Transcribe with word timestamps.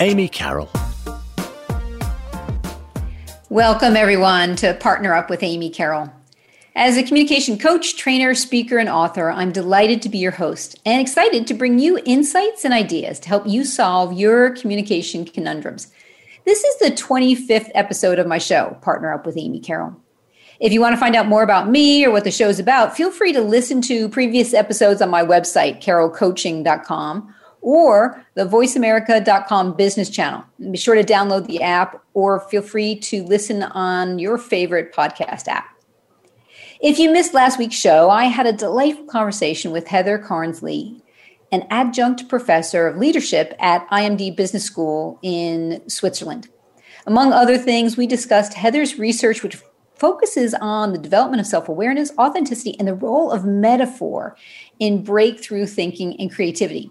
Amy 0.00 0.28
Carroll. 0.28 0.70
Welcome, 3.50 3.96
everyone, 3.96 4.56
to 4.56 4.72
Partner 4.72 5.12
Up 5.12 5.28
with 5.28 5.42
Amy 5.42 5.68
Carroll. 5.68 6.10
As 6.74 6.96
a 6.96 7.02
communication 7.02 7.58
coach, 7.58 7.98
trainer, 7.98 8.34
speaker, 8.34 8.78
and 8.78 8.88
author, 8.88 9.30
I'm 9.30 9.52
delighted 9.52 10.00
to 10.02 10.08
be 10.08 10.16
your 10.16 10.30
host 10.32 10.80
and 10.86 11.02
excited 11.02 11.46
to 11.46 11.54
bring 11.54 11.78
you 11.78 12.00
insights 12.06 12.64
and 12.64 12.72
ideas 12.72 13.20
to 13.20 13.28
help 13.28 13.46
you 13.46 13.62
solve 13.62 14.14
your 14.14 14.56
communication 14.56 15.26
conundrums. 15.26 15.92
This 16.46 16.64
is 16.64 16.78
the 16.78 16.92
25th 16.92 17.70
episode 17.74 18.18
of 18.18 18.26
my 18.26 18.38
show, 18.38 18.78
Partner 18.80 19.12
Up 19.12 19.26
with 19.26 19.36
Amy 19.36 19.60
Carroll. 19.60 19.94
If 20.60 20.72
you 20.72 20.80
want 20.80 20.94
to 20.94 21.00
find 21.00 21.14
out 21.14 21.28
more 21.28 21.42
about 21.42 21.68
me 21.68 22.06
or 22.06 22.10
what 22.10 22.24
the 22.24 22.30
show 22.30 22.48
is 22.48 22.58
about, 22.58 22.96
feel 22.96 23.10
free 23.10 23.34
to 23.34 23.42
listen 23.42 23.82
to 23.82 24.08
previous 24.08 24.54
episodes 24.54 25.02
on 25.02 25.10
my 25.10 25.22
website, 25.22 25.82
carrollcoaching.com 25.82 27.34
or 27.62 28.24
the 28.34 28.46
voiceamerica.com 28.46 29.74
business 29.74 30.10
channel. 30.10 30.44
Be 30.70 30.78
sure 30.78 30.94
to 30.94 31.04
download 31.04 31.46
the 31.46 31.62
app 31.62 32.02
or 32.14 32.40
feel 32.40 32.62
free 32.62 32.96
to 32.96 33.22
listen 33.24 33.62
on 33.62 34.18
your 34.18 34.38
favorite 34.38 34.94
podcast 34.94 35.48
app. 35.48 35.66
If 36.80 36.98
you 36.98 37.12
missed 37.12 37.34
last 37.34 37.58
week's 37.58 37.76
show, 37.76 38.08
I 38.08 38.24
had 38.24 38.46
a 38.46 38.52
delightful 38.52 39.04
conversation 39.04 39.70
with 39.70 39.86
Heather 39.88 40.18
Cairns-Lee, 40.18 41.02
an 41.52 41.66
adjunct 41.68 42.28
professor 42.28 42.86
of 42.86 42.96
leadership 42.96 43.54
at 43.58 43.86
IMD 43.90 44.34
Business 44.34 44.64
School 44.64 45.18
in 45.22 45.82
Switzerland. 45.88 46.48
Among 47.06 47.32
other 47.32 47.58
things, 47.58 47.96
we 47.96 48.06
discussed 48.06 48.54
Heather's 48.54 48.98
research, 48.98 49.42
which 49.42 49.58
focuses 49.96 50.54
on 50.54 50.92
the 50.92 50.98
development 50.98 51.40
of 51.40 51.46
self 51.46 51.68
awareness, 51.68 52.12
authenticity, 52.18 52.74
and 52.78 52.88
the 52.88 52.94
role 52.94 53.30
of 53.30 53.44
metaphor 53.44 54.36
in 54.78 55.04
breakthrough 55.04 55.66
thinking 55.66 56.18
and 56.18 56.32
creativity. 56.32 56.90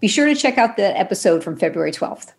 Be 0.00 0.08
sure 0.08 0.26
to 0.26 0.34
check 0.34 0.58
out 0.58 0.76
the 0.76 0.96
episode 0.96 1.42
from 1.42 1.56
February 1.56 1.90
12th. 1.90 2.32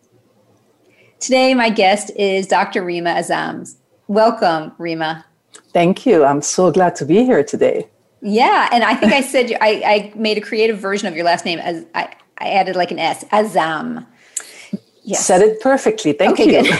Today, 1.19 1.53
my 1.53 1.69
guest 1.69 2.11
is 2.15 2.47
Dr. 2.47 2.83
Rima 2.83 3.09
Azam. 3.15 3.69
Welcome, 4.07 4.71
Rima. 4.77 5.25
Thank 5.73 6.05
you. 6.05 6.23
I'm 6.23 6.41
so 6.41 6.71
glad 6.71 6.95
to 6.95 7.05
be 7.05 7.25
here 7.25 7.43
today. 7.43 7.89
Yeah, 8.21 8.69
and 8.71 8.83
I 8.83 8.95
think 8.95 9.11
I 9.11 9.21
said 9.21 9.51
I, 9.61 9.83
I 9.85 10.13
made 10.15 10.37
a 10.37 10.41
creative 10.41 10.79
version 10.79 11.07
of 11.09 11.15
your 11.15 11.25
last 11.25 11.43
name 11.43 11.59
as 11.59 11.85
I, 11.93 12.13
I 12.37 12.49
added 12.51 12.77
like 12.77 12.91
an 12.91 12.99
S, 12.99 13.25
Azam. 13.25 14.05
Yes. 15.03 15.25
Said 15.25 15.41
it 15.41 15.59
perfectly. 15.59 16.13
Thank 16.13 16.39
okay, 16.39 16.63
you. 16.63 16.71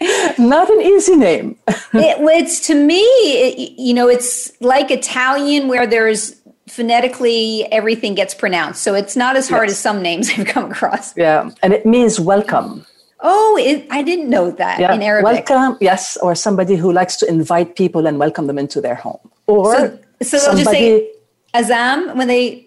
Not 0.38 0.70
an 0.70 0.80
easy 0.80 1.16
name. 1.16 1.56
it, 1.68 2.16
it's 2.20 2.60
to 2.66 2.74
me, 2.74 3.00
it, 3.00 3.72
you 3.78 3.94
know, 3.94 4.08
it's 4.08 4.60
like 4.60 4.90
Italian 4.90 5.68
where 5.68 5.86
there's 5.86 6.37
phonetically 6.68 7.66
everything 7.72 8.14
gets 8.14 8.34
pronounced. 8.34 8.82
So 8.82 8.94
it's 8.94 9.16
not 9.16 9.36
as 9.36 9.48
hard 9.48 9.68
yes. 9.68 9.72
as 9.72 9.78
some 9.78 10.02
names 10.02 10.30
I've 10.36 10.46
come 10.46 10.70
across. 10.70 11.16
Yeah, 11.16 11.50
and 11.62 11.72
it 11.72 11.84
means 11.86 12.20
welcome. 12.20 12.86
Oh, 13.20 13.58
it, 13.60 13.86
I 13.90 14.02
didn't 14.02 14.30
know 14.30 14.52
that 14.52 14.78
yeah. 14.78 14.94
in 14.94 15.02
Arabic. 15.02 15.48
Welcome, 15.48 15.76
yes, 15.80 16.16
or 16.18 16.34
somebody 16.34 16.76
who 16.76 16.92
likes 16.92 17.16
to 17.16 17.28
invite 17.28 17.74
people 17.74 18.06
and 18.06 18.18
welcome 18.18 18.46
them 18.46 18.58
into 18.58 18.80
their 18.80 18.94
home. 18.94 19.18
Or 19.46 19.74
so, 19.74 19.98
so 20.22 20.38
they'll 20.38 20.64
just 20.64 20.70
say 20.70 21.10
azam 21.54 22.14
when 22.14 22.28
they. 22.28 22.66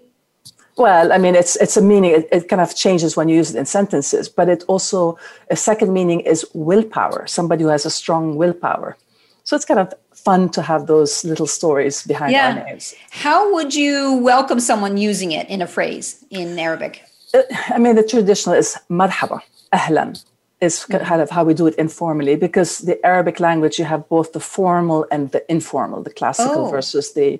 Well, 0.77 1.13
I 1.13 1.17
mean, 1.17 1.35
it's 1.35 1.55
it's 1.57 1.77
a 1.77 1.81
meaning. 1.81 2.11
It, 2.11 2.27
it 2.31 2.49
kind 2.49 2.61
of 2.61 2.75
changes 2.75 3.15
when 3.15 3.29
you 3.29 3.35
use 3.35 3.53
it 3.53 3.57
in 3.57 3.65
sentences, 3.65 4.27
but 4.27 4.49
it 4.49 4.63
also 4.67 5.17
a 5.49 5.55
second 5.55 5.93
meaning 5.93 6.21
is 6.21 6.45
willpower. 6.53 7.27
Somebody 7.27 7.63
who 7.63 7.69
has 7.69 7.85
a 7.85 7.89
strong 7.89 8.35
willpower. 8.35 8.97
So 9.43 9.55
it's 9.55 9.65
kind 9.65 9.79
of 9.79 9.93
fun 10.23 10.49
to 10.49 10.61
have 10.61 10.87
those 10.87 11.23
little 11.23 11.47
stories 11.47 12.03
behind 12.03 12.31
yeah. 12.31 12.49
our 12.49 12.65
names. 12.65 12.93
How 13.09 13.53
would 13.53 13.73
you 13.73 14.17
welcome 14.17 14.59
someone 14.59 14.97
using 14.97 15.31
it 15.31 15.49
in 15.49 15.61
a 15.61 15.67
phrase 15.67 16.23
in 16.29 16.57
Arabic? 16.59 17.03
Uh, 17.33 17.41
I 17.69 17.77
mean, 17.77 17.95
the 17.95 18.03
traditional 18.03 18.55
is 18.55 18.77
marhaba, 18.89 19.41
ahlan, 19.73 20.23
is 20.59 20.75
mm-hmm. 20.79 21.03
kind 21.05 21.21
of 21.21 21.29
how 21.29 21.43
we 21.43 21.53
do 21.53 21.67
it 21.67 21.75
informally 21.75 22.35
because 22.35 22.79
the 22.79 23.03
Arabic 23.05 23.39
language, 23.39 23.79
you 23.79 23.85
have 23.85 24.07
both 24.09 24.33
the 24.33 24.39
formal 24.39 25.05
and 25.11 25.31
the 25.31 25.43
informal, 25.51 26.03
the 26.03 26.13
classical 26.13 26.65
oh. 26.65 26.69
versus 26.69 27.13
the 27.13 27.39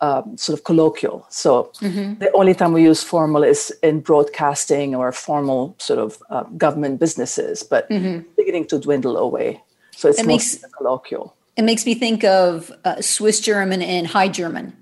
um, 0.00 0.36
sort 0.36 0.58
of 0.58 0.64
colloquial. 0.64 1.24
So 1.30 1.70
mm-hmm. 1.80 2.18
the 2.18 2.32
only 2.32 2.54
time 2.54 2.72
we 2.72 2.82
use 2.82 3.02
formal 3.04 3.44
is 3.44 3.72
in 3.82 4.00
broadcasting 4.00 4.96
or 4.96 5.12
formal 5.12 5.76
sort 5.78 6.00
of 6.00 6.20
uh, 6.28 6.42
government 6.56 6.98
businesses, 6.98 7.62
but 7.62 7.88
mm-hmm. 7.88 8.28
beginning 8.36 8.66
to 8.66 8.78
dwindle 8.80 9.16
away. 9.16 9.62
So 9.94 10.08
it's 10.08 10.18
it 10.18 10.26
makes, 10.26 10.58
colloquial. 10.76 11.36
It 11.56 11.62
makes 11.62 11.84
me 11.84 11.94
think 11.94 12.24
of 12.24 12.72
uh, 12.84 13.00
Swiss 13.00 13.40
German 13.40 13.82
and 13.82 14.06
High 14.06 14.28
German. 14.28 14.76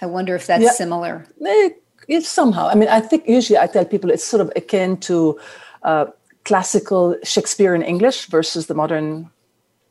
I 0.00 0.06
wonder 0.06 0.34
if 0.34 0.46
that's 0.46 0.64
yeah. 0.64 0.70
similar. 0.70 1.26
It's 2.08 2.28
somehow. 2.28 2.68
I 2.68 2.74
mean, 2.74 2.88
I 2.88 3.00
think 3.00 3.28
usually 3.28 3.58
I 3.58 3.66
tell 3.66 3.84
people 3.84 4.10
it's 4.10 4.24
sort 4.24 4.40
of 4.40 4.52
akin 4.56 4.96
to 4.98 5.38
uh, 5.82 6.06
classical 6.44 7.16
Shakespearean 7.22 7.82
English 7.82 8.26
versus 8.26 8.66
the 8.66 8.74
modern 8.74 9.30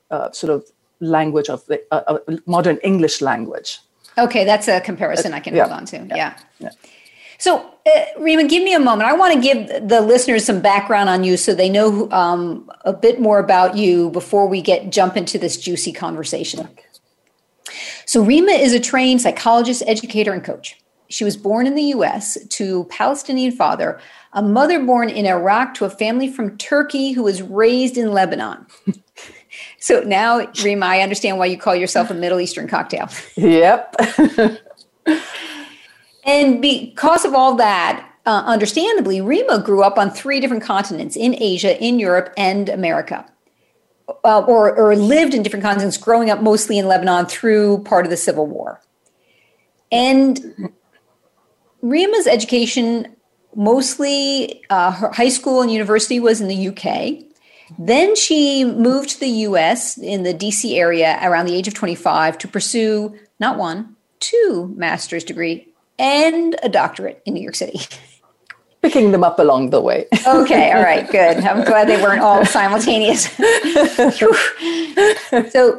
uh, 0.09 0.31
sort 0.31 0.51
of 0.53 0.65
language 0.99 1.49
of 1.49 1.65
the 1.65 1.81
uh, 1.91 2.19
uh, 2.27 2.37
modern 2.45 2.77
English 2.77 3.21
language. 3.21 3.79
Okay, 4.17 4.45
that's 4.45 4.67
a 4.67 4.79
comparison 4.79 5.33
I 5.33 5.41
can 5.41 5.55
yeah. 5.55 5.63
hold 5.63 5.73
on 5.73 5.85
to. 5.87 5.97
Yeah. 6.15 6.37
yeah. 6.59 6.69
So, 7.37 7.73
uh, 7.85 8.05
Rima, 8.19 8.45
give 8.45 8.63
me 8.63 8.73
a 8.73 8.79
moment. 8.79 9.09
I 9.09 9.13
want 9.13 9.33
to 9.33 9.41
give 9.41 9.87
the 9.87 10.01
listeners 10.01 10.45
some 10.45 10.61
background 10.61 11.09
on 11.09 11.23
you 11.23 11.37
so 11.37 11.53
they 11.53 11.69
know 11.69 12.09
um, 12.11 12.69
a 12.85 12.93
bit 12.93 13.19
more 13.19 13.39
about 13.39 13.75
you 13.75 14.09
before 14.11 14.47
we 14.47 14.61
get 14.61 14.91
jump 14.91 15.17
into 15.17 15.37
this 15.37 15.57
juicy 15.57 15.91
conversation. 15.91 16.67
So, 18.05 18.23
Rima 18.23 18.51
is 18.51 18.73
a 18.73 18.79
trained 18.79 19.21
psychologist, 19.21 19.83
educator, 19.85 20.33
and 20.33 20.43
coach. 20.43 20.77
She 21.07 21.23
was 21.23 21.37
born 21.37 21.67
in 21.67 21.75
the 21.75 21.83
US 21.83 22.37
to 22.49 22.85
Palestinian 22.85 23.51
father, 23.51 23.99
a 24.33 24.41
mother 24.41 24.83
born 24.83 25.09
in 25.09 25.25
Iraq 25.25 25.73
to 25.75 25.85
a 25.85 25.89
family 25.89 26.27
from 26.31 26.57
Turkey 26.57 27.11
who 27.11 27.23
was 27.23 27.41
raised 27.41 27.97
in 27.97 28.11
Lebanon. 28.11 28.65
so 29.79 30.01
now, 30.01 30.47
Rima, 30.63 30.85
I 30.85 31.01
understand 31.01 31.37
why 31.37 31.45
you 31.45 31.57
call 31.57 31.75
yourself 31.75 32.09
a 32.09 32.13
Middle 32.13 32.39
Eastern 32.39 32.67
cocktail. 32.67 33.09
Yep. 33.35 33.95
And 36.25 36.61
because 36.61 37.23
of 37.23 37.33
all 37.33 37.55
that, 37.55 38.09
uh, 38.25 38.43
understandably, 38.45 39.21
Rima 39.21 39.59
grew 39.59 39.83
up 39.83 39.97
on 39.97 40.09
three 40.09 40.39
different 40.39 40.63
continents 40.63 41.15
in 41.15 41.35
Asia, 41.39 41.81
in 41.81 41.99
Europe, 41.99 42.33
and 42.35 42.67
America. 42.67 43.25
Uh, 44.23 44.39
or, 44.41 44.75
or 44.75 44.95
lived 44.95 45.33
in 45.33 45.41
different 45.43 45.63
continents, 45.63 45.97
growing 45.97 46.29
up 46.29 46.41
mostly 46.41 46.77
in 46.77 46.87
Lebanon 46.87 47.25
through 47.25 47.79
part 47.83 48.05
of 48.05 48.11
the 48.11 48.17
Civil 48.17 48.45
War. 48.45 48.81
And 49.91 50.71
Rima's 51.81 52.27
education, 52.27 53.15
mostly 53.55 54.63
uh, 54.69 54.91
her 54.91 55.11
high 55.11 55.29
school 55.29 55.61
and 55.61 55.71
university, 55.71 56.19
was 56.19 56.41
in 56.41 56.47
the 56.47 56.67
UK. 56.69 57.23
Then 57.79 58.15
she 58.15 58.63
moved 58.63 59.09
to 59.09 59.19
the 59.19 59.27
US 59.27 59.97
in 59.97 60.21
the 60.21 60.33
DC 60.33 60.75
area 60.77 61.19
around 61.23 61.47
the 61.47 61.55
age 61.55 61.67
of 61.67 61.73
25 61.73 62.37
to 62.39 62.47
pursue 62.47 63.17
not 63.39 63.57
one, 63.57 63.95
two 64.19 64.71
master's 64.75 65.23
degree 65.23 65.67
and 65.97 66.55
a 66.63 66.69
doctorate 66.69 67.21
in 67.25 67.33
New 67.33 67.41
York 67.41 67.55
City. 67.55 67.79
Picking 68.81 69.11
them 69.11 69.23
up 69.23 69.39
along 69.39 69.71
the 69.71 69.81
way. 69.81 70.05
okay, 70.27 70.71
all 70.71 70.83
right, 70.83 71.09
good. 71.09 71.37
I'm 71.37 71.65
glad 71.65 71.87
they 71.87 71.99
weren't 72.01 72.21
all 72.21 72.45
simultaneous. 72.59 73.23
so 73.31 73.41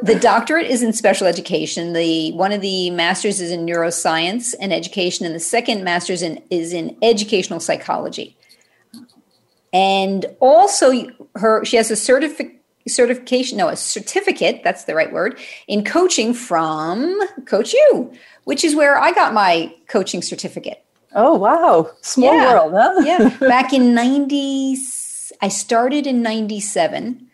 the 0.02 0.18
doctorate 0.20 0.66
is 0.66 0.82
in 0.82 0.92
special 0.92 1.28
education. 1.28 1.92
The 1.92 2.32
one 2.32 2.50
of 2.50 2.60
the 2.60 2.90
masters 2.90 3.40
is 3.40 3.52
in 3.52 3.64
neuroscience 3.64 4.54
and 4.60 4.72
education, 4.72 5.24
and 5.24 5.34
the 5.34 5.40
second 5.40 5.84
master's 5.84 6.20
in, 6.20 6.42
is 6.50 6.72
in 6.72 6.96
educational 7.00 7.60
psychology. 7.60 8.36
And 9.72 10.26
also, 10.40 10.92
her 11.36 11.64
she 11.64 11.76
has 11.76 11.92
a 11.92 11.96
certificate 11.96 12.56
certification, 12.88 13.58
no, 13.58 13.68
a 13.68 13.76
certificate, 13.76 14.62
that's 14.62 14.84
the 14.84 14.94
right 14.94 15.12
word, 15.12 15.38
in 15.66 15.84
coaching 15.84 16.32
from 16.32 17.20
Coach 17.44 17.72
U, 17.72 18.12
which 18.46 18.62
is 18.62 18.76
where 18.76 18.96
I 18.96 19.10
got 19.10 19.34
my 19.34 19.74
coaching 19.88 20.22
certificate. 20.22 20.84
Oh, 21.16 21.34
wow. 21.34 21.90
Small 22.00 22.32
yeah. 22.32 22.52
world, 22.52 22.72
huh? 22.74 23.02
yeah. 23.04 23.36
Back 23.40 23.72
in 23.72 23.92
90, 23.92 24.76
I 25.42 25.48
started 25.48 26.06
in 26.06 26.22
97. 26.22 27.26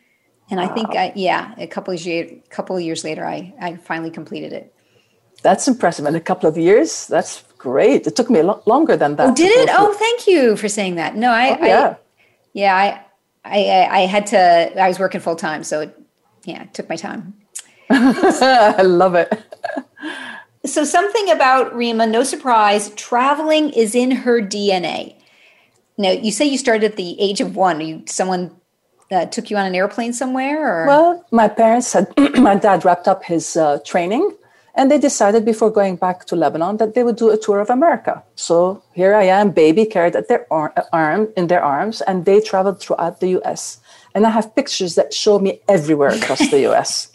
And 0.50 0.60
wow. 0.60 0.64
I 0.64 0.74
think, 0.74 0.88
I, 0.96 1.12
yeah, 1.14 1.54
a 1.58 1.66
couple 1.66 1.92
of, 1.92 2.00
years, 2.00 2.40
couple 2.48 2.76
of 2.76 2.82
years 2.82 3.04
later, 3.04 3.26
I, 3.26 3.52
I 3.60 3.76
finally 3.76 4.10
completed 4.10 4.54
it. 4.54 4.74
That's 5.42 5.68
impressive. 5.68 6.06
In 6.06 6.14
a 6.14 6.20
couple 6.20 6.48
of 6.48 6.56
years, 6.56 7.06
that's 7.08 7.44
great. 7.58 8.06
It 8.06 8.16
took 8.16 8.30
me 8.30 8.38
a 8.38 8.44
lot 8.44 8.66
longer 8.66 8.96
than 8.96 9.16
that. 9.16 9.28
Oh, 9.28 9.34
did 9.34 9.68
it? 9.68 9.68
Oh, 9.70 9.92
thank 9.92 10.26
you 10.26 10.56
for 10.56 10.68
saying 10.70 10.94
that. 10.94 11.14
No, 11.14 11.30
I, 11.30 11.58
oh, 11.60 11.66
yeah. 11.66 11.94
Yeah, 12.54 12.74
I, 12.74 13.04
I, 13.44 13.88
I 13.90 14.00
had 14.06 14.26
to. 14.28 14.82
I 14.82 14.88
was 14.88 14.98
working 14.98 15.20
full 15.20 15.36
time, 15.36 15.62
so 15.62 15.80
it, 15.80 16.00
yeah, 16.44 16.62
it 16.62 16.72
took 16.72 16.88
my 16.88 16.96
time. 16.96 17.34
I 17.90 18.80
love 18.80 19.14
it. 19.14 19.51
So 20.64 20.84
something 20.84 21.30
about 21.30 21.74
Rima, 21.74 22.06
no 22.06 22.22
surprise, 22.22 22.90
traveling 22.90 23.70
is 23.70 23.94
in 23.94 24.10
her 24.10 24.40
DNA. 24.40 25.16
Now, 25.98 26.10
you 26.10 26.30
say 26.30 26.44
you 26.46 26.56
started 26.56 26.84
at 26.84 26.96
the 26.96 27.20
age 27.20 27.40
of 27.40 27.56
one. 27.56 27.80
You 27.80 28.02
someone 28.06 28.54
uh, 29.10 29.26
took 29.26 29.50
you 29.50 29.56
on 29.56 29.66
an 29.66 29.74
airplane 29.74 30.12
somewhere? 30.12 30.84
Or? 30.84 30.86
Well, 30.86 31.26
my 31.30 31.48
parents 31.48 31.92
had, 31.92 32.12
my 32.38 32.54
dad 32.54 32.84
wrapped 32.84 33.08
up 33.08 33.24
his 33.24 33.56
uh, 33.56 33.80
training 33.84 34.36
and 34.74 34.90
they 34.90 34.98
decided 34.98 35.44
before 35.44 35.70
going 35.70 35.96
back 35.96 36.24
to 36.26 36.36
Lebanon 36.36 36.78
that 36.78 36.94
they 36.94 37.02
would 37.02 37.16
do 37.16 37.30
a 37.30 37.36
tour 37.36 37.60
of 37.60 37.68
America. 37.68 38.22
So 38.36 38.82
here 38.94 39.14
I 39.14 39.24
am, 39.24 39.50
baby 39.50 39.84
carried 39.84 40.16
at 40.16 40.28
their 40.28 40.46
arm 40.50 41.28
in 41.36 41.48
their 41.48 41.62
arms, 41.62 42.00
and 42.00 42.24
they 42.24 42.40
traveled 42.40 42.80
throughout 42.80 43.20
the 43.20 43.28
U.S. 43.40 43.80
And 44.14 44.26
I 44.26 44.30
have 44.30 44.54
pictures 44.56 44.94
that 44.94 45.12
show 45.12 45.38
me 45.38 45.60
everywhere 45.68 46.08
across 46.10 46.48
the 46.50 46.60
U.S. 46.60 47.12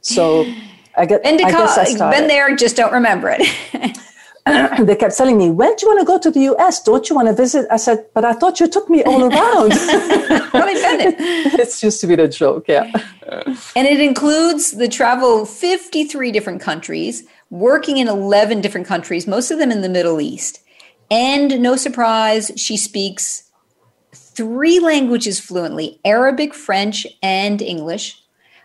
So 0.00 0.46
I 0.96 1.06
get. 1.06 1.22
Been, 1.22 1.38
to 1.38 1.44
I 1.44 2.10
been 2.10 2.28
there, 2.28 2.54
just 2.56 2.76
don't 2.76 2.92
remember 2.92 3.34
it. 3.38 3.98
they 4.86 4.96
kept 4.96 5.16
telling 5.16 5.38
me, 5.38 5.50
when 5.50 5.74
do 5.76 5.86
you 5.86 5.88
want 5.88 6.00
to 6.00 6.04
go 6.04 6.18
to 6.18 6.30
the 6.30 6.40
US? 6.54 6.82
Don't 6.82 7.08
you 7.08 7.14
want 7.14 7.28
to 7.28 7.34
visit? 7.34 7.66
I 7.70 7.76
said, 7.76 8.06
but 8.12 8.24
I 8.24 8.32
thought 8.32 8.58
you 8.58 8.68
took 8.68 8.90
me 8.90 9.02
all 9.04 9.22
around. 9.22 9.72
I 9.72 10.48
it. 11.00 11.60
it's 11.60 11.80
just 11.80 12.00
to 12.00 12.06
be 12.06 12.14
a 12.14 12.28
joke, 12.28 12.66
yeah. 12.68 12.90
And 13.76 13.86
it 13.86 14.00
includes 14.00 14.72
the 14.72 14.88
travel 14.88 15.46
53 15.46 16.32
different 16.32 16.60
countries, 16.60 17.24
working 17.50 17.98
in 17.98 18.08
11 18.08 18.60
different 18.60 18.86
countries, 18.86 19.26
most 19.26 19.50
of 19.50 19.58
them 19.58 19.70
in 19.70 19.80
the 19.80 19.88
Middle 19.88 20.20
East. 20.20 20.60
And 21.10 21.60
no 21.60 21.76
surprise, 21.76 22.50
she 22.56 22.76
speaks 22.76 23.50
three 24.12 24.80
languages 24.80 25.40
fluently 25.40 26.00
Arabic, 26.04 26.52
French, 26.52 27.06
and 27.22 27.62
English. 27.62 28.21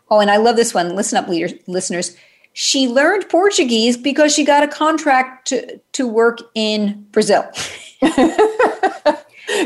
Oh, 0.10 0.20
and 0.20 0.32
I 0.32 0.38
love 0.38 0.56
this 0.56 0.74
one. 0.74 0.96
Listen 0.96 1.18
up, 1.18 1.28
leaders, 1.28 1.54
listeners. 1.68 2.16
She 2.54 2.88
learned 2.88 3.30
Portuguese 3.30 3.98
because 3.98 4.34
she 4.34 4.44
got 4.44 4.64
a 4.64 4.68
contract 4.68 5.48
to, 5.50 5.80
to 5.94 6.08
work 6.08 6.40
in 6.56 7.06
Brazil. 7.12 7.46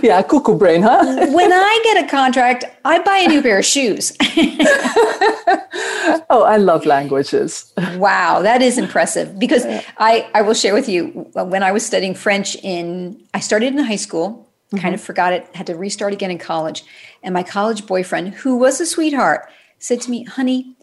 yeah, 0.03 0.21
cuckoo 0.23 0.57
brain, 0.57 0.81
huh? 0.81 1.27
when 1.31 1.53
I 1.53 1.81
get 1.83 2.05
a 2.05 2.07
contract, 2.09 2.65
I 2.83 2.99
buy 2.99 3.17
a 3.17 3.27
new 3.27 3.41
pair 3.41 3.59
of 3.59 3.65
shoes. 3.65 4.11
oh, 6.29 6.43
I 6.45 6.57
love 6.57 6.85
languages. 6.85 7.71
wow, 7.95 8.41
that 8.41 8.61
is 8.61 8.77
impressive 8.77 9.39
because 9.39 9.65
I, 9.97 10.29
I 10.33 10.41
will 10.41 10.53
share 10.53 10.73
with 10.73 10.89
you 10.89 11.29
when 11.33 11.63
I 11.63 11.71
was 11.71 11.85
studying 11.85 12.13
French 12.13 12.55
in, 12.55 13.21
I 13.33 13.39
started 13.39 13.73
in 13.73 13.79
high 13.79 13.95
school, 13.95 14.51
mm-hmm. 14.67 14.81
kind 14.81 14.93
of 14.93 15.01
forgot 15.01 15.33
it, 15.33 15.47
had 15.55 15.67
to 15.67 15.75
restart 15.75 16.13
again 16.13 16.31
in 16.31 16.37
college. 16.37 16.83
And 17.23 17.33
my 17.33 17.43
college 17.43 17.85
boyfriend, 17.87 18.33
who 18.33 18.57
was 18.57 18.81
a 18.81 18.85
sweetheart, 18.85 19.49
said 19.81 19.99
to 20.01 20.11
me, 20.11 20.23
honey, 20.23 20.75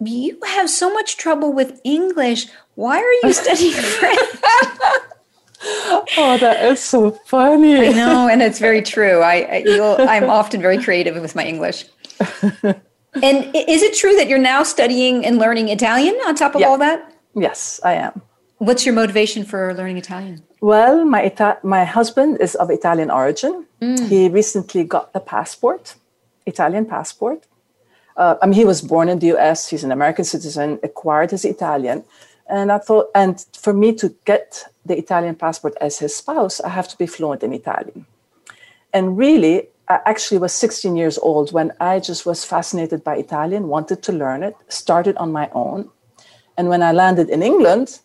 you 0.00 0.38
have 0.44 0.68
so 0.68 0.92
much 0.92 1.16
trouble 1.16 1.52
with 1.52 1.80
English. 1.84 2.48
Why 2.74 2.98
are 2.98 3.12
you 3.22 3.32
studying 3.32 3.72
French? 3.98 4.18
oh, 6.18 6.36
that 6.40 6.64
is 6.64 6.80
so 6.80 7.12
funny. 7.26 7.88
I 7.88 7.92
know, 7.92 8.28
and 8.28 8.42
it's 8.42 8.58
very 8.58 8.82
true. 8.82 9.20
I, 9.20 9.64
I 9.98 10.16
am 10.16 10.30
often 10.30 10.60
very 10.60 10.82
creative 10.82 11.20
with 11.20 11.34
my 11.34 11.44
English. 11.44 11.84
and 12.62 13.36
is 13.54 13.82
it 13.82 13.94
true 13.94 14.16
that 14.16 14.28
you're 14.28 14.38
now 14.38 14.62
studying 14.62 15.24
and 15.24 15.38
learning 15.38 15.68
Italian 15.68 16.14
on 16.26 16.34
top 16.34 16.54
of 16.54 16.60
yeah. 16.62 16.68
all 16.68 16.78
that? 16.78 17.12
Yes, 17.34 17.80
I 17.84 17.94
am. 17.94 18.22
What's 18.58 18.86
your 18.86 18.94
motivation 18.94 19.44
for 19.44 19.74
learning 19.74 19.98
Italian? 19.98 20.42
Well, 20.62 21.04
my 21.04 21.22
Ita- 21.24 21.58
my 21.62 21.84
husband 21.84 22.38
is 22.40 22.54
of 22.54 22.70
Italian 22.70 23.10
origin. 23.10 23.66
Mm. 23.82 24.08
He 24.08 24.28
recently 24.30 24.84
got 24.84 25.12
the 25.12 25.20
passport, 25.20 25.96
Italian 26.46 26.86
passport 26.86 27.46
uh, 28.16 28.36
I 28.40 28.46
mean, 28.46 28.54
he 28.54 28.64
was 28.64 28.80
born 28.80 29.08
in 29.08 29.18
the 29.18 29.36
US, 29.36 29.68
he's 29.68 29.84
an 29.84 29.92
American 29.92 30.24
citizen, 30.24 30.78
acquired 30.82 31.30
his 31.30 31.44
Italian. 31.44 32.04
And 32.48 32.70
I 32.70 32.78
thought, 32.78 33.08
and 33.14 33.44
for 33.58 33.72
me 33.72 33.92
to 33.94 34.14
get 34.24 34.64
the 34.84 34.96
Italian 34.96 35.34
passport 35.34 35.74
as 35.80 35.98
his 35.98 36.14
spouse, 36.14 36.60
I 36.60 36.68
have 36.68 36.88
to 36.88 36.96
be 36.96 37.06
fluent 37.06 37.42
in 37.42 37.52
Italian. 37.52 38.06
And 38.92 39.18
really, 39.18 39.68
I 39.88 40.00
actually 40.06 40.38
was 40.38 40.52
16 40.52 40.96
years 40.96 41.18
old 41.18 41.52
when 41.52 41.72
I 41.80 42.00
just 42.00 42.24
was 42.24 42.44
fascinated 42.44 43.04
by 43.04 43.16
Italian, 43.16 43.68
wanted 43.68 44.02
to 44.04 44.12
learn 44.12 44.42
it, 44.42 44.54
started 44.68 45.16
on 45.16 45.32
my 45.32 45.50
own. 45.52 45.90
And 46.56 46.68
when 46.68 46.82
I 46.82 46.92
landed 46.92 47.28
in 47.28 47.42
England, 47.42 48.00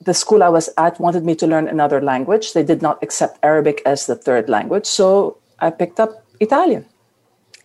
the 0.00 0.14
school 0.14 0.42
I 0.42 0.48
was 0.48 0.70
at 0.78 0.98
wanted 1.00 1.24
me 1.24 1.34
to 1.36 1.46
learn 1.46 1.68
another 1.68 2.00
language. 2.00 2.52
They 2.52 2.62
did 2.64 2.82
not 2.82 3.02
accept 3.02 3.38
Arabic 3.42 3.82
as 3.84 4.06
the 4.06 4.16
third 4.16 4.48
language. 4.48 4.86
So 4.86 5.38
I 5.58 5.70
picked 5.70 6.00
up 6.00 6.24
Italian. 6.40 6.86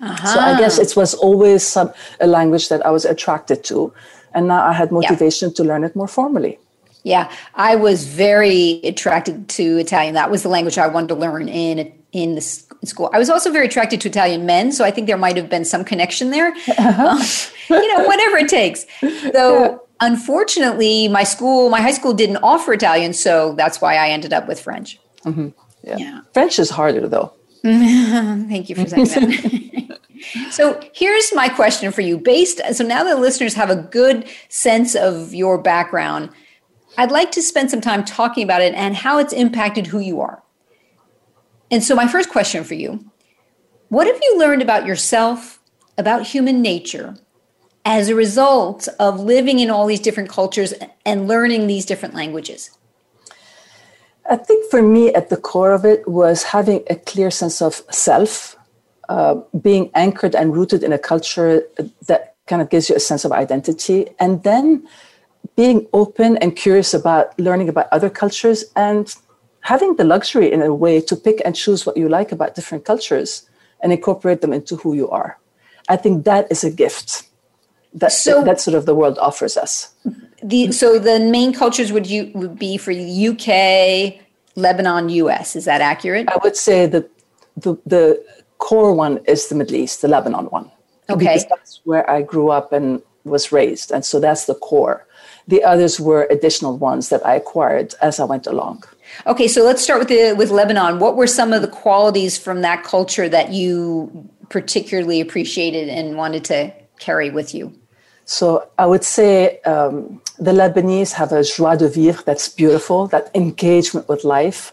Uh-huh. 0.02 0.28
So 0.28 0.40
I 0.40 0.58
guess 0.58 0.78
it 0.80 0.96
was 0.96 1.14
always 1.14 1.64
some, 1.64 1.92
a 2.20 2.28
language 2.28 2.70
that 2.70 2.86
I 2.86 2.92
was 2.92 3.06
attracted 3.06 3.64
to. 3.66 3.94
And 4.34 4.48
now 4.48 4.66
I 4.66 4.74
had 4.74 4.92
motivation 4.92 5.50
yeah. 5.50 5.56
to 5.56 5.64
learn 5.64 5.84
it 5.84 5.96
more 5.96 6.08
formally. 6.08 6.60
Yeah, 7.04 7.32
I 7.56 7.76
was 7.76 8.06
very 8.06 8.82
attracted 8.84 9.48
to 9.50 9.78
Italian. 9.78 10.14
That 10.16 10.30
was 10.30 10.44
the 10.44 10.50
language 10.50 10.78
I 10.78 10.88
wanted 10.88 11.08
to 11.10 11.16
learn 11.16 11.48
in 11.48 11.94
in 12.12 12.36
the 12.36 12.42
school. 12.42 13.10
I 13.14 13.20
was 13.20 13.30
also 13.30 13.52
very 13.52 13.68
attracted 13.68 14.02
to 14.02 14.10
Italian 14.10 14.46
men, 14.46 14.72
so 14.72 14.84
I 14.84 14.92
think 14.92 15.08
there 15.08 15.18
might 15.18 15.38
have 15.38 15.50
been 15.50 15.64
some 15.64 15.86
connection 15.86 16.32
there. 16.32 16.54
Uh-huh. 16.68 17.08
Um, 17.08 17.22
you 17.70 17.98
know, 17.98 18.04
whatever 18.04 18.38
it 18.38 18.50
takes. 18.50 18.86
Though, 19.32 19.82
unfortunately, 20.02 21.08
my 21.08 21.24
school, 21.24 21.70
my 21.70 21.82
high 21.82 21.94
school, 21.94 22.14
didn't 22.14 22.38
offer 22.38 22.74
Italian, 22.74 23.14
so 23.14 23.54
that's 23.54 23.80
why 23.80 23.96
I 23.96 24.10
ended 24.10 24.34
up 24.34 24.48
with 24.48 24.60
French. 24.60 25.00
Mm-hmm. 25.24 25.50
Yeah. 25.84 25.98
yeah. 25.98 26.22
French 26.34 26.60
is 26.60 26.70
harder, 26.70 27.08
though. 27.08 27.32
Thank 28.50 28.70
you 28.70 28.76
for 28.76 28.88
saying 28.88 29.06
that. 29.06 30.00
so 30.52 30.80
here's 30.94 31.34
my 31.34 31.50
question 31.50 31.92
for 31.92 32.02
you. 32.02 32.18
Based 32.18 32.62
so 32.74 32.84
now 32.84 33.04
that 33.04 33.20
listeners 33.20 33.54
have 33.56 33.70
a 33.70 33.76
good 33.76 34.28
sense 34.48 34.96
of 34.96 35.34
your 35.34 35.58
background, 35.58 36.30
I'd 36.98 37.12
like 37.12 37.32
to 37.32 37.42
spend 37.42 37.70
some 37.70 37.82
time 37.82 38.04
talking 38.06 38.44
about 38.44 38.62
it 38.62 38.74
and 38.76 38.96
how 38.96 39.20
it's 39.20 39.34
impacted 39.34 39.88
who 39.88 40.00
you 40.00 40.22
are. 40.22 40.42
And 41.72 41.84
so 41.84 41.96
my 41.96 42.08
first 42.08 42.30
question 42.30 42.64
for 42.64 42.76
you, 42.76 43.12
what 43.90 44.08
have 44.08 44.20
you 44.22 44.40
learned 44.40 44.62
about 44.62 44.86
yourself, 44.86 45.60
about 45.98 46.28
human 46.28 46.62
nature 46.62 47.16
as 47.86 48.10
a 48.10 48.16
result 48.16 48.88
of 49.00 49.20
living 49.20 49.60
in 49.60 49.70
all 49.70 49.86
these 49.86 50.00
different 50.00 50.30
cultures 50.30 50.74
and 51.06 51.28
learning 51.28 51.68
these 51.68 51.86
different 51.86 52.16
languages? 52.16 52.72
I 54.30 54.36
think 54.36 54.70
for 54.70 54.84
me, 54.84 55.12
at 55.14 55.30
the 55.30 55.38
core 55.38 55.74
of 55.74 55.86
it 55.86 56.08
was 56.08 56.44
having 56.44 56.84
a 56.88 56.96
clear 56.96 57.32
sense 57.32 57.64
of 57.64 57.82
self, 57.90 58.56
uh, 59.10 59.42
being 59.60 59.90
anchored 59.96 60.36
and 60.36 60.56
rooted 60.56 60.84
in 60.84 60.94
a 60.94 61.00
culture 61.00 61.64
that 62.06 62.36
kind 62.46 62.62
of 62.62 62.70
gives 62.70 62.90
you 62.90 62.96
a 62.96 63.00
sense 63.00 63.26
of 63.26 63.32
identity, 63.32 64.08
and 64.20 64.44
then 64.44 64.88
being 65.56 65.88
open 65.94 66.38
and 66.38 66.56
curious 66.56 66.94
about 66.94 67.38
learning 67.40 67.70
about 67.70 67.88
other 67.92 68.10
cultures 68.10 68.66
and 68.76 69.16
having 69.62 69.96
the 69.96 70.04
luxury 70.04 70.52
in 70.52 70.62
a 70.62 70.74
way 70.74 71.02
to 71.02 71.16
pick 71.16 71.42
and 71.44 71.56
choose 71.56 71.86
what 71.86 71.98
you 71.98 72.08
like 72.08 72.32
about 72.32 72.54
different 72.54 72.86
cultures 72.86 73.50
and 73.82 73.92
incorporate 73.92 74.42
them 74.42 74.54
into 74.54 74.76
who 74.76 74.94
you 74.94 75.10
are. 75.10 75.40
I 75.88 75.96
think 75.96 76.26
that 76.26 76.52
is 76.52 76.64
a 76.64 76.70
gift 76.70 77.28
that 77.94 78.12
so, 78.12 78.44
that 78.44 78.62
sort 78.62 78.76
of 78.76 78.86
the 78.86 78.94
world 78.94 79.18
offers 79.18 79.58
us 79.58 79.96
the 80.44 80.72
so 80.72 81.00
the 81.00 81.20
main 81.20 81.54
cultures 81.54 81.92
would 81.92 82.08
you 82.08 82.32
would 82.34 82.58
be 82.58 82.78
for 82.78 82.92
UK, 82.92 84.20
Lebanon, 84.56 85.10
US. 85.10 85.56
Is 85.56 85.66
that 85.66 85.82
accurate? 85.82 86.30
I 86.30 86.38
would 86.44 86.56
say 86.56 86.86
that 86.88 87.10
the 87.58 87.76
the 87.86 88.24
core 88.58 88.94
one 88.94 89.20
is 89.26 89.48
the 89.48 89.56
Middle 89.56 89.76
East, 89.76 90.02
the 90.02 90.08
Lebanon 90.08 90.46
one. 90.46 90.72
Okay. 91.10 91.20
Because 91.20 91.46
that's 91.46 91.82
where 91.86 92.10
I 92.10 92.22
grew 92.22 92.50
up 92.50 92.72
and 92.72 93.02
was 93.24 93.52
raised. 93.52 93.92
And 93.92 94.06
so 94.06 94.20
that's 94.20 94.46
the 94.46 94.56
core. 94.56 95.06
The 95.48 95.64
others 95.64 96.00
were 96.00 96.28
additional 96.30 96.78
ones 96.78 97.10
that 97.10 97.26
I 97.26 97.36
acquired 97.36 97.96
as 98.02 98.20
I 98.20 98.26
went 98.26 98.46
along. 98.46 98.84
Okay, 99.26 99.48
so 99.48 99.64
let's 99.64 99.82
start 99.82 100.00
with 100.00 100.08
the 100.08 100.34
with 100.34 100.52
Lebanon. 100.52 101.00
What 101.00 101.16
were 101.16 101.28
some 101.28 101.54
of 101.54 101.62
the 101.62 101.68
qualities 101.68 102.38
from 102.38 102.62
that 102.62 102.84
culture 102.84 103.28
that 103.28 103.52
you 103.52 104.30
particularly 104.50 105.20
appreciated 105.20 105.90
and 105.90 106.16
wanted 106.16 106.44
to 106.46 106.72
carry 107.00 107.30
with 107.30 107.56
you? 107.56 107.79
So 108.30 108.70
I 108.78 108.86
would 108.86 109.04
say 109.04 109.60
um, 109.62 110.22
the 110.38 110.52
Lebanese 110.52 111.14
have 111.14 111.32
a 111.32 111.44
joie 111.44 111.76
de 111.76 111.90
vivre 111.90 112.22
that's 112.24 112.48
beautiful, 112.48 113.08
that 113.08 113.32
engagement 113.34 114.08
with 114.08 114.24
life, 114.24 114.72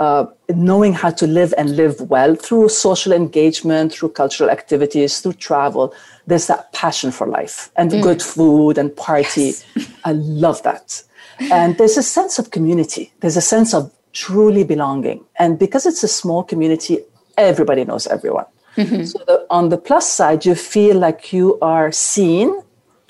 uh, 0.00 0.26
knowing 0.48 0.92
how 0.92 1.10
to 1.10 1.24
live 1.24 1.54
and 1.56 1.76
live 1.76 2.00
well 2.00 2.34
through 2.34 2.68
social 2.68 3.12
engagement, 3.12 3.92
through 3.92 4.08
cultural 4.08 4.50
activities, 4.50 5.20
through 5.20 5.34
travel. 5.34 5.94
There's 6.26 6.48
that 6.48 6.72
passion 6.72 7.12
for 7.12 7.28
life 7.28 7.70
and 7.76 7.92
mm. 7.92 8.02
good 8.02 8.20
food 8.20 8.76
and 8.76 8.94
party. 8.96 9.52
Yes. 9.52 9.64
I 10.04 10.10
love 10.10 10.64
that. 10.64 11.00
And 11.38 11.78
there's 11.78 11.96
a 11.96 12.02
sense 12.02 12.40
of 12.40 12.50
community. 12.50 13.12
There's 13.20 13.36
a 13.36 13.40
sense 13.54 13.72
of 13.72 13.92
truly 14.14 14.64
belonging. 14.64 15.24
And 15.38 15.60
because 15.60 15.86
it's 15.86 16.02
a 16.02 16.08
small 16.08 16.42
community, 16.42 16.98
everybody 17.38 17.84
knows 17.84 18.08
everyone. 18.08 18.46
Mm-hmm. 18.76 19.04
So 19.04 19.20
the, 19.28 19.46
on 19.48 19.68
the 19.68 19.78
plus 19.78 20.10
side, 20.10 20.44
you 20.44 20.56
feel 20.56 20.98
like 20.98 21.32
you 21.32 21.56
are 21.60 21.92
seen 21.92 22.62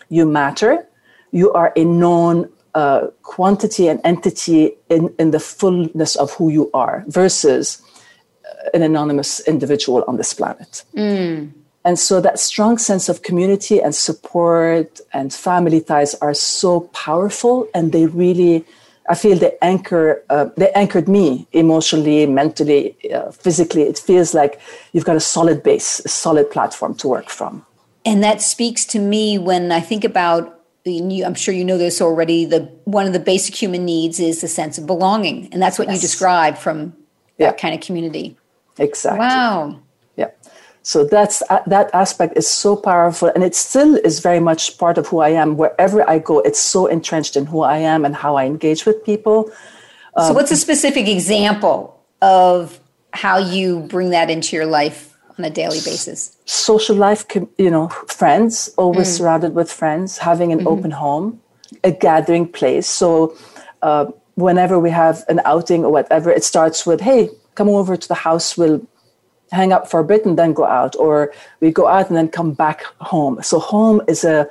you 0.09 0.27
matter, 0.27 0.87
you 1.33 1.53
are 1.53 1.73
a 1.77 1.85
known 1.85 2.51
uh, 2.75 3.09
quantity 3.23 3.89
and 3.89 4.01
entity 4.05 4.73
in, 4.89 5.15
in 5.19 5.31
the 5.31 5.41
fullness 5.41 6.17
of 6.17 6.33
who 6.33 6.51
you 6.51 6.71
are, 6.73 7.05
versus 7.09 7.83
an 8.75 8.83
anonymous 8.83 9.41
individual 9.41 10.05
on 10.07 10.17
this 10.17 10.33
planet. 10.33 10.85
Mm. 10.95 11.53
And 11.85 11.99
so 11.99 12.21
that 12.21 12.39
strong 12.39 12.79
sense 12.79 13.09
of 13.09 13.23
community 13.23 13.81
and 13.81 13.95
support 13.95 15.01
and 15.13 15.33
family 15.33 15.81
ties 15.81 16.15
are 16.17 16.35
so 16.35 16.81
powerful, 16.93 17.69
and 17.75 17.93
they 17.93 18.07
really, 18.07 18.65
I 19.09 19.15
feel 19.15 19.37
they 19.37 19.57
anchor, 19.63 20.25
uh, 20.31 20.47
they 20.57 20.71
anchored 20.73 21.09
me 21.09 21.47
emotionally, 21.53 22.27
mentally, 22.27 22.97
uh, 23.13 23.31
physically. 23.33 23.83
It 23.83 23.99
feels 23.99 24.35
like 24.35 24.61
you've 24.93 25.05
got 25.05 25.17
a 25.17 25.21
solid 25.21 25.63
base, 25.63 26.01
a 26.05 26.09
solid 26.09 26.51
platform 26.51 26.95
to 26.97 27.09
work 27.09 27.31
from. 27.31 27.66
And 28.07 28.23
that 28.23 28.41
speaks 28.41 28.85
to 28.87 28.99
me 28.99 29.37
when 29.37 29.73
I 29.73 29.81
think 29.81 30.05
about 30.05 30.53
I'm 30.87 31.35
sure 31.35 31.53
you 31.53 31.65
know 31.65 31.79
this 31.79 32.01
already. 32.01 32.45
The 32.45 32.61
one 32.85 33.07
of 33.07 33.13
the 33.13 33.19
basic 33.19 33.61
human 33.61 33.85
needs 33.85 34.21
is 34.21 34.41
the 34.41 34.47
sense 34.47 34.79
of 34.79 34.87
belonging, 34.87 35.49
and 35.51 35.61
that's 35.61 35.81
what 35.81 35.89
yes. 35.89 35.97
you 35.97 36.01
describe 36.01 36.57
from 36.57 36.91
that 37.39 37.45
yeah. 37.45 37.53
kind 37.53 37.75
of 37.75 37.81
community. 37.81 38.39
Exactly. 38.79 39.19
Wow. 39.19 39.81
Yeah. 40.17 40.31
So 40.83 41.05
that's 41.05 41.43
uh, 41.51 41.61
that 41.67 41.91
aspect 41.93 42.37
is 42.37 42.49
so 42.49 42.77
powerful, 42.77 43.33
and 43.35 43.43
it 43.43 43.57
still 43.57 43.97
is 43.97 44.21
very 44.21 44.39
much 44.39 44.79
part 44.79 44.97
of 44.97 45.09
who 45.09 45.19
I 45.19 45.31
am. 45.31 45.57
Wherever 45.57 46.09
I 46.09 46.21
go, 46.21 46.39
it's 46.39 46.61
so 46.61 46.87
entrenched 46.87 47.37
in 47.37 47.47
who 47.47 47.63
I 47.63 47.79
am 47.79 48.05
and 48.05 48.15
how 48.15 48.37
I 48.37 48.47
engage 48.47 48.87
with 48.87 49.05
people. 49.05 49.51
Um, 50.15 50.29
so, 50.29 50.33
what's 50.35 50.53
a 50.53 50.57
specific 50.57 51.09
example 51.09 52.01
of 52.23 52.79
how 53.13 53.39
you 53.39 53.81
bring 53.81 54.11
that 54.11 54.31
into 54.31 54.55
your 54.55 54.67
life 54.67 55.16
on 55.39 55.45
a 55.45 55.51
daily 55.51 55.81
basis? 55.85 56.37
Social 56.45 56.97
life, 56.97 57.25
you 57.59 57.71
know, 57.71 57.89
friends, 58.09 58.71
always 58.77 59.09
mm. 59.09 59.19
surrounded 59.19 59.55
with 59.55 59.71
friends, 59.71 60.19
having 60.19 60.53
an 60.53 60.61
mm-hmm. 60.61 60.69
open 60.69 60.91
home, 60.91 61.41
a 61.85 61.93
gathering 61.93 62.49
place. 62.49 62.87
So, 62.87 63.37
uh, 63.83 64.07
whenever 64.35 64.79
we 64.79 64.91
have 64.91 65.25
an 65.29 65.41
outing 65.45 65.85
or 65.85 65.91
whatever, 65.91 66.31
it 66.31 66.45
starts 66.45 66.87
with, 66.87 67.01
hey, 67.01 67.31
come 67.55 67.69
over 67.69 67.97
to 67.97 68.09
the 68.09 68.15
house, 68.15 68.57
we'll 68.57 68.87
hang 69.53 69.73
up 69.73 69.89
for 69.89 70.01
a 70.01 70.05
bit 70.05 70.27
and 70.27 70.39
then 70.39 70.53
go 70.53 70.65
out, 70.65 70.97
or 70.97 71.33
we 71.61 71.71
go 71.71 71.87
out 71.87 72.09
and 72.09 72.17
then 72.17 72.29
come 72.29 72.53
back 72.53 72.83
home. 73.01 73.43
So, 73.43 73.59
home 73.59 74.03
is 74.09 74.25
a 74.25 74.49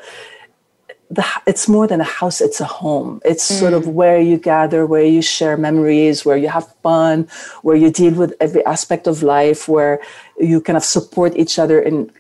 the, 1.09 1.25
it's 1.45 1.67
more 1.67 1.88
than 1.88 2.01
a 2.01 2.05
house 2.05 2.41
it's 2.41 2.59
a 2.59 2.65
home 2.65 3.21
it's 3.24 3.50
mm. 3.50 3.59
sort 3.59 3.74
of 3.74 3.88
where 3.88 4.19
you 4.19 4.38
gather 4.38 4.85
where 4.85 5.03
you 5.03 5.21
share 5.21 5.55
memories 5.55 6.25
where 6.25 6.38
you 6.38 6.47
have 6.47 6.74
fun 6.81 7.27
where 7.62 7.75
you 7.75 7.91
deal 7.91 8.13
with 8.13 8.33
every 8.39 8.65
aspect 8.65 9.05
of 9.05 9.21
life 9.21 9.67
where 9.67 10.00
you 10.39 10.59
kind 10.59 10.77
of 10.77 10.83
support 10.83 11.35
each 11.35 11.59
other 11.59 11.79
in 11.79 12.12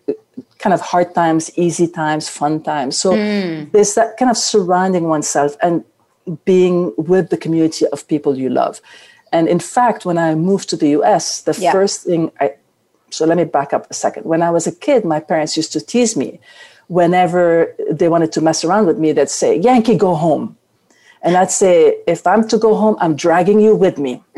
kind 0.59 0.73
of 0.73 0.81
hard 0.81 1.13
times 1.15 1.51
easy 1.57 1.87
times 1.87 2.29
fun 2.29 2.61
times 2.61 2.97
so 2.97 3.13
mm. 3.13 3.71
there's 3.71 3.95
that 3.95 4.17
kind 4.17 4.29
of 4.29 4.37
surrounding 4.37 5.05
oneself 5.05 5.55
and 5.63 5.83
being 6.43 6.93
with 6.97 7.29
the 7.29 7.37
community 7.37 7.87
of 7.87 8.07
people 8.07 8.37
you 8.37 8.49
love 8.49 8.81
and 9.31 9.47
in 9.47 9.59
fact 9.59 10.05
when 10.05 10.17
i 10.17 10.35
moved 10.35 10.69
to 10.69 10.75
the 10.75 10.89
us 10.89 11.41
the 11.41 11.57
yeah. 11.59 11.71
first 11.71 12.03
thing 12.03 12.31
i 12.39 12.53
so 13.09 13.25
let 13.25 13.37
me 13.37 13.45
back 13.45 13.73
up 13.73 13.89
a 13.89 13.93
second 13.93 14.25
when 14.25 14.43
i 14.43 14.51
was 14.51 14.67
a 14.67 14.71
kid 14.71 15.03
my 15.05 15.19
parents 15.19 15.57
used 15.57 15.71
to 15.71 15.81
tease 15.81 16.15
me 16.15 16.39
whenever 16.87 17.75
they 17.91 18.09
wanted 18.09 18.31
to 18.33 18.41
mess 18.41 18.63
around 18.63 18.85
with 18.85 18.97
me, 18.97 19.11
they'd 19.11 19.29
say, 19.29 19.57
Yankee, 19.57 19.95
go 19.95 20.15
home. 20.15 20.57
And 21.21 21.35
I'd 21.35 21.51
say, 21.51 21.97
if 22.07 22.27
I'm 22.27 22.47
to 22.49 22.57
go 22.57 22.75
home, 22.75 22.97
I'm 22.99 23.15
dragging 23.15 23.59
you 23.59 23.75
with 23.75 23.97
me. 23.97 24.23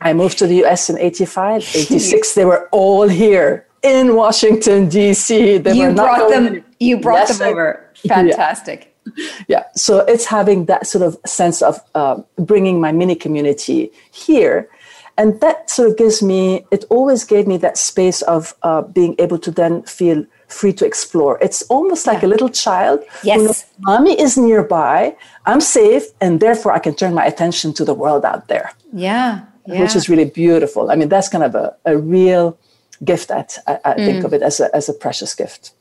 I 0.00 0.12
moved 0.12 0.38
to 0.38 0.46
the 0.46 0.64
US 0.64 0.90
in 0.90 0.98
85, 0.98 1.62
86. 1.74 2.34
they 2.34 2.44
were 2.44 2.68
all 2.72 3.08
here 3.08 3.66
in 3.82 4.14
Washington, 4.14 4.88
D.C. 4.88 5.58
They 5.58 5.74
you 5.74 5.94
brought 5.94 6.30
them, 6.30 6.64
you 6.78 6.98
brought 6.98 7.28
yes, 7.28 7.38
them 7.38 7.48
over. 7.48 7.90
Fantastic. 8.06 8.94
Yeah. 9.16 9.24
yeah. 9.48 9.64
So 9.74 10.00
it's 10.00 10.26
having 10.26 10.66
that 10.66 10.86
sort 10.86 11.02
of 11.02 11.18
sense 11.26 11.62
of 11.62 11.80
uh, 11.94 12.20
bringing 12.36 12.80
my 12.80 12.92
mini 12.92 13.14
community 13.14 13.90
here. 14.10 14.68
And 15.16 15.40
that 15.40 15.68
sort 15.68 15.90
of 15.90 15.98
gives 15.98 16.22
me, 16.22 16.64
it 16.70 16.84
always 16.88 17.24
gave 17.24 17.46
me 17.46 17.56
that 17.58 17.76
space 17.76 18.22
of 18.22 18.54
uh, 18.62 18.82
being 18.82 19.16
able 19.18 19.38
to 19.38 19.50
then 19.50 19.82
feel 19.82 20.24
free 20.52 20.72
to 20.74 20.86
explore. 20.86 21.38
It's 21.40 21.62
almost 21.62 22.06
like 22.06 22.22
yeah. 22.22 22.28
a 22.28 22.30
little 22.30 22.48
child. 22.48 23.00
Yes. 23.22 23.40
Knows, 23.40 23.64
Mommy 23.80 24.20
is 24.20 24.36
nearby. 24.36 25.16
I'm 25.46 25.60
safe, 25.60 26.04
and 26.20 26.40
therefore 26.40 26.72
I 26.72 26.78
can 26.78 26.94
turn 26.94 27.14
my 27.14 27.24
attention 27.24 27.72
to 27.74 27.84
the 27.84 27.94
world 27.94 28.24
out 28.24 28.48
there. 28.48 28.72
Yeah. 28.92 29.44
yeah. 29.66 29.80
Which 29.80 29.96
is 29.96 30.08
really 30.08 30.26
beautiful. 30.26 30.90
I 30.90 30.96
mean, 30.96 31.08
that's 31.08 31.28
kind 31.28 31.44
of 31.44 31.54
a, 31.54 31.76
a 31.84 31.96
real 31.96 32.58
gift. 33.04 33.30
At, 33.30 33.58
I, 33.66 33.78
I 33.84 33.94
mm. 33.94 34.04
think 34.06 34.24
of 34.24 34.32
it 34.34 34.42
as 34.42 34.60
a, 34.60 34.74
as 34.74 34.88
a 34.88 34.92
precious 34.92 35.34
gift. 35.34 35.72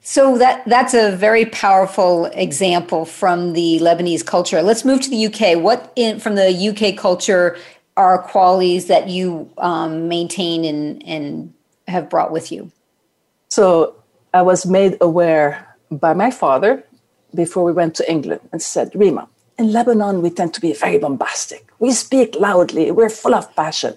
So 0.00 0.38
that 0.38 0.62
that's 0.66 0.94
a 0.94 1.16
very 1.16 1.46
powerful 1.46 2.26
example 2.26 3.04
from 3.04 3.54
the 3.54 3.80
Lebanese 3.80 4.24
culture. 4.24 4.62
Let's 4.62 4.84
move 4.84 5.00
to 5.00 5.10
the 5.10 5.26
UK. 5.26 5.60
What 5.60 5.92
in 5.96 6.20
from 6.20 6.36
the 6.36 6.48
UK 6.68 6.96
culture 6.96 7.58
are 7.96 8.22
qualities 8.22 8.86
that 8.86 9.08
you 9.08 9.50
um, 9.58 10.06
maintain 10.06 10.64
and 10.64 11.02
and 11.04 11.52
have 11.88 12.08
brought 12.08 12.30
with 12.30 12.52
you? 12.52 12.70
So 13.48 13.94
I 14.34 14.42
was 14.42 14.66
made 14.66 14.96
aware 15.00 15.76
by 15.90 16.14
my 16.14 16.30
father 16.30 16.84
before 17.34 17.64
we 17.64 17.72
went 17.72 17.94
to 17.96 18.10
England 18.10 18.40
and 18.52 18.60
said, 18.60 18.90
Rima, 18.94 19.28
in 19.58 19.72
Lebanon, 19.72 20.22
we 20.22 20.30
tend 20.30 20.52
to 20.54 20.60
be 20.60 20.72
very 20.72 20.98
bombastic. 20.98 21.66
We 21.78 21.92
speak 21.92 22.36
loudly, 22.38 22.90
we're 22.90 23.08
full 23.08 23.34
of 23.34 23.54
passion. 23.56 23.96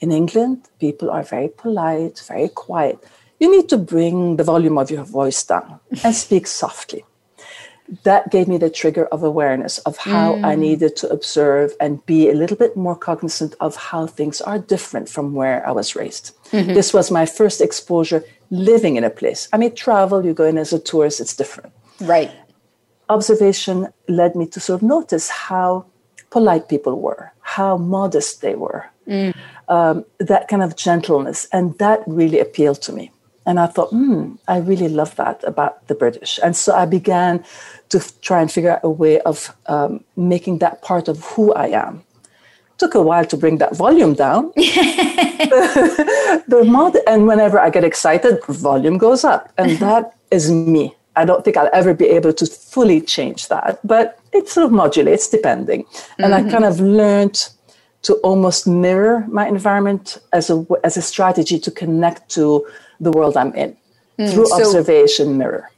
In 0.00 0.12
England, 0.12 0.68
people 0.80 1.10
are 1.10 1.22
very 1.22 1.48
polite, 1.48 2.22
very 2.26 2.48
quiet. 2.48 2.98
You 3.40 3.50
need 3.50 3.68
to 3.68 3.76
bring 3.76 4.36
the 4.36 4.44
volume 4.44 4.78
of 4.78 4.90
your 4.90 5.04
voice 5.04 5.42
down 5.44 5.80
and 6.04 6.14
speak 6.14 6.46
softly. 6.46 7.04
That 8.02 8.30
gave 8.30 8.48
me 8.48 8.58
the 8.58 8.68
trigger 8.68 9.06
of 9.06 9.22
awareness 9.22 9.78
of 9.78 9.96
how 9.96 10.34
mm. 10.34 10.44
I 10.44 10.56
needed 10.56 10.94
to 10.96 11.08
observe 11.08 11.72
and 11.80 12.04
be 12.04 12.28
a 12.28 12.34
little 12.34 12.56
bit 12.56 12.76
more 12.76 12.94
cognizant 12.94 13.54
of 13.60 13.76
how 13.76 14.06
things 14.06 14.40
are 14.42 14.58
different 14.58 15.08
from 15.08 15.32
where 15.32 15.66
I 15.66 15.70
was 15.72 15.96
raised. 15.96 16.36
Mm-hmm. 16.50 16.74
This 16.74 16.92
was 16.92 17.10
my 17.10 17.24
first 17.24 17.60
exposure 17.60 18.22
living 18.50 18.96
in 18.96 19.04
a 19.04 19.10
place. 19.10 19.48
I 19.52 19.56
mean, 19.56 19.74
travel, 19.74 20.24
you 20.24 20.34
go 20.34 20.44
in 20.44 20.58
as 20.58 20.72
a 20.72 20.78
tourist, 20.78 21.20
it's 21.20 21.34
different. 21.34 21.72
Right. 22.00 22.30
Observation 23.08 23.88
led 24.08 24.36
me 24.36 24.46
to 24.46 24.60
sort 24.60 24.82
of 24.82 24.88
notice 24.88 25.28
how 25.28 25.86
polite 26.30 26.68
people 26.68 27.00
were, 27.00 27.32
how 27.40 27.76
modest 27.76 28.42
they 28.42 28.54
were, 28.54 28.86
mm. 29.06 29.34
um, 29.68 30.04
that 30.18 30.48
kind 30.48 30.62
of 30.62 30.76
gentleness. 30.76 31.48
And 31.52 31.76
that 31.78 32.02
really 32.06 32.38
appealed 32.38 32.82
to 32.82 32.92
me. 32.92 33.10
And 33.46 33.58
I 33.58 33.66
thought, 33.66 33.88
hmm, 33.88 34.34
I 34.46 34.58
really 34.58 34.88
love 34.88 35.16
that 35.16 35.42
about 35.44 35.88
the 35.88 35.94
British. 35.94 36.38
And 36.44 36.54
so 36.54 36.74
I 36.74 36.84
began 36.84 37.42
to 37.88 37.96
f- 37.96 38.20
try 38.20 38.42
and 38.42 38.52
figure 38.52 38.72
out 38.72 38.80
a 38.82 38.90
way 38.90 39.20
of 39.20 39.56
um, 39.66 40.04
making 40.16 40.58
that 40.58 40.82
part 40.82 41.08
of 41.08 41.24
who 41.24 41.54
I 41.54 41.68
am 41.68 42.02
took 42.78 42.94
a 42.94 43.02
while 43.02 43.26
to 43.26 43.36
bring 43.36 43.58
that 43.58 43.76
volume 43.76 44.14
down. 44.14 44.52
the 44.56 46.64
mod, 46.66 46.96
and 47.06 47.26
whenever 47.26 47.58
I 47.58 47.68
get 47.70 47.84
excited, 47.84 48.42
volume 48.46 48.96
goes 48.98 49.24
up, 49.24 49.52
and 49.58 49.72
that 49.78 50.14
is 50.30 50.50
me. 50.50 50.94
I 51.16 51.24
don't 51.24 51.44
think 51.44 51.56
I'll 51.56 51.70
ever 51.72 51.94
be 51.94 52.06
able 52.06 52.32
to 52.32 52.46
fully 52.46 53.00
change 53.00 53.48
that, 53.48 53.80
but 53.82 54.20
it 54.32 54.48
sort 54.48 54.66
of 54.66 54.72
modulates 54.72 55.28
depending. 55.28 55.84
And 56.18 56.32
mm-hmm. 56.32 56.46
I 56.46 56.50
kind 56.50 56.64
of 56.64 56.78
learned 56.80 57.48
to 58.02 58.14
almost 58.22 58.68
mirror 58.68 59.26
my 59.28 59.48
environment 59.48 60.18
as 60.32 60.48
a 60.48 60.64
as 60.84 60.96
a 60.96 61.02
strategy 61.02 61.58
to 61.58 61.72
connect 61.72 62.28
to 62.30 62.64
the 63.00 63.10
world 63.10 63.36
I'm 63.36 63.52
in 63.54 63.76
mm, 64.16 64.32
through 64.32 64.46
so, 64.46 64.60
observation 64.60 65.36
mirror. 65.36 65.68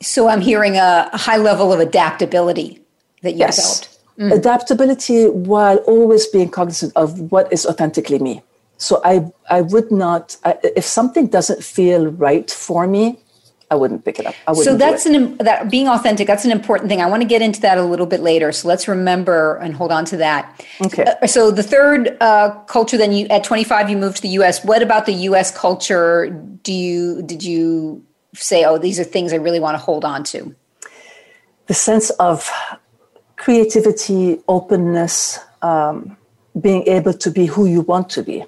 So 0.00 0.28
I'm 0.28 0.40
hearing 0.40 0.76
a, 0.76 1.10
a 1.12 1.18
high 1.18 1.38
level 1.38 1.72
of 1.72 1.80
adaptability 1.80 2.80
that 3.22 3.32
you 3.32 3.38
yes. 3.38 3.56
developed. 3.56 3.91
Mm. 4.22 4.32
Adaptability 4.32 5.26
while 5.28 5.78
always 5.78 6.28
being 6.28 6.48
cognizant 6.48 6.92
of 6.94 7.32
what 7.32 7.52
is 7.52 7.66
authentically 7.66 8.20
me. 8.20 8.40
So 8.76 9.00
I, 9.04 9.32
I 9.50 9.62
would 9.62 9.90
not, 9.90 10.36
I, 10.44 10.58
if 10.76 10.84
something 10.84 11.26
doesn't 11.26 11.64
feel 11.64 12.06
right 12.06 12.48
for 12.48 12.86
me, 12.86 13.18
I 13.68 13.74
wouldn't 13.74 14.04
pick 14.04 14.20
it 14.20 14.26
up. 14.26 14.34
so 14.54 14.76
that's 14.76 15.06
an 15.06 15.38
that 15.38 15.70
being 15.70 15.88
authentic. 15.88 16.26
That's 16.26 16.44
an 16.44 16.52
important 16.52 16.90
thing. 16.90 17.00
I 17.00 17.06
want 17.06 17.22
to 17.22 17.28
get 17.28 17.40
into 17.40 17.58
that 17.62 17.78
a 17.78 17.82
little 17.82 18.04
bit 18.04 18.20
later. 18.20 18.52
So 18.52 18.68
let's 18.68 18.86
remember 18.86 19.56
and 19.56 19.74
hold 19.74 19.90
on 19.90 20.04
to 20.06 20.18
that. 20.18 20.62
Okay. 20.84 21.04
Uh, 21.04 21.26
so 21.26 21.50
the 21.50 21.62
third 21.62 22.18
uh, 22.20 22.50
culture, 22.66 22.98
then 22.98 23.12
you 23.12 23.26
at 23.28 23.44
25, 23.44 23.88
you 23.88 23.96
moved 23.96 24.16
to 24.16 24.22
the 24.22 24.28
U.S. 24.40 24.62
What 24.62 24.82
about 24.82 25.06
the 25.06 25.14
U.S. 25.30 25.56
culture? 25.56 26.28
Do 26.62 26.72
you 26.72 27.22
did 27.22 27.42
you 27.42 28.04
say, 28.34 28.62
oh, 28.64 28.76
these 28.76 29.00
are 29.00 29.04
things 29.04 29.32
I 29.32 29.36
really 29.36 29.60
want 29.60 29.74
to 29.74 29.82
hold 29.82 30.04
on 30.04 30.22
to? 30.24 30.54
The 31.66 31.74
sense 31.74 32.10
of 32.10 32.50
creativity, 33.42 34.38
openness, 34.46 35.40
um, 35.62 36.16
being 36.60 36.86
able 36.86 37.12
to 37.12 37.28
be 37.28 37.46
who 37.46 37.66
you 37.66 37.80
want 37.80 38.08
to 38.08 38.22
be. 38.22 38.44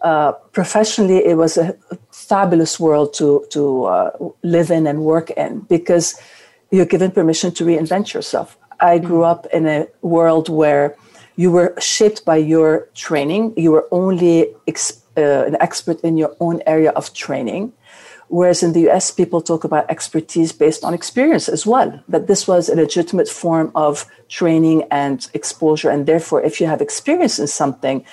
Uh, 0.00 0.32
professionally, 0.58 1.18
it 1.18 1.36
was 1.36 1.58
a 1.58 1.76
fabulous 2.10 2.80
world 2.80 3.12
to 3.12 3.44
to 3.50 3.84
uh, 3.84 4.10
live 4.42 4.70
in 4.70 4.86
and 4.86 4.98
work 5.04 5.28
in 5.30 5.60
because 5.68 6.06
you're 6.70 6.90
given 6.94 7.10
permission 7.10 7.52
to 7.52 7.64
reinvent 7.64 8.14
yourself. 8.14 8.56
I 8.80 8.98
grew 8.98 9.24
up 9.24 9.46
in 9.52 9.66
a 9.66 9.86
world 10.00 10.48
where 10.48 10.96
you 11.36 11.52
were 11.52 11.74
shaped 11.78 12.24
by 12.24 12.38
your 12.38 12.88
training. 12.94 13.52
You 13.56 13.70
were 13.72 13.86
only 13.90 14.34
ex- 14.66 15.02
uh, 15.16 15.44
an 15.50 15.56
expert 15.60 16.00
in 16.00 16.16
your 16.16 16.34
own 16.40 16.62
area 16.66 16.92
of 16.96 17.12
training. 17.12 17.72
Whereas 18.32 18.62
in 18.62 18.72
the 18.72 18.88
US, 18.88 19.10
people 19.10 19.42
talk 19.42 19.62
about 19.62 19.90
expertise 19.90 20.52
based 20.52 20.84
on 20.84 20.94
experience 20.94 21.50
as 21.50 21.66
well, 21.66 22.02
that 22.08 22.28
this 22.28 22.48
was 22.48 22.70
a 22.70 22.74
legitimate 22.74 23.28
form 23.28 23.70
of 23.74 24.06
training 24.30 24.84
and 24.90 25.28
exposure. 25.34 25.90
And 25.90 26.06
therefore, 26.06 26.40
if 26.42 26.58
you 26.58 26.66
have 26.66 26.80
experience 26.80 27.38
in 27.38 27.46
something, 27.46 28.06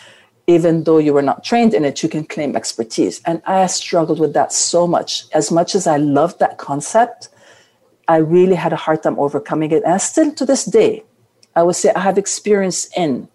even 0.46 0.84
though 0.84 0.98
you 0.98 1.14
were 1.14 1.22
not 1.22 1.46
trained 1.46 1.74
in 1.74 1.86
it, 1.86 2.04
you 2.04 2.10
can 2.10 2.26
claim 2.26 2.58
expertise. 2.58 3.22
And 3.26 3.42
I 3.46 3.66
struggled 3.68 4.20
with 4.20 4.34
that 4.34 4.52
so 4.52 4.86
much. 4.86 5.24
As 5.32 5.52
much 5.52 5.74
as 5.74 5.88
I 5.88 5.96
loved 5.96 6.40
that 6.40 6.58
concept, 6.58 7.30
I 8.10 8.18
really 8.18 8.56
had 8.56 8.74
a 8.74 8.84
hard 8.84 9.02
time 9.04 9.18
overcoming 9.18 9.72
it. 9.72 9.84
And 9.86 10.02
still 10.02 10.34
to 10.34 10.46
this 10.46 10.66
day, 10.66 11.06
I 11.56 11.64
would 11.64 11.78
say 11.78 11.94
I 11.94 12.02
have 12.02 12.18
experience 12.18 12.90
in 12.98 13.30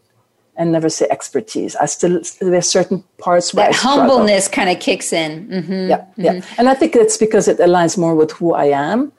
and 0.57 0.73
never 0.73 0.89
say 0.89 1.07
expertise. 1.11 1.77
I 1.77 1.87
still 1.87 2.21
there's 2.41 2.69
certain 2.69 3.05
parts 3.19 3.53
where 3.55 3.67
that 3.67 3.75
humbleness 3.75 4.49
kind 4.49 4.71
of 4.71 4.81
kicks 4.81 5.13
in. 5.13 5.49
Mm-hmm. 5.49 5.91
Yeah, 5.91 5.99
mm-hmm. 5.99 6.23
yeah, 6.23 6.41
and 6.59 6.69
I 6.69 6.75
think 6.75 6.95
it's 6.97 7.17
because 7.17 7.49
it 7.49 7.59
aligns 7.59 7.99
more 7.99 8.15
with 8.15 8.33
who 8.33 8.55
I 8.55 8.67
am, 8.67 9.13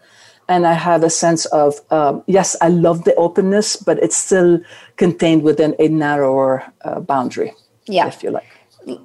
and 0.48 0.66
I 0.66 0.74
have 0.74 1.04
a 1.04 1.10
sense 1.10 1.46
of 1.48 1.80
um, 1.92 2.24
yes, 2.28 2.56
I 2.62 2.70
love 2.70 3.04
the 3.04 3.16
openness, 3.16 3.76
but 3.76 4.02
it's 4.02 4.18
still 4.18 4.60
contained 4.98 5.44
within 5.44 5.76
a 5.80 5.88
narrower 5.88 6.64
uh, 6.84 7.00
boundary. 7.00 7.54
Yeah, 7.86 8.08
if 8.08 8.24
you 8.24 8.32
like. 8.32 8.48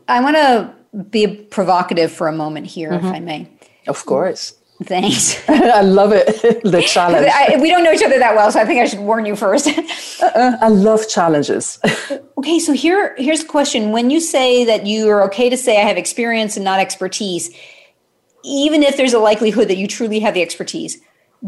I 0.09 0.21
want 0.21 0.37
to 0.37 0.75
be 1.11 1.27
provocative 1.27 2.13
for 2.13 2.29
a 2.29 2.33
moment 2.33 2.67
here, 2.67 2.91
mm-hmm. 2.91 3.07
if 3.07 3.15
I 3.15 3.21
may. 3.21 3.49
Of 3.87 4.05
course. 4.07 4.55
Thanks. 4.85 5.43
I 5.49 5.83
love 5.83 6.13
it. 6.13 6.27
the 6.65 6.83
challenge. 6.83 7.29
I, 7.31 7.59
we 7.61 7.69
don't 7.69 7.85
know 7.85 7.93
each 7.93 8.03
other 8.03 8.19
that 8.19 8.35
well, 8.35 8.51
so 8.51 8.61
I 8.61 8.65
think 8.65 8.81
I 8.81 8.87
should 8.87 9.01
warn 9.01 9.27
you 9.27 9.37
first. 9.37 9.69
uh-uh. 10.23 10.57
I 10.61 10.69
love 10.69 11.09
challenges. 11.09 11.79
okay, 12.39 12.59
so 12.59 12.73
here 12.73 13.15
here's 13.19 13.43
a 13.43 13.47
question. 13.47 13.93
When 13.93 14.11
you 14.11 14.21
say 14.21 14.65
that 14.65 14.87
you 14.87 15.09
are 15.11 15.23
okay 15.25 15.51
to 15.51 15.57
say 15.57 15.81
I 15.81 15.85
have 15.85 15.99
experience 15.99 16.57
and 16.57 16.65
not 16.65 16.81
expertise, 16.81 17.51
even 18.43 18.83
if 18.83 18.97
there's 18.97 19.13
a 19.13 19.19
likelihood 19.19 19.69
that 19.69 19.77
you 19.77 19.87
truly 19.87 20.21
have 20.21 20.33
the 20.33 20.43
expertise, 20.43 20.99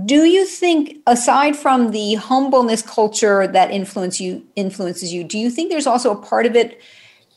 do 0.04 0.24
you 0.24 0.44
think 0.44 0.98
aside 1.06 1.56
from 1.56 1.90
the 1.92 2.14
humbleness 2.14 2.82
culture 2.82 3.46
that 3.46 3.70
influence 3.70 4.20
you 4.20 4.46
influences 4.56 5.12
you, 5.12 5.24
do 5.24 5.38
you 5.38 5.48
think 5.48 5.70
there's 5.70 5.86
also 5.86 6.12
a 6.12 6.22
part 6.22 6.44
of 6.44 6.54
it 6.54 6.82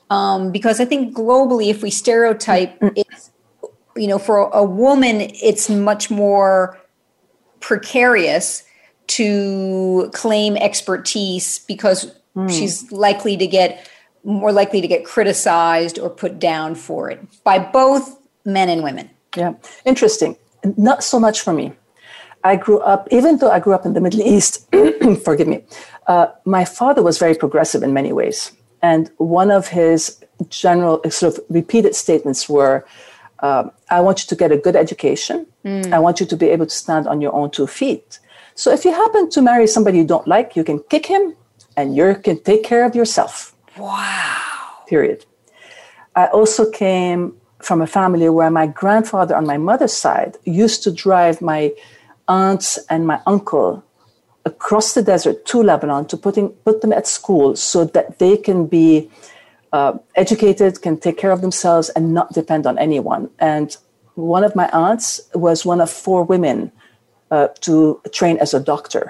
um, 0.09 0.51
because 0.51 0.79
I 0.79 0.85
think 0.85 1.15
globally, 1.15 1.69
if 1.69 1.81
we 1.81 1.89
stereotype, 1.89 2.77
it's 2.81 3.31
you 3.95 4.07
know, 4.07 4.19
for 4.19 4.49
a 4.49 4.63
woman, 4.63 5.21
it's 5.41 5.69
much 5.69 6.09
more 6.09 6.77
precarious 7.59 8.63
to 9.07 10.09
claim 10.13 10.57
expertise 10.57 11.59
because 11.59 12.11
mm. 12.35 12.49
she's 12.49 12.91
likely 12.91 13.37
to 13.37 13.47
get 13.47 13.89
more 14.23 14.51
likely 14.51 14.81
to 14.81 14.87
get 14.87 15.05
criticized 15.05 15.99
or 15.99 16.09
put 16.09 16.39
down 16.39 16.75
for 16.75 17.09
it 17.09 17.19
by 17.43 17.59
both 17.59 18.17
men 18.43 18.69
and 18.69 18.83
women. 18.83 19.09
Yeah, 19.35 19.53
interesting. 19.85 20.35
Not 20.77 21.03
so 21.03 21.19
much 21.19 21.41
for 21.41 21.53
me. 21.53 21.73
I 22.43 22.55
grew 22.55 22.79
up, 22.79 23.07
even 23.11 23.37
though 23.37 23.51
I 23.51 23.59
grew 23.59 23.73
up 23.73 23.85
in 23.85 23.93
the 23.93 24.01
Middle 24.01 24.21
East, 24.21 24.67
forgive 25.23 25.47
me, 25.47 25.63
uh, 26.07 26.27
my 26.45 26.65
father 26.65 27.01
was 27.01 27.17
very 27.17 27.35
progressive 27.35 27.81
in 27.81 27.93
many 27.93 28.13
ways. 28.13 28.51
And 28.81 29.09
one 29.17 29.49
of 29.49 29.67
his 29.67 30.23
general, 30.49 31.01
sort 31.09 31.37
of 31.37 31.43
repeated 31.49 31.95
statements 31.95 32.47
were, 32.47 32.85
um, 33.39 33.71
I 33.89 34.01
want 34.01 34.23
you 34.23 34.27
to 34.27 34.35
get 34.35 34.51
a 34.51 34.57
good 34.57 34.75
education. 34.75 35.47
Mm. 35.63 35.91
I 35.91 35.99
want 35.99 36.19
you 36.19 36.25
to 36.25 36.37
be 36.37 36.49
able 36.49 36.65
to 36.65 36.73
stand 36.73 37.07
on 37.07 37.21
your 37.21 37.33
own 37.33 37.51
two 37.51 37.67
feet. 37.67 38.19
So 38.55 38.71
if 38.71 38.85
you 38.85 38.91
happen 38.91 39.29
to 39.31 39.41
marry 39.41 39.67
somebody 39.67 39.97
you 39.97 40.05
don't 40.05 40.27
like, 40.27 40.55
you 40.55 40.63
can 40.63 40.79
kick 40.89 41.05
him 41.05 41.35
and 41.75 41.95
you 41.95 42.15
can 42.15 42.39
take 42.41 42.63
care 42.63 42.85
of 42.85 42.95
yourself. 42.95 43.55
Wow. 43.77 44.41
Period. 44.87 45.25
I 46.15 46.27
also 46.27 46.69
came 46.71 47.35
from 47.61 47.81
a 47.81 47.87
family 47.87 48.29
where 48.29 48.49
my 48.49 48.67
grandfather 48.67 49.35
on 49.35 49.45
my 49.45 49.57
mother's 49.57 49.93
side 49.93 50.37
used 50.45 50.83
to 50.83 50.91
drive 50.91 51.41
my 51.41 51.73
aunts 52.27 52.77
and 52.89 53.05
my 53.05 53.19
uncle 53.25 53.83
across 54.45 54.93
the 54.93 55.01
desert 55.01 55.45
to 55.45 55.63
Lebanon 55.63 56.05
to 56.05 56.15
putting, 56.15 56.49
put 56.49 56.81
them 56.81 56.93
at 56.93 57.07
school 57.07 57.55
so 57.55 57.83
that 57.83 58.19
they 58.19 58.37
can 58.37 58.67
be 58.67 59.09
uh, 59.75 59.97
educated, 60.23 60.81
can 60.81 60.95
take 61.05 61.17
care 61.17 61.31
of 61.31 61.41
themselves, 61.41 61.89
and 61.95 62.13
not 62.13 62.27
depend 62.31 62.65
on 62.65 62.75
anyone. 62.87 63.23
And 63.39 63.75
one 64.13 64.45
of 64.45 64.55
my 64.55 64.67
aunts 64.71 65.07
was 65.33 65.65
one 65.65 65.81
of 65.81 65.89
four 65.89 66.23
women 66.23 66.71
uh, 67.29 67.47
to 67.65 67.99
train 68.19 68.37
as 68.37 68.53
a 68.53 68.61
doctor 68.71 69.03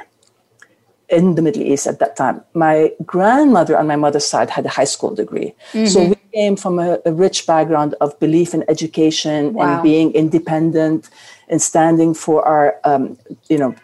in 1.08 1.36
the 1.36 1.44
Middle 1.44 1.62
East 1.62 1.86
at 1.86 2.00
that 2.00 2.16
time. 2.16 2.42
My 2.56 2.92
grandmother 3.06 3.78
on 3.78 3.86
my 3.86 3.96
mother's 3.96 4.26
side 4.26 4.50
had 4.50 4.66
a 4.66 4.74
high 4.80 4.90
school 4.96 5.14
degree. 5.14 5.54
Mm-hmm. 5.74 5.86
So 5.86 5.98
we 6.14 6.18
came 6.34 6.56
from 6.56 6.80
a, 6.80 6.98
a, 7.06 7.14
rich 7.14 7.46
background 7.46 7.94
of 8.02 8.20
belief 8.20 8.56
in 8.56 8.62
education 8.68 9.54
wow. 9.54 9.64
and 9.66 9.84
being 9.84 10.08
independent 10.14 11.12
and 11.48 11.62
standing 11.62 12.16
for 12.16 12.38
our, 12.44 12.66
um, 12.86 13.20
you 13.50 13.60
know, 13.60 13.76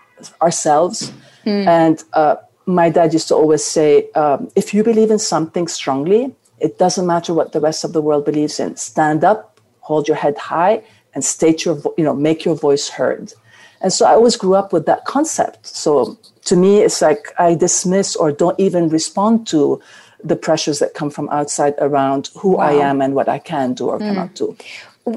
ourselves. 0.41 1.13
Mm. 1.45 1.67
And 1.67 2.03
uh, 2.13 2.35
my 2.65 2.89
dad 2.89 3.13
used 3.13 3.27
to 3.27 3.35
always 3.35 3.63
say, 3.63 4.09
um, 4.13 4.49
if 4.55 4.73
you 4.73 4.83
believe 4.83 5.11
in 5.11 5.19
something 5.19 5.67
strongly, 5.67 6.33
it 6.61 6.77
doesn't 6.77 7.07
matter 7.07 7.33
what 7.33 7.51
the 7.51 7.59
rest 7.59 7.83
of 7.83 7.93
the 7.93 8.01
world 8.01 8.25
believes 8.25 8.59
in. 8.59 8.75
Stand 8.75 9.23
up, 9.23 9.59
hold 9.79 10.07
your 10.07 10.17
head 10.17 10.37
high, 10.37 10.83
and 11.13 11.23
state 11.25 11.65
your, 11.65 11.81
you 11.97 12.03
know, 12.03 12.15
make 12.15 12.45
your 12.45 12.55
voice 12.55 12.89
heard. 12.89 13.33
And 13.81 13.91
so 13.91 14.05
I 14.05 14.11
always 14.11 14.37
grew 14.37 14.53
up 14.53 14.71
with 14.71 14.85
that 14.85 15.05
concept. 15.05 15.65
So 15.65 16.17
to 16.45 16.55
me, 16.55 16.81
it's 16.81 17.01
like 17.01 17.33
I 17.39 17.55
dismiss 17.55 18.15
or 18.15 18.31
don't 18.31 18.59
even 18.59 18.89
respond 18.89 19.47
to 19.47 19.81
the 20.23 20.35
pressures 20.35 20.79
that 20.79 20.93
come 20.93 21.09
from 21.09 21.27
outside 21.29 21.73
around 21.79 22.29
who 22.37 22.57
wow. 22.57 22.63
I 22.63 22.73
am 22.73 23.01
and 23.01 23.15
what 23.15 23.27
I 23.27 23.39
can 23.39 23.73
do 23.73 23.89
or 23.89 23.97
mm. 23.97 24.01
cannot 24.01 24.35
do. 24.35 24.55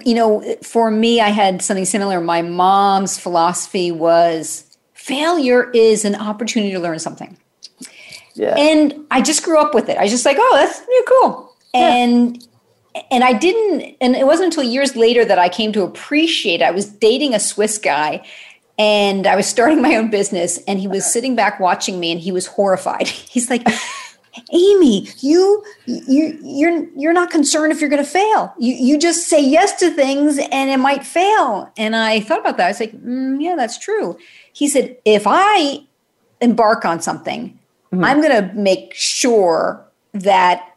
You 0.04 0.14
know, 0.14 0.56
for 0.62 0.90
me, 0.90 1.20
I 1.20 1.28
had 1.28 1.60
something 1.60 1.84
similar. 1.84 2.20
My 2.22 2.40
mom's 2.40 3.18
philosophy 3.18 3.92
was 3.92 4.64
failure 4.94 5.70
is 5.72 6.06
an 6.06 6.14
opportunity 6.14 6.72
to 6.72 6.80
learn 6.80 6.98
something. 6.98 7.36
Yeah. 8.34 8.54
And 8.56 9.06
I 9.10 9.22
just 9.22 9.44
grew 9.44 9.58
up 9.58 9.74
with 9.74 9.88
it. 9.88 9.96
I 9.96 10.02
was 10.02 10.10
just 10.10 10.24
like, 10.24 10.36
oh, 10.38 10.50
that's 10.54 10.80
yeah, 10.80 11.04
cool. 11.08 11.54
And 11.72 12.42
yeah. 12.94 13.02
and 13.10 13.24
I 13.24 13.32
didn't 13.32 13.96
and 14.00 14.16
it 14.16 14.26
wasn't 14.26 14.46
until 14.46 14.64
years 14.64 14.96
later 14.96 15.24
that 15.24 15.38
I 15.38 15.48
came 15.48 15.72
to 15.72 15.82
appreciate 15.82 16.60
it. 16.60 16.64
I 16.64 16.70
was 16.70 16.86
dating 16.86 17.34
a 17.34 17.40
Swiss 17.40 17.78
guy 17.78 18.26
and 18.78 19.26
I 19.26 19.36
was 19.36 19.46
starting 19.46 19.80
my 19.80 19.96
own 19.96 20.10
business 20.10 20.58
and 20.66 20.80
he 20.80 20.88
was 20.88 21.10
sitting 21.10 21.36
back 21.36 21.60
watching 21.60 22.00
me 22.00 22.10
and 22.10 22.20
he 22.20 22.32
was 22.32 22.46
horrified. 22.46 23.06
He's 23.08 23.50
like 23.50 23.66
Amy, 24.52 25.08
you 25.20 25.64
you 25.86 26.38
you're 26.42 26.86
you're 26.96 27.12
not 27.12 27.30
concerned 27.30 27.72
if 27.72 27.80
you're 27.80 27.90
going 27.90 28.04
to 28.04 28.10
fail. 28.10 28.52
You 28.58 28.74
you 28.74 28.98
just 28.98 29.28
say 29.28 29.40
yes 29.40 29.78
to 29.78 29.90
things 29.90 30.38
and 30.50 30.70
it 30.70 30.78
might 30.78 31.06
fail. 31.06 31.72
And 31.76 31.94
I 31.94 32.20
thought 32.20 32.40
about 32.40 32.56
that. 32.56 32.66
I 32.66 32.68
was 32.68 32.80
like, 32.80 32.92
mm, 32.92 33.40
yeah, 33.40 33.54
that's 33.56 33.78
true. 33.78 34.18
He 34.52 34.68
said, 34.68 34.96
if 35.04 35.24
I 35.26 35.84
embark 36.40 36.84
on 36.84 37.00
something 37.00 37.58
mm-hmm. 37.94 38.04
I'm 38.04 38.20
going 38.20 38.48
to 38.48 38.54
make 38.54 38.94
sure 38.94 39.84
that 40.12 40.74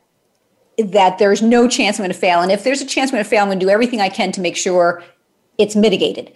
that 0.78 1.18
there's 1.18 1.42
no 1.42 1.68
chance 1.68 1.98
I'm 1.98 2.04
going 2.04 2.14
to 2.14 2.20
fail. 2.20 2.42
And 2.42 2.52
if 2.52 2.64
there's 2.64 2.82
a 2.82 2.86
chance 2.86 3.10
I'm 3.10 3.16
going 3.16 3.24
to 3.24 3.30
fail, 3.30 3.42
I'm 3.42 3.48
going 3.48 3.60
to 3.60 3.66
do 3.66 3.70
everything 3.70 4.00
I 4.00 4.10
can 4.10 4.32
to 4.34 4.42
make 4.42 4.56
sure 4.56 5.04
it's 5.58 5.76
mitigated, 5.76 6.34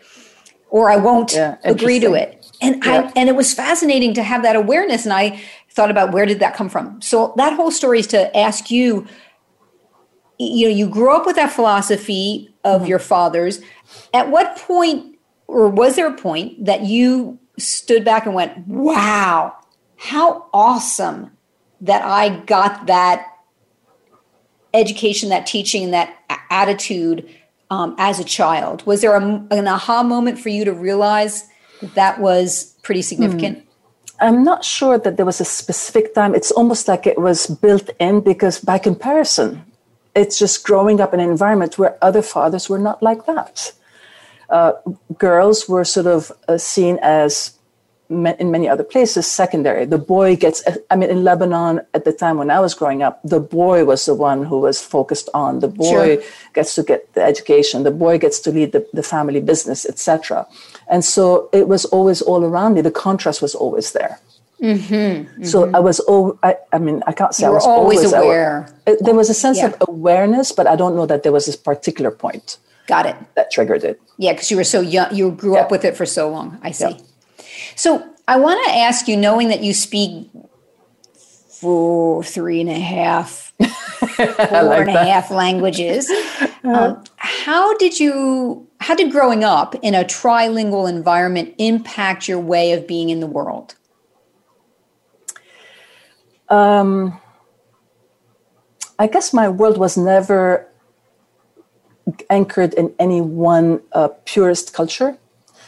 or 0.69 0.89
I 0.89 0.97
won't 0.97 1.33
yeah, 1.33 1.57
agree 1.63 1.99
to 1.99 2.13
it. 2.13 2.45
And 2.61 2.83
yeah. 2.83 3.09
I 3.09 3.11
and 3.15 3.29
it 3.29 3.35
was 3.35 3.53
fascinating 3.53 4.13
to 4.15 4.23
have 4.23 4.43
that 4.43 4.55
awareness. 4.55 5.05
And 5.05 5.13
I 5.13 5.39
thought 5.69 5.91
about 5.91 6.11
where 6.11 6.25
did 6.25 6.39
that 6.39 6.55
come 6.55 6.69
from. 6.69 7.01
So 7.01 7.33
that 7.37 7.53
whole 7.53 7.71
story 7.71 7.99
is 7.99 8.07
to 8.07 8.35
ask 8.35 8.71
you. 8.71 9.07
You 10.43 10.69
know, 10.69 10.75
you 10.75 10.89
grew 10.89 11.15
up 11.15 11.27
with 11.27 11.35
that 11.35 11.51
philosophy 11.51 12.51
of 12.63 12.81
mm-hmm. 12.81 12.89
your 12.89 12.97
father's. 12.97 13.61
At 14.11 14.31
what 14.31 14.57
point, 14.57 15.19
or 15.45 15.69
was 15.69 15.95
there 15.95 16.07
a 16.07 16.17
point 16.17 16.65
that 16.65 16.81
you 16.81 17.37
stood 17.59 18.03
back 18.03 18.25
and 18.25 18.33
went, 18.33 18.67
"Wow, 18.67 19.55
how 20.01 20.47
awesome 20.51 21.29
that 21.79 22.01
I 22.01 22.29
got 22.45 22.87
that 22.87 23.37
education, 24.73 25.29
that 25.29 25.45
teaching, 25.45 25.91
that 25.91 26.17
attitude 26.49 27.29
um, 27.69 27.93
as 27.99 28.19
a 28.19 28.23
child. 28.23 28.83
Was 28.87 29.01
there 29.01 29.15
a, 29.15 29.21
an 29.51 29.67
aha 29.67 30.01
moment 30.01 30.39
for 30.39 30.49
you 30.49 30.65
to 30.65 30.73
realize 30.73 31.47
that 31.81 31.93
that 31.93 32.19
was 32.19 32.75
pretty 32.81 33.03
significant? 33.03 33.59
Hmm. 33.59 33.67
I'm 34.21 34.43
not 34.43 34.65
sure 34.65 34.97
that 34.97 35.17
there 35.17 35.25
was 35.25 35.39
a 35.39 35.45
specific 35.45 36.15
time. 36.15 36.33
It's 36.33 36.51
almost 36.51 36.87
like 36.87 37.05
it 37.05 37.19
was 37.19 37.45
built 37.45 37.91
in 37.99 38.21
because, 38.21 38.59
by 38.59 38.79
comparison, 38.79 39.63
it's 40.15 40.39
just 40.39 40.63
growing 40.63 40.99
up 40.99 41.13
in 41.13 41.19
an 41.19 41.29
environment 41.29 41.77
where 41.77 41.97
other 42.03 42.23
fathers 42.23 42.69
were 42.69 42.79
not 42.79 43.03
like 43.03 43.27
that. 43.27 43.71
Uh, 44.49 44.73
girls 45.19 45.69
were 45.69 45.85
sort 45.85 46.07
of 46.07 46.31
uh, 46.47 46.57
seen 46.57 46.97
as 47.03 47.53
in 48.11 48.51
many 48.51 48.67
other 48.67 48.83
places 48.83 49.25
secondary 49.25 49.85
the 49.85 49.97
boy 49.97 50.35
gets 50.35 50.63
i 50.89 50.95
mean 50.95 51.09
in 51.09 51.23
lebanon 51.23 51.79
at 51.93 52.03
the 52.03 52.11
time 52.11 52.37
when 52.37 52.51
i 52.51 52.59
was 52.59 52.73
growing 52.73 53.01
up 53.01 53.21
the 53.23 53.39
boy 53.39 53.85
was 53.85 54.05
the 54.05 54.13
one 54.13 54.43
who 54.43 54.59
was 54.59 54.81
focused 54.81 55.29
on 55.33 55.59
the 55.59 55.67
boy 55.67 56.17
sure. 56.17 56.23
gets 56.53 56.75
to 56.75 56.83
get 56.83 57.11
the 57.13 57.23
education 57.23 57.83
the 57.83 57.91
boy 57.91 58.17
gets 58.17 58.39
to 58.39 58.51
lead 58.51 58.71
the, 58.73 58.85
the 58.93 59.03
family 59.03 59.39
business 59.39 59.85
etc 59.85 60.45
and 60.89 61.05
so 61.05 61.49
it 61.53 61.67
was 61.67 61.85
always 61.85 62.21
all 62.21 62.43
around 62.43 62.73
me 62.73 62.81
the 62.81 62.91
contrast 62.91 63.41
was 63.41 63.55
always 63.55 63.93
there 63.93 64.19
mm-hmm, 64.61 64.93
mm-hmm. 64.93 65.43
so 65.43 65.71
i 65.73 65.79
was 65.79 66.01
oh 66.07 66.37
I, 66.43 66.57
I, 66.73 66.79
mean 66.79 67.01
i 67.07 67.13
can't 67.13 67.33
say 67.33 67.45
you 67.45 67.51
i 67.51 67.53
was 67.53 67.65
always, 67.65 67.99
always 67.99 68.13
aware 68.13 68.67
there 68.99 69.15
was 69.15 69.29
a 69.29 69.33
sense 69.33 69.57
yeah. 69.57 69.67
of 69.67 69.75
awareness 69.87 70.51
but 70.51 70.67
i 70.67 70.75
don't 70.75 70.95
know 70.95 71.05
that 71.05 71.23
there 71.23 71.31
was 71.31 71.45
this 71.45 71.55
particular 71.55 72.11
point 72.11 72.57
got 72.87 73.05
it 73.05 73.15
that 73.35 73.51
triggered 73.51 73.83
it 73.83 74.01
yeah 74.17 74.33
because 74.33 74.51
you 74.51 74.57
were 74.57 74.65
so 74.65 74.81
young 74.81 75.07
you 75.15 75.31
grew 75.31 75.55
yeah. 75.55 75.61
up 75.61 75.71
with 75.71 75.85
it 75.85 75.95
for 75.95 76.05
so 76.05 76.29
long 76.29 76.59
i 76.61 76.71
see 76.71 76.89
yeah. 76.89 76.97
So 77.75 78.07
I 78.27 78.37
want 78.37 78.63
to 78.65 78.71
ask 78.71 79.07
you, 79.07 79.17
knowing 79.17 79.49
that 79.49 79.63
you 79.63 79.73
speak 79.73 80.29
for 81.61 82.23
three 82.23 82.59
and 82.59 82.69
a 82.69 82.79
half 82.79 83.53
four 83.59 84.25
like 84.63 84.87
and 84.87 84.89
a 84.89 85.05
half 85.05 85.31
languages. 85.31 86.11
Um, 86.63 87.03
how 87.15 87.75
did 87.77 87.99
you? 87.99 88.67
How 88.81 88.93
did 88.93 89.11
growing 89.11 89.43
up 89.43 89.73
in 89.81 89.95
a 89.95 90.03
trilingual 90.03 90.87
environment 90.87 91.55
impact 91.57 92.27
your 92.27 92.39
way 92.39 92.73
of 92.73 92.87
being 92.87 93.09
in 93.09 93.19
the 93.19 93.25
world? 93.25 93.73
Um, 96.49 97.19
I 98.99 99.07
guess 99.07 99.33
my 99.33 99.49
world 99.49 99.79
was 99.79 99.97
never 99.97 100.67
anchored 102.29 102.75
in 102.75 102.93
any 102.99 103.21
one 103.21 103.81
uh, 103.93 104.09
purist 104.25 104.71
culture. 104.71 105.17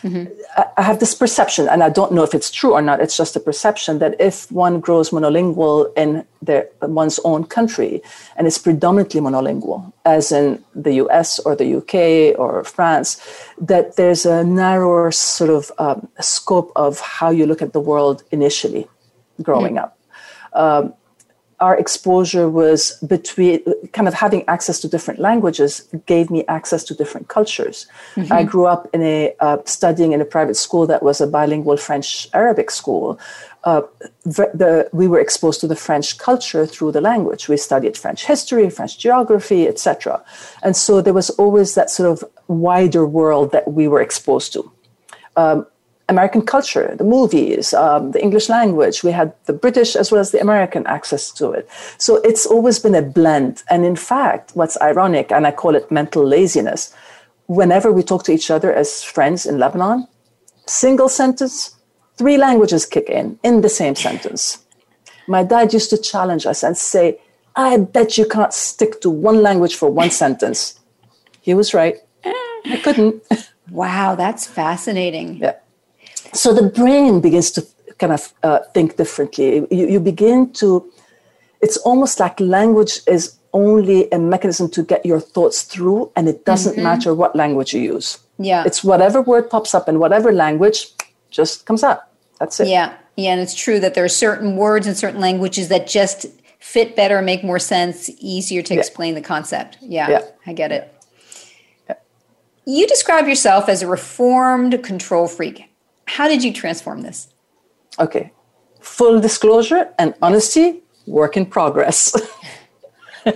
Mm-hmm. 0.04 0.32
I 0.78 0.82
have 0.82 1.00
this 1.00 1.16
perception, 1.16 1.70
and 1.70 1.82
I 1.82 1.90
don't 1.90 2.12
know 2.12 2.24
if 2.24 2.34
it's 2.34 2.52
true 2.52 2.74
or 2.74 2.82
not. 2.82 3.00
It's 3.00 3.16
just 3.16 3.36
a 3.36 3.40
perception 3.40 4.00
that 4.00 4.20
if 4.20 4.52
one 4.52 4.82
grows 4.82 5.12
monolingual 5.12 5.92
in 5.96 6.26
their, 6.42 6.68
one's 6.82 7.20
own 7.24 7.46
country 7.46 8.02
and 8.36 8.46
is 8.46 8.58
predominantly 8.58 9.22
monolingual, 9.22 9.94
as 10.04 10.32
in 10.32 10.64
the 10.76 10.96
US 11.06 11.40
or 11.40 11.56
the 11.56 11.76
UK 11.78 12.38
or 12.38 12.66
France, 12.66 13.22
that 13.58 13.96
there's 13.96 14.26
a 14.26 14.44
narrower 14.44 15.12
sort 15.12 15.50
of 15.50 15.72
um, 15.80 16.10
scope 16.20 16.72
of 16.76 17.00
how 17.00 17.30
you 17.30 17.46
look 17.46 17.62
at 17.62 17.72
the 17.72 17.80
world 17.80 18.24
initially 18.32 18.88
growing 19.42 19.76
mm-hmm. 19.76 19.86
up. 19.86 19.98
Um, 20.54 20.94
our 21.64 21.76
exposure 21.84 22.48
was 22.50 22.80
between 23.16 23.60
kind 23.94 24.08
of 24.10 24.14
having 24.14 24.44
access 24.56 24.78
to 24.82 24.88
different 24.96 25.20
languages 25.30 25.72
gave 26.14 26.28
me 26.36 26.42
access 26.58 26.84
to 26.84 26.94
different 27.02 27.26
cultures. 27.30 27.88
Mm-hmm. 28.16 28.34
I 28.40 28.44
grew 28.52 28.66
up 28.66 28.84
in 28.96 29.02
a 29.02 29.34
uh, 29.40 29.58
studying 29.78 30.12
in 30.16 30.20
a 30.20 30.30
private 30.36 30.58
school 30.66 30.86
that 30.92 31.02
was 31.10 31.22
a 31.22 31.28
bilingual 31.38 31.78
French 31.78 32.28
Arabic 32.34 32.70
school. 32.70 33.18
Uh, 33.64 33.82
the, 34.26 34.90
we 34.92 35.08
were 35.08 35.22
exposed 35.22 35.62
to 35.62 35.68
the 35.74 35.80
French 35.88 36.18
culture 36.18 36.66
through 36.74 36.92
the 36.92 37.00
language. 37.12 37.48
We 37.48 37.56
studied 37.56 37.96
French 38.04 38.26
history, 38.26 38.70
French 38.70 38.94
geography, 39.06 39.62
etc. 39.72 40.22
And 40.66 40.76
so 40.76 41.02
there 41.02 41.18
was 41.22 41.30
always 41.42 41.76
that 41.76 41.90
sort 41.90 42.10
of 42.14 42.18
wider 42.50 43.06
world 43.20 43.54
that 43.54 43.66
we 43.78 43.88
were 43.88 44.02
exposed 44.02 44.52
to. 44.54 44.62
Um, 45.38 45.66
American 46.10 46.42
culture, 46.42 46.96
the 46.98 47.04
movies, 47.04 47.74
um, 47.74 48.12
the 48.12 48.22
English 48.22 48.50
language. 48.50 49.04
We 49.04 49.12
had 49.12 49.34
the 49.46 49.54
British 49.54 49.96
as 49.96 50.12
well 50.12 50.20
as 50.20 50.32
the 50.32 50.42
American 50.42 50.86
access 50.86 51.32
to 51.32 51.52
it. 51.52 51.70
So 51.98 52.18
it's 52.18 52.46
always 52.46 52.80
been 52.80 52.96
a 52.96 53.02
blend. 53.02 53.64
And 53.70 53.86
in 53.86 53.96
fact, 53.96 54.52
what's 54.54 54.80
ironic, 54.82 55.32
and 55.32 55.48
I 55.48 55.52
call 55.52 55.76
it 55.76 55.90
mental 55.92 56.26
laziness, 56.26 56.94
whenever 57.48 57.92
we 57.92 58.04
talk 58.04 58.24
to 58.26 58.32
each 58.32 58.52
other 58.52 58.74
as 58.74 59.04
friends 59.04 59.46
in 59.46 59.60
Lebanon, 59.60 60.08
single 60.68 61.10
sentence, 61.10 61.76
three 62.18 62.38
languages 62.38 62.86
kick 62.86 63.10
in 63.10 63.40
in 63.44 63.62
the 63.62 63.70
same 63.70 63.96
sentence. 63.96 64.60
My 65.28 65.44
dad 65.44 65.74
used 65.74 65.90
to 65.92 65.98
challenge 65.98 66.46
us 66.46 66.64
and 66.64 66.78
say, 66.78 67.20
I 67.56 67.78
bet 67.78 68.18
you 68.18 68.28
can't 68.28 68.54
stick 68.54 69.00
to 69.02 69.10
one 69.10 69.42
language 69.42 69.76
for 69.76 69.90
one 69.90 70.12
sentence. 70.12 70.80
He 71.42 71.54
was 71.54 71.74
right. 71.74 71.98
I 72.26 72.80
couldn't. 72.84 73.24
Wow, 73.72 74.16
that's 74.16 74.46
fascinating. 74.46 75.38
Yeah. 75.38 75.56
So 76.34 76.54
the 76.54 76.70
brain 76.70 77.22
begins 77.22 77.52
to 77.52 77.66
kind 78.00 78.14
of 78.14 78.34
uh, 78.44 78.60
think 78.74 78.98
differently. 78.98 79.68
You, 79.72 79.88
you 79.88 80.00
begin 80.00 80.52
to, 80.54 80.92
it's 81.62 81.78
almost 81.78 82.20
like 82.20 82.40
language 82.40 83.02
is 83.08 83.38
only 83.54 84.10
a 84.12 84.18
mechanism 84.18 84.70
to 84.72 84.84
get 84.84 85.06
your 85.06 85.20
thoughts 85.20 85.62
through, 85.62 86.12
and 86.16 86.28
it 86.28 86.44
doesn't 86.44 86.74
mm-hmm. 86.74 86.84
matter 86.84 87.14
what 87.14 87.36
language 87.36 87.74
you 87.74 87.82
use. 87.82 88.18
Yeah. 88.40 88.64
It's 88.66 88.84
whatever 88.84 89.22
word 89.22 89.50
pops 89.50 89.76
up 89.76 89.88
in 89.88 90.00
whatever 90.00 90.32
language 90.32 90.88
just 91.30 91.66
comes 91.66 91.84
up. 91.84 92.12
That's 92.40 92.60
it. 92.60 92.68
Yeah. 92.68 92.96
Yeah. 93.16 93.34
And 93.34 93.42
it's 93.42 93.54
true 93.54 93.80
that 93.80 93.94
there 93.94 94.04
are 94.04 94.10
certain 94.10 94.56
words 94.58 94.88
in 94.88 94.96
certain 94.96 95.22
languages 95.22 95.68
that 95.70 95.86
just 95.86 96.26
fit 96.60 96.96
better, 96.96 97.22
make 97.22 97.44
more 97.44 97.60
sense, 97.60 98.10
easier 98.20 98.64
to 98.64 98.74
yeah. 98.74 98.80
explain 98.80 99.14
the 99.14 99.22
concept. 99.22 99.78
Yeah, 99.82 100.10
yeah. 100.10 100.22
I 100.48 100.54
get 100.54 100.72
it. 100.72 100.92
Yeah. 101.88 101.96
You 102.66 102.88
describe 102.88 103.28
yourself 103.28 103.70
as 103.70 103.82
a 103.84 103.88
reformed 103.88 104.82
control 104.84 105.28
freak. 105.28 105.70
How 106.06 106.28
did 106.28 106.44
you 106.44 106.54
transform 106.54 107.02
this? 107.02 107.30
Okay. 108.00 108.32
Full 108.82 109.20
disclosure 109.20 109.90
and 109.98 110.14
honesty, 110.22 110.82
work 111.06 111.38
in 111.38 111.46
progress. 111.46 112.16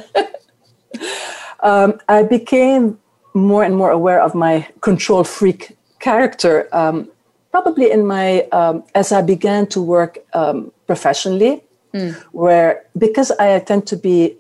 um, 1.62 2.00
I 2.10 2.24
became 2.24 3.00
more 3.34 3.64
and 3.64 3.76
more 3.76 3.92
aware 3.92 4.22
of 4.22 4.36
my 4.36 4.68
control 4.82 5.24
freak 5.24 5.78
character, 6.00 6.68
um, 6.72 7.10
probably 7.52 7.92
in 7.92 8.06
my, 8.06 8.42
um, 8.52 8.84
as 8.96 9.12
I 9.12 9.22
began 9.22 9.68
to 9.68 9.82
work 9.82 10.20
um, 10.34 10.72
professionally, 10.86 11.64
mm. 11.94 12.14
where 12.32 12.84
because 12.98 13.32
I 13.32 13.60
tend 13.60 13.88
to 13.88 13.98
be 13.98 14.36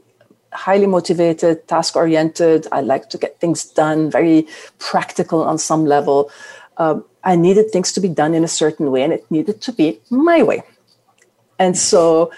highly 0.54 0.88
motivated, 0.88 1.68
task 1.68 1.96
oriented, 1.96 2.68
I 2.72 2.82
like 2.82 3.10
to 3.10 3.18
get 3.18 3.40
things 3.40 3.66
done, 3.66 4.10
very 4.10 4.48
practical 4.80 5.44
on 5.44 5.58
some 5.58 5.86
level. 5.86 6.32
I 7.28 7.36
needed 7.36 7.72
things 7.72 7.92
to 7.92 8.00
be 8.00 8.08
done 8.08 8.34
in 8.34 8.44
a 8.46 8.48
certain 8.48 8.90
way 8.90 9.04
and 9.04 9.12
it 9.12 9.30
needed 9.30 9.60
to 9.62 9.74
be 9.74 10.00
my 10.10 10.42
way. 10.42 10.64
And 11.60 11.78
so 11.78 12.32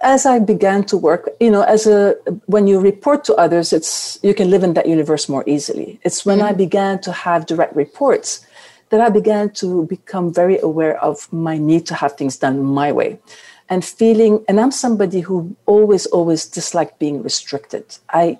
as 0.00 0.26
I 0.26 0.40
began 0.40 0.82
to 0.90 0.96
work, 0.96 1.30
you 1.38 1.52
know, 1.52 1.62
as 1.62 1.86
a 1.86 2.16
when 2.46 2.66
you 2.66 2.80
report 2.80 3.22
to 3.26 3.34
others, 3.36 3.72
it's 3.72 4.18
you 4.22 4.34
can 4.34 4.50
live 4.50 4.64
in 4.64 4.74
that 4.74 4.88
universe 4.88 5.28
more 5.28 5.44
easily. 5.46 6.00
It's 6.02 6.26
when 6.26 6.38
mm-hmm. 6.38 6.48
I 6.48 6.64
began 6.64 7.00
to 7.02 7.12
have 7.12 7.46
direct 7.46 7.76
reports 7.76 8.44
that 8.90 9.00
I 9.00 9.08
began 9.08 9.50
to 9.62 9.86
become 9.86 10.34
very 10.34 10.58
aware 10.58 10.98
of 10.98 11.32
my 11.32 11.56
need 11.56 11.86
to 11.86 11.94
have 11.94 12.16
things 12.16 12.36
done 12.36 12.60
my 12.62 12.90
way. 12.90 13.20
And 13.68 13.84
feeling, 13.84 14.44
and 14.48 14.60
I'm 14.60 14.72
somebody 14.72 15.20
who 15.20 15.56
always, 15.64 16.04
always 16.06 16.44
disliked 16.44 16.98
being 16.98 17.22
restricted. 17.22 17.84
I 18.10 18.38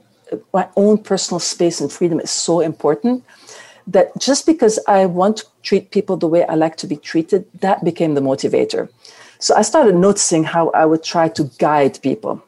my 0.52 0.66
own 0.76 0.98
personal 0.98 1.40
space 1.40 1.80
and 1.80 1.92
freedom 1.92 2.18
is 2.18 2.30
so 2.30 2.60
important 2.60 3.22
that 3.86 4.16
just 4.18 4.46
because 4.46 4.78
I 4.86 5.06
want 5.06 5.38
to 5.38 5.46
treat 5.62 5.90
people 5.90 6.16
the 6.16 6.28
way 6.28 6.44
I 6.44 6.54
like 6.54 6.76
to 6.76 6.86
be 6.86 6.96
treated, 6.96 7.46
that 7.60 7.84
became 7.84 8.14
the 8.14 8.20
motivator. 8.20 8.88
So 9.38 9.54
I 9.56 9.62
started 9.62 9.96
noticing 9.96 10.44
how 10.44 10.70
I 10.70 10.86
would 10.86 11.02
try 11.02 11.28
to 11.30 11.50
guide 11.58 12.00
people, 12.02 12.42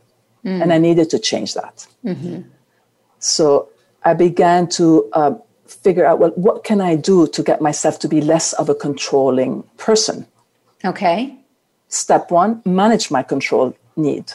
mm. 0.45 0.63
and 0.63 0.73
I 0.73 0.79
needed 0.79 1.11
to 1.11 1.19
change 1.19 1.55
that. 1.55 1.87
Mm-hmm. 2.05 2.43
So 3.19 3.69
I 4.05 4.15
began 4.15 4.69
to 4.71 5.11
uh, 5.13 5.35
figure 5.67 6.07
out 6.07 6.19
well, 6.19 6.31
what 6.31 6.63
can 6.63 6.81
I 6.81 6.97
do 6.97 7.27
to 7.29 7.43
get 7.43 7.61
myself 7.61 7.99
to 8.01 8.09
be 8.09 8.21
less 8.21 8.53
of 8.53 8.69
a 8.69 8.75
controlling 8.75 9.65
person? 9.77 10.27
Okay. 10.85 11.37
Step 11.89 12.31
one 12.31 12.63
manage 12.65 13.11
my 13.11 13.23
control 13.23 13.77
need 13.97 14.33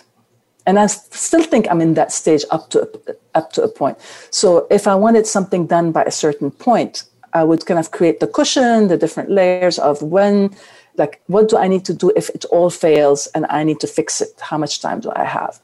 and 0.69 0.77
I 0.77 0.85
still 0.85 1.41
think 1.41 1.65
I'm 1.67 1.81
in 1.81 1.95
that 1.95 2.11
stage 2.11 2.45
up 2.51 2.69
to 2.69 2.87
up 3.33 3.51
to 3.53 3.63
a 3.63 3.67
point. 3.67 3.97
So 4.29 4.67
if 4.69 4.85
I 4.85 4.93
wanted 4.93 5.25
something 5.25 5.65
done 5.65 5.91
by 5.91 6.03
a 6.03 6.11
certain 6.11 6.51
point, 6.51 7.05
I 7.33 7.43
would 7.43 7.65
kind 7.65 7.79
of 7.79 7.89
create 7.89 8.19
the 8.19 8.27
cushion, 8.27 8.87
the 8.87 8.95
different 8.95 9.31
layers 9.31 9.79
of 9.79 10.03
when, 10.03 10.55
like, 10.95 11.23
what 11.25 11.49
do 11.49 11.57
I 11.57 11.67
need 11.67 11.85
to 11.85 11.93
do 11.95 12.11
if 12.15 12.29
it 12.29 12.45
all 12.51 12.69
fails 12.69 13.25
and 13.33 13.47
I 13.49 13.63
need 13.63 13.79
to 13.79 13.87
fix 13.87 14.21
it? 14.21 14.39
How 14.39 14.59
much 14.59 14.79
time 14.79 14.99
do 14.99 15.11
I 15.15 15.23
have? 15.23 15.59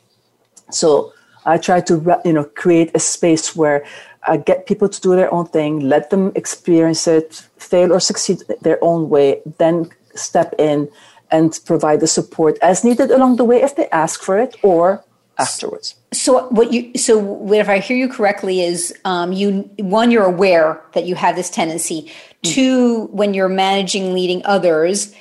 So 0.71 1.13
I 1.45 1.59
try 1.59 1.81
to 1.81 2.19
you 2.25 2.33
know 2.33 2.45
create 2.63 2.89
a 2.95 2.99
space 2.99 3.55
where 3.55 3.85
I 4.27 4.37
get 4.37 4.65
people 4.65 4.89
to 4.89 4.99
do 5.01 5.15
their 5.15 5.31
own 5.31 5.45
thing, 5.45 5.81
let 5.81 6.09
them 6.09 6.31
experience 6.33 7.07
it, 7.07 7.47
fail 7.57 7.93
or 7.93 7.99
succeed 7.99 8.39
their 8.61 8.83
own 8.83 9.09
way, 9.09 9.41
then 9.59 9.91
step 10.15 10.55
in 10.57 10.89
and 11.31 11.59
provide 11.65 11.99
the 11.99 12.07
support 12.07 12.57
as 12.61 12.83
needed 12.83 13.11
along 13.11 13.37
the 13.37 13.43
way 13.43 13.61
if 13.61 13.75
they 13.75 13.89
ask 13.89 14.21
for 14.21 14.37
it 14.37 14.55
or 14.63 15.03
afterwards. 15.37 15.95
So 16.13 16.47
what 16.49 16.71
you 16.71 16.97
so 16.97 17.51
if 17.51 17.69
I 17.69 17.79
hear 17.79 17.97
you 17.97 18.07
correctly 18.07 18.61
is 18.61 18.93
um, 19.05 19.33
you 19.33 19.69
one 19.77 20.11
you're 20.11 20.25
aware 20.25 20.81
that 20.93 21.05
you 21.05 21.15
have 21.15 21.35
this 21.35 21.49
tendency. 21.49 22.03
Mm-hmm. 22.03 22.51
Two, 22.53 23.05
when 23.11 23.33
you're 23.33 23.49
managing 23.49 24.13
leading 24.13 24.41
others, 24.45 25.13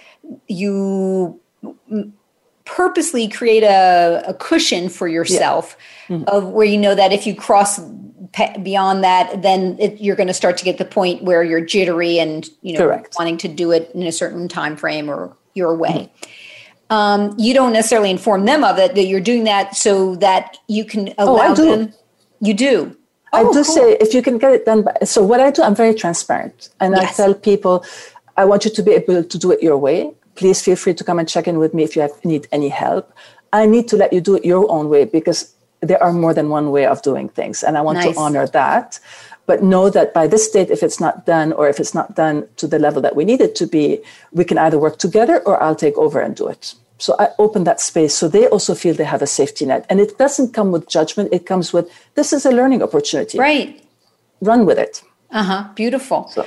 you 0.47 1.40
purposely 2.64 3.29
create 3.29 3.62
a, 3.62 4.23
a 4.27 4.35
cushion 4.35 4.88
for 4.88 5.07
yourself 5.07 5.77
yeah. 6.09 6.17
mm-hmm. 6.17 6.29
of 6.29 6.49
where 6.49 6.67
you 6.67 6.79
know 6.79 6.95
that 6.95 7.12
if 7.12 7.27
you 7.27 7.35
cross 7.35 7.81
beyond 8.62 9.05
that, 9.05 9.43
then 9.43 9.77
it, 9.79 10.01
you're 10.01 10.17
going 10.17 10.27
to 10.27 10.35
start 10.35 10.57
to 10.59 10.64
get 10.64 10.79
the 10.79 10.85
point 10.85 11.23
where 11.23 11.43
you're 11.43 11.61
jittery 11.61 12.19
and 12.19 12.49
you 12.62 12.73
know 12.73 12.81
Correct. 12.81 13.14
wanting 13.19 13.37
to 13.38 13.49
do 13.49 13.71
it 13.71 13.90
in 13.95 14.03
a 14.03 14.12
certain 14.12 14.49
time 14.49 14.77
frame 14.77 15.11
or 15.11 15.37
your 15.55 15.75
way. 15.75 16.11
Um, 16.90 17.35
you 17.38 17.55
don't 17.55 17.73
necessarily 17.73 18.11
inform 18.11 18.45
them 18.45 18.62
of 18.62 18.79
it 18.79 18.95
that 18.95 19.05
you're 19.05 19.21
doing 19.21 19.45
that 19.45 19.77
so 19.77 20.17
that 20.17 20.59
you 20.69 20.85
can 20.85 21.14
allow 21.19 21.49
oh, 21.49 21.53
I 21.53 21.55
do. 21.55 21.77
them. 21.77 21.93
You 22.40 22.55
do. 22.55 22.97
I 23.33 23.43
oh, 23.43 23.53
do 23.53 23.64
cool. 23.64 23.64
say 23.64 23.97
if 24.01 24.14
you 24.14 24.23
can 24.23 24.38
get 24.38 24.53
it 24.53 24.64
done. 24.64 24.83
By, 24.83 24.97
so 25.05 25.25
what 25.25 25.40
I 25.40 25.51
do, 25.51 25.62
I'm 25.62 25.75
very 25.75 25.95
transparent, 25.95 26.69
and 26.81 26.95
yes. 26.95 27.19
I 27.19 27.25
tell 27.25 27.35
people, 27.35 27.85
I 28.37 28.45
want 28.45 28.64
you 28.64 28.71
to 28.71 28.83
be 28.83 28.93
able 28.93 29.25
to 29.25 29.38
do 29.38 29.51
it 29.51 29.62
your 29.62 29.77
way. 29.77 30.12
Please 30.37 30.62
feel 30.62 30.77
free 30.77 30.95
to 30.95 31.05
come 31.05 31.19
and 31.19 31.29
check 31.29 31.49
in 31.49 31.59
with 31.59 31.75
me 31.75 31.85
if 31.85 31.97
you 31.97 32.03
have, 32.03 32.25
need 32.25 32.47
any 32.53 32.69
help. 32.69 33.12
I 33.53 33.67
need 33.67 33.88
to 33.88 33.97
let 33.97 34.12
you 34.12 34.21
do 34.21 34.37
it 34.37 34.45
your 34.45 34.71
own 34.71 34.88
way 34.88 35.05
because 35.05 35.55
there 35.81 36.03
are 36.03 36.12
more 36.12 36.35
than 36.35 36.49
one 36.49 36.71
way 36.71 36.87
of 36.87 37.03
doing 37.03 37.29
things, 37.29 37.62
and 37.62 37.79
I 37.79 37.81
want 37.81 37.99
nice. 37.99 38.14
to 38.14 38.21
honor 38.21 38.47
that 38.49 39.01
but 39.46 39.62
know 39.62 39.90
that 39.90 40.14
by 40.14 40.26
this 40.26 40.50
date, 40.50 40.70
if 40.70 40.83
it's 40.83 41.00
not 41.00 41.26
done 41.26 41.52
or 41.52 41.68
if 41.68 41.78
it's 41.78 41.94
not 41.94 42.14
done 42.16 42.48
to 42.57 42.66
the 42.66 42.78
level 42.78 43.02
that 43.02 43.16
we 43.16 43.24
need 43.24 43.40
it 43.40 43.54
to 43.57 43.66
be, 43.66 44.00
we 44.33 44.44
can 44.44 44.59
either 44.59 44.78
work 44.78 44.98
together 44.98 45.40
or 45.46 45.62
I'll 45.62 45.74
take 45.74 45.96
over 45.98 46.20
and 46.20 46.35
do 46.35 46.48
it. 46.48 46.74
So 46.98 47.16
I 47.18 47.28
open 47.38 47.64
that 47.64 47.80
space 47.80 48.14
so 48.14 48.28
they 48.28 48.46
also 48.46 48.74
feel 48.74 48.94
they 48.94 49.04
have 49.04 49.20
a 49.20 49.26
safety 49.26 49.66
net. 49.66 49.85
And 49.90 50.00
it 50.00 50.16
doesn't 50.16 50.54
come 50.54 50.72
with 50.72 50.88
judgment, 50.88 51.30
it 51.33 51.44
comes 51.44 51.72
with 51.72 51.90
this 52.14 52.33
is 52.33 52.46
a 52.46 52.50
learning 52.50 52.83
opportunity. 52.83 53.38
Right. 53.38 53.85
Run 54.40 54.64
with 54.64 54.78
it. 54.78 55.02
Uh 55.30 55.42
huh. 55.42 55.68
Beautiful. 55.74 56.28
So. 56.28 56.46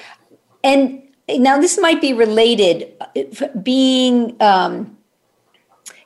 And 0.64 1.04
now 1.30 1.60
this 1.60 1.78
might 1.80 2.02
be 2.02 2.14
related. 2.14 2.94
Being, 3.62 4.42
um, 4.42 4.98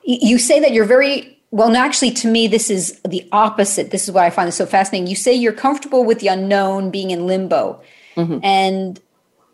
you 0.04 0.38
say 0.38 0.58
that 0.60 0.72
you're 0.72 0.84
very 0.84 1.41
well. 1.52 1.76
Actually, 1.76 2.10
to 2.10 2.28
me, 2.28 2.48
this 2.48 2.68
is 2.68 3.00
the 3.08 3.28
opposite. 3.30 3.92
This 3.92 4.08
is 4.08 4.10
what 4.10 4.24
I 4.24 4.30
find 4.30 4.48
is 4.48 4.56
so 4.56 4.66
fascinating. 4.66 5.06
You 5.06 5.14
say 5.14 5.32
you're 5.32 5.52
comfortable 5.52 6.04
with 6.04 6.18
the 6.18 6.26
unknown, 6.26 6.90
being 6.90 7.12
in 7.12 7.28
limbo, 7.28 7.80
mm-hmm. 8.16 8.40
and 8.42 9.00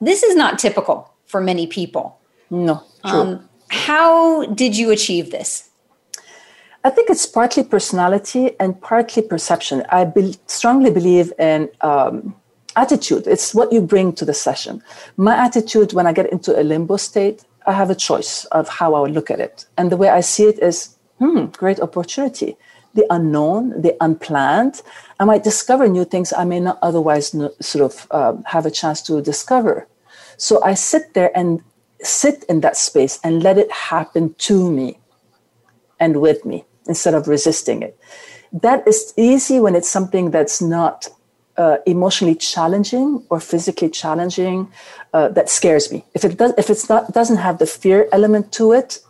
this 0.00 0.22
is 0.22 0.34
not 0.34 0.58
typical 0.58 1.12
for 1.26 1.42
many 1.42 1.66
people. 1.66 2.18
No, 2.50 2.82
true. 3.04 3.20
Um, 3.20 3.48
how 3.68 4.46
did 4.46 4.78
you 4.78 4.90
achieve 4.90 5.30
this? 5.30 5.68
I 6.84 6.90
think 6.90 7.10
it's 7.10 7.26
partly 7.26 7.64
personality 7.64 8.52
and 8.58 8.80
partly 8.80 9.22
perception. 9.22 9.82
I 9.90 10.04
be- 10.04 10.38
strongly 10.46 10.90
believe 10.90 11.32
in 11.38 11.68
um, 11.82 12.34
attitude. 12.76 13.26
It's 13.26 13.54
what 13.54 13.72
you 13.72 13.80
bring 13.82 14.12
to 14.14 14.24
the 14.24 14.32
session. 14.32 14.82
My 15.16 15.36
attitude 15.36 15.92
when 15.92 16.06
I 16.06 16.12
get 16.12 16.32
into 16.32 16.58
a 16.58 16.62
limbo 16.62 16.96
state, 16.96 17.44
I 17.66 17.72
have 17.72 17.90
a 17.90 17.94
choice 17.94 18.44
of 18.46 18.68
how 18.68 18.94
I 18.94 19.00
would 19.00 19.10
look 19.10 19.30
at 19.30 19.40
it. 19.40 19.66
And 19.76 19.92
the 19.92 19.96
way 19.96 20.08
I 20.08 20.20
see 20.20 20.44
it 20.44 20.58
is, 20.60 20.96
hmm, 21.18 21.46
great 21.46 21.80
opportunity. 21.80 22.56
The 22.94 23.06
unknown, 23.10 23.82
the 23.82 23.96
unplanned. 24.00 24.82
I 25.20 25.24
might 25.24 25.44
discover 25.44 25.88
new 25.88 26.04
things 26.04 26.32
I 26.32 26.44
may 26.44 26.60
not 26.60 26.78
otherwise 26.82 27.34
know, 27.34 27.50
sort 27.60 27.84
of 27.84 28.06
uh, 28.10 28.42
have 28.46 28.66
a 28.66 28.70
chance 28.70 29.02
to 29.02 29.20
discover. 29.20 29.86
So 30.36 30.62
I 30.62 30.74
sit 30.74 31.14
there 31.14 31.36
and 31.36 31.62
sit 32.02 32.44
in 32.48 32.60
that 32.60 32.76
space 32.76 33.18
and 33.22 33.42
let 33.42 33.58
it 33.58 33.70
happen 33.70 34.34
to 34.38 34.70
me 34.70 34.98
and 36.00 36.20
with 36.20 36.44
me 36.44 36.64
instead 36.86 37.14
of 37.14 37.28
resisting 37.28 37.82
it. 37.82 37.98
That 38.52 38.86
is 38.86 39.12
easy 39.16 39.60
when 39.60 39.74
it's 39.74 39.88
something 39.88 40.30
that's 40.30 40.62
not 40.62 41.08
uh, 41.56 41.78
emotionally 41.86 42.36
challenging 42.36 43.24
or 43.30 43.40
physically 43.40 43.90
challenging. 43.90 44.72
Uh, 45.12 45.28
that 45.28 45.48
scares 45.48 45.90
me. 45.92 46.04
If 46.14 46.24
it 46.24 46.36
does, 46.36 46.52
if 46.56 46.70
it's 46.70 46.88
not 46.88 47.12
doesn't 47.12 47.38
have 47.38 47.58
the 47.58 47.66
fear 47.66 48.08
element 48.12 48.52
to 48.52 48.72
it, 48.72 49.00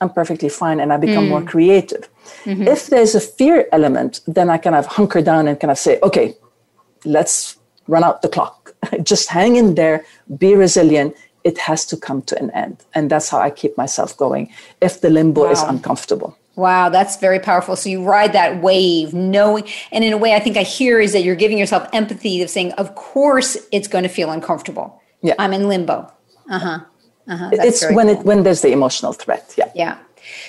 I'm 0.00 0.10
perfectly 0.10 0.48
fine 0.48 0.80
and 0.80 0.92
I 0.92 0.96
become 0.96 1.26
mm. 1.26 1.30
more 1.30 1.42
creative. 1.42 2.08
Mm-hmm. 2.44 2.68
If 2.68 2.86
there's 2.86 3.14
a 3.14 3.20
fear 3.20 3.68
element, 3.72 4.20
then 4.26 4.48
I 4.48 4.58
kind 4.58 4.76
of 4.76 4.86
hunker 4.86 5.20
down 5.20 5.46
and 5.46 5.60
kind 5.60 5.70
of 5.70 5.78
say, 5.78 5.98
okay, 6.02 6.34
let's 7.04 7.58
run 7.86 8.04
out 8.04 8.22
the 8.22 8.28
clock. 8.28 8.74
Just 9.02 9.28
hang 9.28 9.56
in 9.56 9.74
there, 9.74 10.04
be 10.38 10.54
resilient, 10.54 11.14
it 11.44 11.58
has 11.58 11.86
to 11.86 11.96
come 11.96 12.22
to 12.22 12.38
an 12.38 12.50
end. 12.50 12.84
And 12.94 13.10
that's 13.10 13.28
how 13.28 13.40
I 13.40 13.50
keep 13.50 13.76
myself 13.76 14.16
going 14.16 14.52
if 14.80 15.00
the 15.00 15.10
limbo 15.10 15.44
wow. 15.44 15.50
is 15.50 15.62
uncomfortable. 15.62 16.36
Wow, 16.56 16.88
that's 16.90 17.16
very 17.16 17.38
powerful. 17.38 17.76
So 17.76 17.88
you 17.88 18.02
ride 18.02 18.32
that 18.32 18.60
wave 18.60 19.14
knowing, 19.14 19.64
and 19.92 20.04
in 20.04 20.12
a 20.12 20.18
way, 20.18 20.34
I 20.34 20.40
think 20.40 20.56
I 20.56 20.62
hear 20.62 21.00
is 21.00 21.12
that 21.12 21.22
you're 21.22 21.36
giving 21.36 21.56
yourself 21.56 21.88
empathy 21.92 22.42
of 22.42 22.50
saying, 22.50 22.72
of 22.72 22.94
course, 22.94 23.56
it's 23.72 23.88
going 23.88 24.02
to 24.02 24.08
feel 24.08 24.30
uncomfortable. 24.30 25.00
Yeah. 25.22 25.34
I'm 25.38 25.52
in 25.52 25.68
limbo. 25.68 26.12
Uh 26.50 26.58
huh. 26.58 26.80
Uh-huh. 27.30 27.50
It's 27.52 27.82
when 27.92 28.08
cool. 28.08 28.20
it 28.20 28.26
when 28.26 28.42
there's 28.42 28.60
the 28.60 28.72
emotional 28.72 29.12
threat. 29.12 29.54
Yeah. 29.56 29.70
Yeah. 29.74 29.98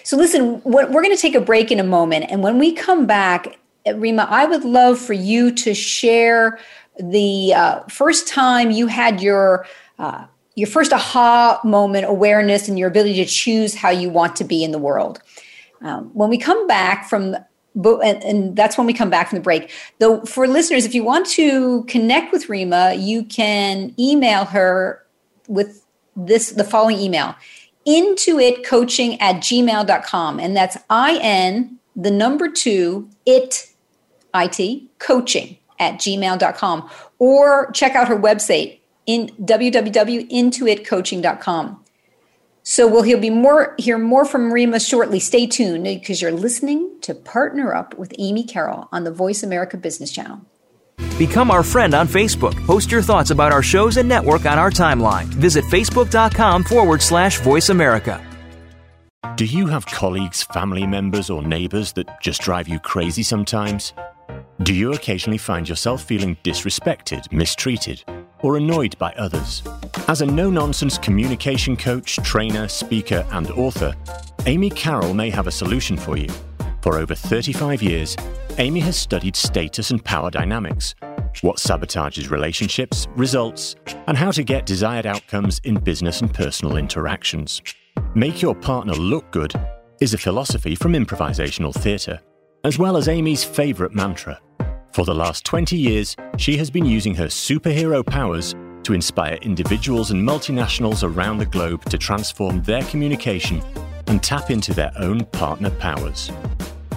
So 0.03 0.17
listen, 0.17 0.61
we're 0.63 0.87
going 0.89 1.15
to 1.15 1.21
take 1.21 1.35
a 1.35 1.41
break 1.41 1.71
in 1.71 1.79
a 1.79 1.83
moment, 1.83 2.25
and 2.29 2.43
when 2.43 2.59
we 2.59 2.73
come 2.73 3.05
back, 3.05 3.57
Rima, 3.85 4.27
I 4.29 4.45
would 4.45 4.65
love 4.65 4.99
for 4.99 5.13
you 5.13 5.51
to 5.51 5.73
share 5.73 6.59
the 6.99 7.53
uh, 7.53 7.79
first 7.83 8.27
time 8.27 8.71
you 8.71 8.87
had 8.87 9.21
your 9.21 9.65
uh, 9.99 10.25
your 10.55 10.67
first 10.67 10.91
aha 10.91 11.61
moment 11.63 12.05
awareness 12.07 12.67
and 12.67 12.77
your 12.77 12.89
ability 12.89 13.15
to 13.15 13.25
choose 13.25 13.75
how 13.75 13.89
you 13.89 14.09
want 14.09 14.35
to 14.37 14.43
be 14.43 14.63
in 14.63 14.71
the 14.71 14.79
world. 14.79 15.21
Um, 15.81 16.11
when 16.13 16.29
we 16.29 16.37
come 16.37 16.67
back 16.67 17.09
from 17.09 17.35
and, 17.73 18.23
and, 18.23 18.55
that's 18.55 18.77
when 18.77 18.85
we 18.85 18.93
come 18.93 19.09
back 19.09 19.29
from 19.29 19.37
the 19.37 19.43
break. 19.43 19.71
Though 19.99 20.25
for 20.25 20.45
listeners, 20.45 20.85
if 20.85 20.93
you 20.93 21.05
want 21.05 21.25
to 21.29 21.85
connect 21.85 22.33
with 22.33 22.49
Rima, 22.49 22.95
you 22.95 23.23
can 23.23 23.95
email 23.97 24.43
her 24.43 25.05
with 25.47 25.80
this 26.15 26.51
the 26.51 26.63
following 26.63 26.99
email 26.99 27.35
in2itcoaching 27.87 29.17
at 29.19 29.37
gmail.com. 29.37 30.39
And 30.39 30.55
that's 30.55 30.77
I-N 30.89 31.79
the 31.95 32.11
number 32.11 32.49
two 32.49 33.09
it 33.25 33.67
it 34.33 34.87
coaching 34.99 35.57
at 35.79 35.95
gmail.com. 35.95 36.89
Or 37.19 37.69
check 37.71 37.95
out 37.95 38.07
her 38.07 38.17
website, 38.17 38.79
in 39.05 39.27
www.in2itcoaching.com. 39.41 41.77
So 42.63 42.87
we'll 42.87 43.01
hear, 43.01 43.17
be 43.17 43.31
more, 43.31 43.73
hear 43.79 43.97
more 43.97 44.23
from 44.23 44.53
Rima 44.53 44.79
shortly. 44.79 45.19
Stay 45.19 45.47
tuned 45.47 45.83
because 45.83 46.21
you're 46.21 46.31
listening 46.31 46.91
to 47.01 47.15
Partner 47.15 47.73
Up 47.73 47.97
with 47.97 48.13
Amy 48.19 48.43
Carroll 48.43 48.87
on 48.91 49.03
the 49.03 49.11
Voice 49.11 49.41
America 49.41 49.77
Business 49.77 50.11
Channel. 50.11 50.41
Become 51.17 51.51
our 51.51 51.63
friend 51.63 51.93
on 51.93 52.07
Facebook. 52.07 52.55
Post 52.65 52.91
your 52.91 53.01
thoughts 53.01 53.31
about 53.31 53.51
our 53.51 53.63
shows 53.63 53.97
and 53.97 54.07
network 54.07 54.45
on 54.45 54.57
our 54.57 54.71
timeline. 54.71 55.25
Visit 55.25 55.63
facebook.com 55.65 56.63
forward 56.63 57.01
slash 57.01 57.39
voice 57.39 57.69
America. 57.69 58.25
Do 59.35 59.45
you 59.45 59.67
have 59.67 59.85
colleagues, 59.85 60.43
family 60.43 60.85
members, 60.85 61.29
or 61.29 61.41
neighbors 61.41 61.93
that 61.93 62.21
just 62.21 62.41
drive 62.41 62.67
you 62.67 62.79
crazy 62.79 63.23
sometimes? 63.23 63.93
Do 64.63 64.73
you 64.73 64.93
occasionally 64.93 65.37
find 65.37 65.67
yourself 65.67 66.03
feeling 66.03 66.37
disrespected, 66.43 67.31
mistreated? 67.31 68.03
or 68.41 68.57
annoyed 68.57 68.97
by 68.97 69.11
others. 69.13 69.63
As 70.07 70.21
a 70.21 70.25
no 70.25 70.49
nonsense 70.49 70.97
communication 70.97 71.77
coach, 71.77 72.17
trainer, 72.17 72.67
speaker, 72.67 73.25
and 73.31 73.49
author, 73.51 73.95
Amy 74.45 74.69
Carroll 74.69 75.13
may 75.13 75.29
have 75.29 75.47
a 75.47 75.51
solution 75.51 75.97
for 75.97 76.17
you. 76.17 76.29
For 76.81 76.97
over 76.97 77.13
35 77.13 77.81
years, 77.81 78.15
Amy 78.57 78.79
has 78.81 78.95
studied 78.95 79.35
status 79.35 79.91
and 79.91 80.03
power 80.03 80.29
dynamics, 80.29 80.95
what 81.41 81.57
sabotages 81.57 82.29
relationships, 82.29 83.07
results, 83.15 83.75
and 84.07 84.17
how 84.17 84.31
to 84.31 84.43
get 84.43 84.65
desired 84.65 85.05
outcomes 85.05 85.59
in 85.63 85.75
business 85.75 86.21
and 86.21 86.33
personal 86.33 86.77
interactions. 86.77 87.61
Make 88.15 88.41
your 88.41 88.55
partner 88.55 88.93
look 88.93 89.31
good 89.31 89.53
is 89.99 90.13
a 90.13 90.17
philosophy 90.17 90.75
from 90.75 90.93
improvisational 90.93 91.73
theatre, 91.73 92.19
as 92.63 92.77
well 92.77 92.97
as 92.97 93.07
Amy's 93.07 93.43
favourite 93.43 93.93
mantra 93.93 94.39
for 94.93 95.05
the 95.05 95.15
last 95.15 95.45
20 95.45 95.77
years, 95.77 96.17
she 96.37 96.57
has 96.57 96.69
been 96.69 96.85
using 96.85 97.15
her 97.15 97.27
superhero 97.27 98.05
powers 98.05 98.53
to 98.83 98.93
inspire 98.93 99.35
individuals 99.35 100.11
and 100.11 100.27
multinationals 100.27 101.03
around 101.03 101.37
the 101.37 101.45
globe 101.45 101.85
to 101.85 101.97
transform 101.97 102.61
their 102.63 102.83
communication 102.83 103.61
and 104.07 104.21
tap 104.21 104.51
into 104.51 104.73
their 104.73 104.91
own 104.97 105.23
partner 105.25 105.69
powers. 105.69 106.29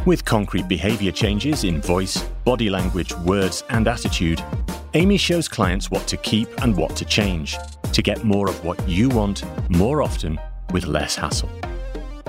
With 0.06 0.26
concrete 0.26 0.68
behavior 0.68 1.10
changes 1.10 1.64
in 1.64 1.80
voice, 1.80 2.22
body 2.44 2.68
language, 2.68 3.14
words, 3.24 3.64
and 3.70 3.88
attitude, 3.88 4.44
Amy 4.92 5.16
shows 5.16 5.48
clients 5.48 5.90
what 5.90 6.06
to 6.08 6.18
keep 6.18 6.46
and 6.60 6.76
what 6.76 6.94
to 6.96 7.06
change 7.06 7.56
to 7.90 8.02
get 8.02 8.22
more 8.22 8.50
of 8.50 8.64
what 8.64 8.86
you 8.86 9.08
want 9.08 9.44
more 9.70 10.02
often 10.02 10.38
with 10.72 10.84
less 10.84 11.16
hassle. 11.16 11.48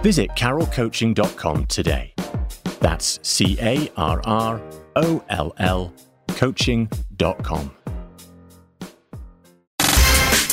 Visit 0.02 0.30
carrollcoaching.com 0.32 1.66
today. 1.66 2.14
That's 2.80 3.20
C 3.28 3.58
A 3.60 3.92
R 3.98 4.22
R 4.24 4.62
O 4.96 5.22
L 5.28 5.54
L 5.58 5.94
coaching.com. 6.30 7.72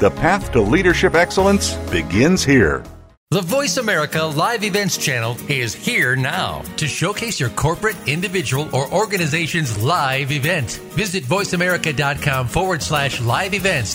The 0.00 0.10
path 0.10 0.50
to 0.52 0.60
leadership 0.60 1.14
excellence 1.14 1.74
begins 1.90 2.42
here. 2.44 2.82
The 3.30 3.40
Voice 3.40 3.78
America 3.78 4.22
Live 4.22 4.62
Events 4.62 4.96
channel 4.96 5.36
is 5.48 5.74
here 5.74 6.14
now 6.14 6.62
to 6.76 6.86
showcase 6.86 7.40
your 7.40 7.48
corporate, 7.50 7.96
individual, 8.06 8.68
or 8.72 8.92
organization's 8.92 9.82
live 9.82 10.30
event. 10.30 10.80
Visit 10.92 11.24
voiceamerica.com 11.24 12.46
forward 12.48 12.82
slash 12.82 13.20
live 13.20 13.54
events 13.54 13.94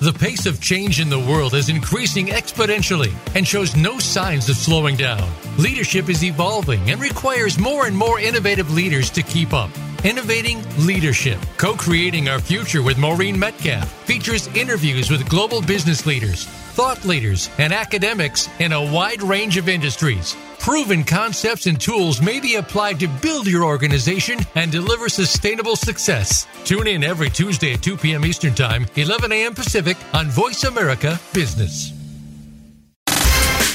The 0.00 0.14
pace 0.14 0.46
of 0.46 0.62
change 0.62 0.98
in 0.98 1.10
the 1.10 1.18
world 1.18 1.52
is 1.52 1.68
increasing 1.68 2.28
exponentially 2.28 3.12
and 3.34 3.46
shows 3.46 3.76
no 3.76 3.98
signs 3.98 4.48
of 4.48 4.56
slowing 4.56 4.96
down. 4.96 5.30
Leadership 5.58 6.08
is 6.08 6.24
evolving 6.24 6.90
and 6.90 6.98
requires 6.98 7.58
more 7.58 7.84
and 7.84 7.94
more 7.94 8.18
innovative 8.18 8.70
leaders 8.72 9.10
to 9.10 9.22
keep 9.22 9.52
up. 9.52 9.68
Innovating 10.02 10.64
Leadership, 10.78 11.38
co 11.58 11.74
creating 11.74 12.30
our 12.30 12.38
future 12.40 12.82
with 12.82 12.96
Maureen 12.96 13.38
Metcalf, 13.38 13.92
features 14.06 14.48
interviews 14.56 15.10
with 15.10 15.28
global 15.28 15.60
business 15.60 16.06
leaders, 16.06 16.46
thought 16.46 17.04
leaders, 17.04 17.50
and 17.58 17.70
academics 17.70 18.48
in 18.58 18.72
a 18.72 18.92
wide 18.92 19.20
range 19.20 19.58
of 19.58 19.68
industries. 19.68 20.34
Proven 20.60 21.04
concepts 21.04 21.64
and 21.64 21.80
tools 21.80 22.20
may 22.20 22.38
be 22.38 22.56
applied 22.56 23.00
to 23.00 23.08
build 23.08 23.46
your 23.46 23.64
organization 23.64 24.38
and 24.54 24.70
deliver 24.70 25.08
sustainable 25.08 25.74
success. 25.74 26.46
Tune 26.64 26.86
in 26.86 27.02
every 27.02 27.30
Tuesday 27.30 27.72
at 27.72 27.82
2 27.82 27.96
p.m. 27.96 28.26
Eastern 28.26 28.54
Time, 28.54 28.86
11 28.96 29.32
a.m. 29.32 29.54
Pacific 29.54 29.96
on 30.12 30.26
Voice 30.26 30.64
America 30.64 31.18
Business. 31.32 31.99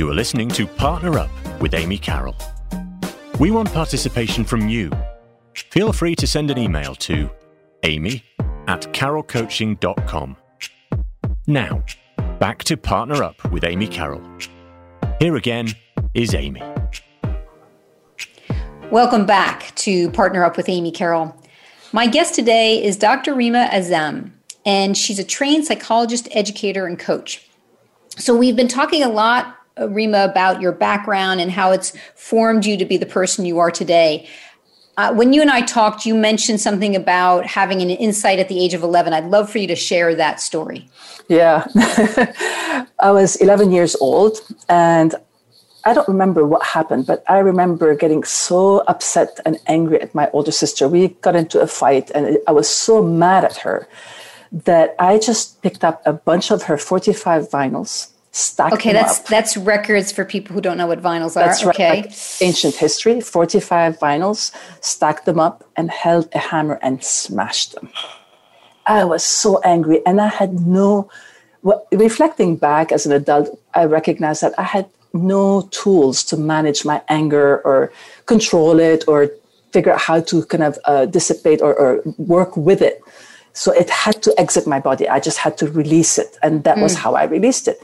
You 0.00 0.08
are 0.08 0.14
listening 0.14 0.48
to 0.52 0.66
Partner 0.66 1.18
Up 1.18 1.30
with 1.60 1.74
Amy 1.74 1.98
Carroll. 1.98 2.34
We 3.38 3.50
want 3.50 3.70
participation 3.70 4.46
from 4.46 4.66
you. 4.66 4.90
Feel 5.72 5.92
free 5.92 6.14
to 6.14 6.26
send 6.26 6.50
an 6.50 6.56
email 6.56 6.94
to 6.94 7.28
amy 7.82 8.24
at 8.66 8.80
carrollcoaching.com. 8.94 10.36
Now, 11.46 11.84
back 12.38 12.64
to 12.64 12.78
Partner 12.78 13.22
Up 13.22 13.52
with 13.52 13.62
Amy 13.62 13.86
Carroll. 13.86 14.22
Here 15.18 15.36
again 15.36 15.68
is 16.14 16.34
Amy. 16.34 16.62
Welcome 18.90 19.26
back 19.26 19.74
to 19.74 20.10
Partner 20.12 20.44
Up 20.44 20.56
with 20.56 20.70
Amy 20.70 20.92
Carroll. 20.92 21.36
My 21.92 22.06
guest 22.06 22.34
today 22.34 22.82
is 22.82 22.96
Dr. 22.96 23.34
Rima 23.34 23.68
Azem, 23.70 24.30
and 24.64 24.96
she's 24.96 25.18
a 25.18 25.24
trained 25.24 25.66
psychologist, 25.66 26.26
educator, 26.30 26.86
and 26.86 26.98
coach. 26.98 27.46
So, 28.16 28.34
we've 28.34 28.56
been 28.56 28.66
talking 28.66 29.02
a 29.02 29.10
lot 29.10 29.58
Rima, 29.88 30.24
about 30.24 30.60
your 30.60 30.72
background 30.72 31.40
and 31.40 31.50
how 31.50 31.72
it's 31.72 31.92
formed 32.14 32.66
you 32.66 32.76
to 32.76 32.84
be 32.84 32.96
the 32.96 33.06
person 33.06 33.44
you 33.44 33.58
are 33.58 33.70
today. 33.70 34.28
Uh, 34.96 35.14
when 35.14 35.32
you 35.32 35.40
and 35.40 35.50
I 35.50 35.62
talked, 35.62 36.04
you 36.04 36.14
mentioned 36.14 36.60
something 36.60 36.94
about 36.94 37.46
having 37.46 37.80
an 37.80 37.90
insight 37.90 38.38
at 38.38 38.48
the 38.48 38.62
age 38.62 38.74
of 38.74 38.82
11. 38.82 39.12
I'd 39.12 39.24
love 39.24 39.48
for 39.48 39.58
you 39.58 39.66
to 39.68 39.76
share 39.76 40.14
that 40.14 40.40
story. 40.40 40.88
Yeah. 41.28 41.66
I 42.98 43.10
was 43.10 43.36
11 43.36 43.72
years 43.72 43.96
old 44.00 44.38
and 44.68 45.14
I 45.84 45.94
don't 45.94 46.08
remember 46.08 46.44
what 46.44 46.62
happened, 46.62 47.06
but 47.06 47.24
I 47.28 47.38
remember 47.38 47.94
getting 47.94 48.24
so 48.24 48.80
upset 48.88 49.40
and 49.46 49.58
angry 49.66 50.00
at 50.02 50.14
my 50.14 50.28
older 50.32 50.52
sister. 50.52 50.86
We 50.88 51.08
got 51.08 51.34
into 51.34 51.60
a 51.60 51.66
fight 51.66 52.10
and 52.14 52.36
I 52.46 52.52
was 52.52 52.68
so 52.68 53.02
mad 53.02 53.44
at 53.44 53.56
her 53.58 53.88
that 54.52 54.94
I 54.98 55.18
just 55.18 55.62
picked 55.62 55.84
up 55.84 56.02
a 56.04 56.12
bunch 56.12 56.50
of 56.50 56.64
her 56.64 56.76
45 56.76 57.48
vinyls 57.48 58.08
okay 58.72 58.92
that's 58.92 59.18
up. 59.18 59.26
that's 59.26 59.56
records 59.56 60.12
for 60.12 60.24
people 60.24 60.54
who 60.54 60.60
don't 60.60 60.78
know 60.78 60.86
what 60.86 61.02
vinyls 61.02 61.34
that's 61.34 61.62
are 61.62 61.66
right, 61.66 61.74
okay. 61.74 62.02
Like 62.02 62.12
ancient 62.40 62.76
history 62.76 63.20
45 63.20 63.98
vinyls 63.98 64.54
stacked 64.80 65.26
them 65.26 65.40
up 65.40 65.64
and 65.76 65.90
held 65.90 66.28
a 66.32 66.38
hammer 66.38 66.78
and 66.80 67.02
smashed 67.02 67.74
them. 67.74 67.90
I 68.86 69.04
was 69.04 69.24
so 69.24 69.60
angry 69.62 70.04
and 70.06 70.20
i 70.20 70.28
had 70.28 70.60
no 70.60 71.10
well, 71.62 71.86
reflecting 71.92 72.56
back 72.56 72.92
as 72.92 73.04
an 73.04 73.12
adult 73.12 73.58
i 73.74 73.84
recognized 73.84 74.42
that 74.42 74.54
i 74.58 74.62
had 74.62 74.88
no 75.12 75.62
tools 75.72 76.22
to 76.24 76.36
manage 76.36 76.84
my 76.84 77.02
anger 77.08 77.60
or 77.62 77.92
control 78.26 78.78
it 78.78 79.04
or 79.08 79.28
figure 79.72 79.92
out 79.92 80.00
how 80.00 80.20
to 80.20 80.44
kind 80.46 80.62
of 80.62 80.78
uh, 80.84 81.06
dissipate 81.06 81.60
or, 81.60 81.74
or 81.74 82.02
work 82.18 82.56
with 82.56 82.82
it. 82.82 83.00
So 83.52 83.72
it 83.72 83.90
had 83.90 84.22
to 84.22 84.34
exit 84.38 84.66
my 84.66 84.80
body. 84.80 85.08
I 85.08 85.20
just 85.20 85.38
had 85.38 85.58
to 85.58 85.70
release 85.70 86.18
it. 86.18 86.36
And 86.42 86.64
that 86.64 86.76
mm. 86.76 86.82
was 86.82 86.94
how 86.94 87.14
i 87.14 87.24
released 87.24 87.68
it 87.68 87.80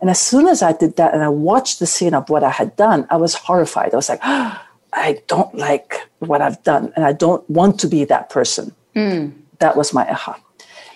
and 0.00 0.08
as 0.08 0.18
soon 0.18 0.48
as 0.48 0.62
I 0.62 0.72
did 0.72 0.96
that 0.96 1.12
and 1.12 1.22
I 1.22 1.28
watched 1.28 1.78
the 1.78 1.86
scene 1.86 2.14
of 2.14 2.28
what 2.30 2.42
I 2.42 2.50
had 2.50 2.74
done, 2.76 3.06
I 3.10 3.16
was 3.16 3.34
horrified. 3.34 3.92
I 3.92 3.96
was 3.96 4.08
like, 4.08 4.20
oh, 4.24 4.60
I 4.92 5.22
don't 5.28 5.54
like 5.54 6.08
what 6.18 6.42
I've 6.42 6.60
done 6.64 6.92
and 6.96 7.04
I 7.04 7.12
don't 7.12 7.48
want 7.48 7.78
to 7.80 7.86
be 7.86 8.04
that 8.06 8.28
person. 8.28 8.74
Mm. 8.96 9.32
That 9.60 9.76
was 9.76 9.92
my 9.92 10.10
aha. 10.10 10.40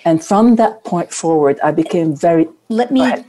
And 0.05 0.25
from 0.25 0.57
that 0.57 0.85
point 0.85 1.13
forward, 1.13 1.61
I 1.63 1.71
became 1.71 2.17
very. 2.17 2.49
Let 2.69 2.91
me 2.91 3.25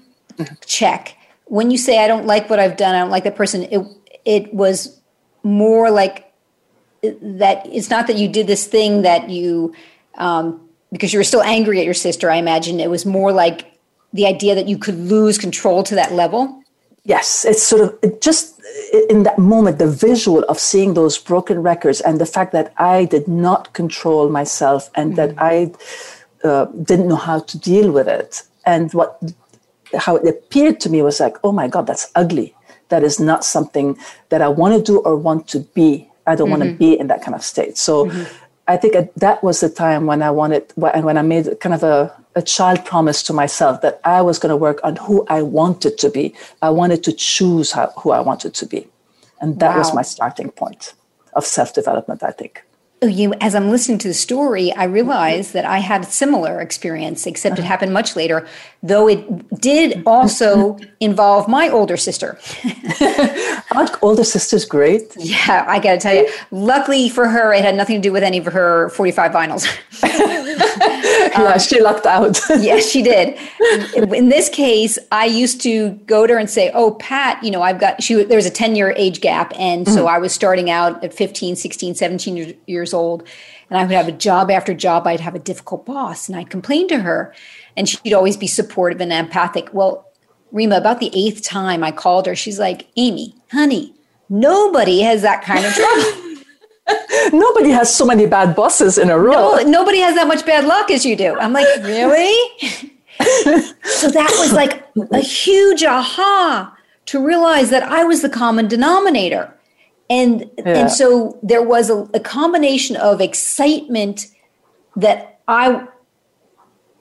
check. 0.66 1.16
When 1.46 1.70
you 1.70 1.78
say 1.78 2.04
I 2.04 2.08
don't 2.08 2.26
like 2.26 2.50
what 2.50 2.60
I've 2.60 2.78
done, 2.78 2.96
I 2.96 3.00
don't 3.00 3.12
like 3.12 3.26
that 3.26 3.36
person, 3.36 3.64
it, 3.64 3.86
it 4.26 4.54
was 4.54 5.00
more 5.44 5.92
like 5.92 6.34
that 7.04 7.68
it's 7.68 7.92
not 7.92 8.08
that 8.08 8.18
you 8.18 8.28
did 8.28 8.48
this 8.48 8.66
thing 8.66 9.04
that 9.04 9.30
you, 9.30 9.74
um, 10.16 10.68
because 10.92 11.14
you 11.14 11.20
were 11.20 11.24
still 11.24 11.44
angry 11.44 11.80
at 11.80 11.86
your 11.86 11.94
sister, 11.94 12.32
I 12.32 12.38
imagine. 12.38 12.80
It 12.80 12.90
was 12.90 13.06
more 13.06 13.32
like 13.32 13.75
the 14.15 14.25
idea 14.25 14.56
that 14.56 14.67
you 14.67 14.78
could 14.78 14.97
lose 14.97 15.38
control 15.38 15.84
to 15.84 15.95
that 15.95 16.12
level? 16.12 16.63
Yes, 17.04 17.45
it's 17.45 17.62
sort 17.62 17.82
of 17.86 17.99
it 18.01 18.21
just 18.21 18.56
in 19.10 19.23
that 19.23 19.38
moment, 19.38 19.78
the 19.78 19.88
visual 19.88 20.43
of 20.51 20.60
seeing 20.60 20.93
those 20.93 21.17
broken 21.17 21.62
records 21.62 22.01
and 22.01 22.19
the 22.19 22.25
fact 22.25 22.51
that 22.51 22.73
I 22.78 23.06
did 23.06 23.28
not 23.28 23.73
control 23.73 24.30
myself 24.30 24.89
and 24.95 25.13
mm-hmm. 25.13 25.36
that 25.36 25.41
I 25.41 25.71
uh, 26.47 26.65
didn't 26.89 27.08
know 27.08 27.15
how 27.30 27.39
to 27.39 27.58
deal 27.60 27.91
with 27.91 28.08
it. 28.08 28.43
And 28.65 28.91
what 28.93 29.21
how 29.95 30.15
it 30.17 30.28
appeared 30.28 30.80
to 30.82 30.90
me 30.90 31.02
was 31.02 31.19
like, 31.19 31.37
oh 31.44 31.52
my 31.52 31.67
God, 31.67 31.87
that's 31.87 32.12
ugly. 32.15 32.56
That 32.90 33.04
is 33.04 33.19
not 33.19 33.44
something 33.44 33.98
that 34.29 34.42
I 34.42 34.48
want 34.48 34.75
to 34.75 34.81
do 34.81 35.00
or 35.00 35.15
want 35.15 35.48
to 35.50 35.60
be. 35.60 36.10
I 36.27 36.35
don't 36.35 36.50
mm-hmm. 36.50 36.60
want 36.60 36.71
to 36.71 36.77
be 36.77 37.00
in 37.00 37.08
that 37.08 37.21
kind 37.21 37.35
of 37.35 37.44
state. 37.44 37.77
So 37.77 38.06
mm-hmm. 38.06 38.23
I 38.67 38.77
think 38.77 39.13
that 39.15 39.44
was 39.44 39.60
the 39.60 39.69
time 39.69 40.06
when 40.06 40.21
I 40.23 40.31
wanted, 40.31 40.73
and 40.94 41.06
when 41.06 41.17
I 41.17 41.21
made 41.21 41.60
kind 41.60 41.75
of 41.75 41.83
a, 41.83 42.12
a 42.36 42.42
child 42.42 42.83
promise 42.83 43.23
to 43.23 43.33
myself 43.33 43.81
that 43.81 44.00
I 44.04 44.21
was 44.21 44.40
going 44.40 44.50
to 44.50 44.58
work 44.58 44.79
on 44.83 44.98
who 44.98 45.25
I 45.29 45.42
wanted 45.42 45.98
to 46.00 46.10
be. 46.10 46.36
I 46.62 46.69
wanted 46.69 47.04
to 47.04 47.13
choose 47.13 47.71
how, 47.71 47.88
who 47.98 48.12
I 48.12 48.19
wanted 48.19 48.54
to 48.56 48.65
be. 48.65 48.88
And 49.40 49.60
that 49.60 49.71
wow. 49.71 49.77
was 49.79 49.94
my 49.94 50.02
starting 50.02 50.52
point 50.52 50.94
of 51.33 51.46
self 51.46 51.73
development, 51.73 52.23
I 52.23 52.31
think. 52.31 52.63
you 53.02 53.33
as 53.40 53.56
I'm 53.56 53.69
listening 53.69 54.00
to 54.00 54.08
the 54.08 54.13
story, 54.13 54.71
I 54.73 54.86
realize 54.86 55.52
that 55.52 55.65
I 55.65 55.79
had 55.79 56.02
a 56.04 56.06
similar 56.06 56.62
experience, 56.62 57.25
except 57.25 57.60
it 57.60 57.65
happened 57.65 57.94
much 57.94 58.15
later, 58.15 58.48
though 58.88 59.08
it 59.08 59.62
did 59.62 60.04
also 60.06 60.77
involve 61.00 61.48
my 61.48 61.69
older 61.69 61.98
sister. 61.98 62.38
Aren't 63.71 64.04
older 64.04 64.23
sisters 64.23 64.63
great? 64.63 65.13
Yeah, 65.17 65.65
I 65.67 65.79
got 65.79 65.94
to 65.94 65.98
tell 66.00 66.15
you. 66.15 66.29
Luckily 66.52 67.10
for 67.10 67.27
her, 67.27 67.54
it 67.54 67.63
had 67.63 67.75
nothing 67.75 67.96
to 67.98 68.02
do 68.02 68.12
with 68.12 68.23
any 68.23 68.38
of 68.38 68.46
her 68.46 68.90
45 68.90 69.31
vinyls. 69.31 69.65
yeah, 70.04 71.54
um, 71.54 71.60
she 71.60 71.81
lucked 71.81 72.06
out. 72.06 72.40
yes, 72.50 72.90
she 72.90 73.02
did. 73.02 73.38
In 73.96 74.29
this 74.29 74.50
case, 74.50 75.00
I 75.12 75.25
used 75.25 75.62
to 75.62 75.90
go 76.06 76.27
to 76.27 76.33
her 76.33 76.40
and 76.40 76.50
say, 76.50 76.71
"Oh, 76.73 76.92
Pat, 76.92 77.44
you 77.44 77.52
know, 77.52 77.62
I've 77.62 77.79
got 77.79 78.04
she 78.04 78.23
there 78.23 78.38
was 78.38 78.46
a 78.46 78.52
10-year 78.52 78.94
age 78.96 79.21
gap 79.21 79.52
and 79.58 79.88
so 79.88 80.00
mm-hmm. 80.00 80.08
I 80.08 80.17
was 80.19 80.33
starting 80.33 80.69
out 80.69 81.04
at 81.04 81.13
15, 81.13 81.56
16, 81.56 81.96
17 81.96 82.58
years 82.67 82.94
old 82.94 83.27
and 83.70 83.78
I 83.80 83.84
would 83.84 83.96
have 83.96 84.08
a 84.08 84.12
job 84.12 84.52
after 84.52 84.74
job. 84.74 85.08
I'd 85.08 85.20
have 85.20 85.36
a 85.36 85.40
difficult 85.40 85.86
boss 85.86 86.28
and 86.28 86.38
I'd 86.38 86.50
complain 86.50 86.88
to 86.90 87.00
her 87.00 87.34
and 87.76 87.88
she'd 87.90 88.13
always 88.13 88.38
be 88.38 88.48
supportive 88.48 89.02
and 89.02 89.12
empathic. 89.12 89.70
Well, 89.74 90.06
Rima, 90.52 90.78
about 90.78 91.00
the 91.00 91.12
eighth 91.13 91.44
time 91.44 91.84
I 91.84 91.92
called 91.92 92.28
her, 92.28 92.36
she's 92.36 92.60
like, 92.60 92.88
Amy, 92.96 93.36
honey, 93.52 93.94
nobody 94.30 95.02
has 95.02 95.22
that 95.22 95.44
kind 95.44 95.66
of 95.66 95.74
trouble. 95.74 96.26
nobody 97.38 97.72
has 97.72 97.94
so 97.94 98.06
many 98.06 98.26
bad 98.26 98.56
bosses 98.56 98.98
in 98.98 99.10
a 99.10 99.18
row. 99.18 99.56
No, 99.56 99.63
nobody 99.63 100.00
has 100.00 100.16
that 100.16 100.28
much 100.28 100.46
bad 100.46 100.66
luck 100.66 100.92
as 100.92 101.06
you 101.06 101.16
do. 101.16 101.38
I'm 101.38 101.54
like, 101.54 101.68
really? 101.84 102.34
so 103.20 104.10
that 104.10 104.36
was 104.40 104.54
like 104.54 104.88
a 105.12 105.20
huge 105.20 105.84
aha 105.84 106.76
to 107.08 107.26
realize 107.26 107.70
that 107.70 107.84
I 107.84 108.04
was 108.04 108.22
the 108.22 108.30
common 108.30 108.68
denominator. 108.68 109.54
And 110.10 110.51
yeah. 110.58 110.77
and 110.77 110.91
so 110.91 111.39
there 111.41 111.63
was 111.63 111.89
a, 111.89 112.08
a 112.13 112.19
combination 112.19 112.95
of 112.95 113.21
excitement 113.21 114.27
that 114.95 115.39
I 115.47 115.87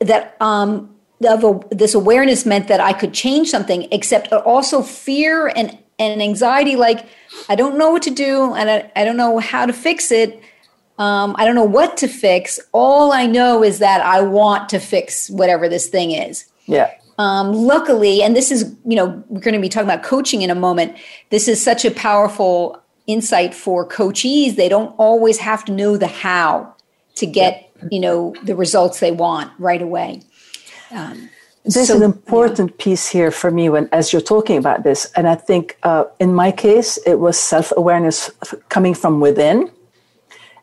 that 0.01 0.37
um 0.41 0.95
of 1.27 1.45
a, 1.45 1.61
this 1.71 1.95
awareness 1.95 2.45
meant 2.45 2.69
that 2.69 2.81
I 2.81 2.93
could 2.93 3.15
change 3.15 3.51
something, 3.51 3.89
except 3.91 4.33
also 4.33 4.83
fear 4.83 5.49
and 5.49 5.79
and 5.99 6.21
anxiety 6.21 6.77
like 6.77 7.07
i 7.49 7.55
don't 7.55 7.79
know 7.79 7.91
what 7.91 8.03
to 8.03 8.11
do 8.11 8.53
and 8.55 8.69
i, 8.69 8.91
I 8.97 9.05
don't 9.05 9.17
know 9.17 9.39
how 9.39 9.67
to 9.67 9.73
fix 9.73 10.11
it. 10.11 10.41
Um, 10.99 11.35
i 11.39 11.45
don't 11.45 11.55
know 11.55 11.65
what 11.65 11.97
to 11.99 12.09
fix. 12.09 12.61
All 12.73 13.13
i 13.13 13.27
know 13.27 13.63
is 13.63 13.79
that 13.79 14.01
i 14.01 14.21
want 14.21 14.69
to 14.71 14.79
fix 14.79 15.31
whatever 15.31 15.69
this 15.69 15.89
thing 15.89 16.13
is. 16.13 16.47
Yeah. 16.67 16.91
Um, 17.19 17.53
luckily 17.53 18.23
and 18.23 18.35
this 18.35 18.51
is 18.51 18.75
you 18.85 18.97
know 18.97 19.23
we're 19.29 19.41
going 19.41 19.55
to 19.55 19.61
be 19.61 19.69
talking 19.69 19.89
about 19.89 20.03
coaching 20.03 20.43
in 20.43 20.51
a 20.51 20.55
moment 20.55 20.97
this 21.31 21.47
is 21.47 21.63
such 21.63 21.85
a 21.85 21.93
powerful 21.93 22.83
insight 23.07 23.55
for 23.55 23.87
coachees 23.87 24.57
they 24.57 24.69
don't 24.69 24.95
always 24.99 25.39
have 25.39 25.65
to 25.65 25.73
know 25.73 25.97
the 25.97 26.07
how 26.07 26.75
to 27.15 27.27
get 27.27 27.71
you 27.91 28.01
know 28.01 28.35
the 28.43 28.57
results 28.57 29.01
they 29.01 29.13
want 29.13 29.51
right 29.59 29.83
away 29.83 30.23
um, 30.91 31.29
there's 31.65 31.89
so, 31.89 31.97
an 31.97 32.03
important 32.03 32.73
yeah. 32.73 32.85
piece 32.85 33.09
here 33.09 33.31
for 33.31 33.51
me 33.51 33.71
when, 33.71 33.89
as 33.91 34.13
you're 34.13 34.21
talking 34.21 34.59
about 34.59 34.85
this, 34.85 35.11
and 35.17 35.27
I 35.27 35.35
think 35.35 35.79
uh, 35.83 36.05
in 36.21 36.35
my 36.35 36.53
case 36.53 36.99
it 37.07 37.15
was 37.15 37.39
self-awareness 37.39 38.31
coming 38.69 38.93
from 38.93 39.21
within, 39.21 39.71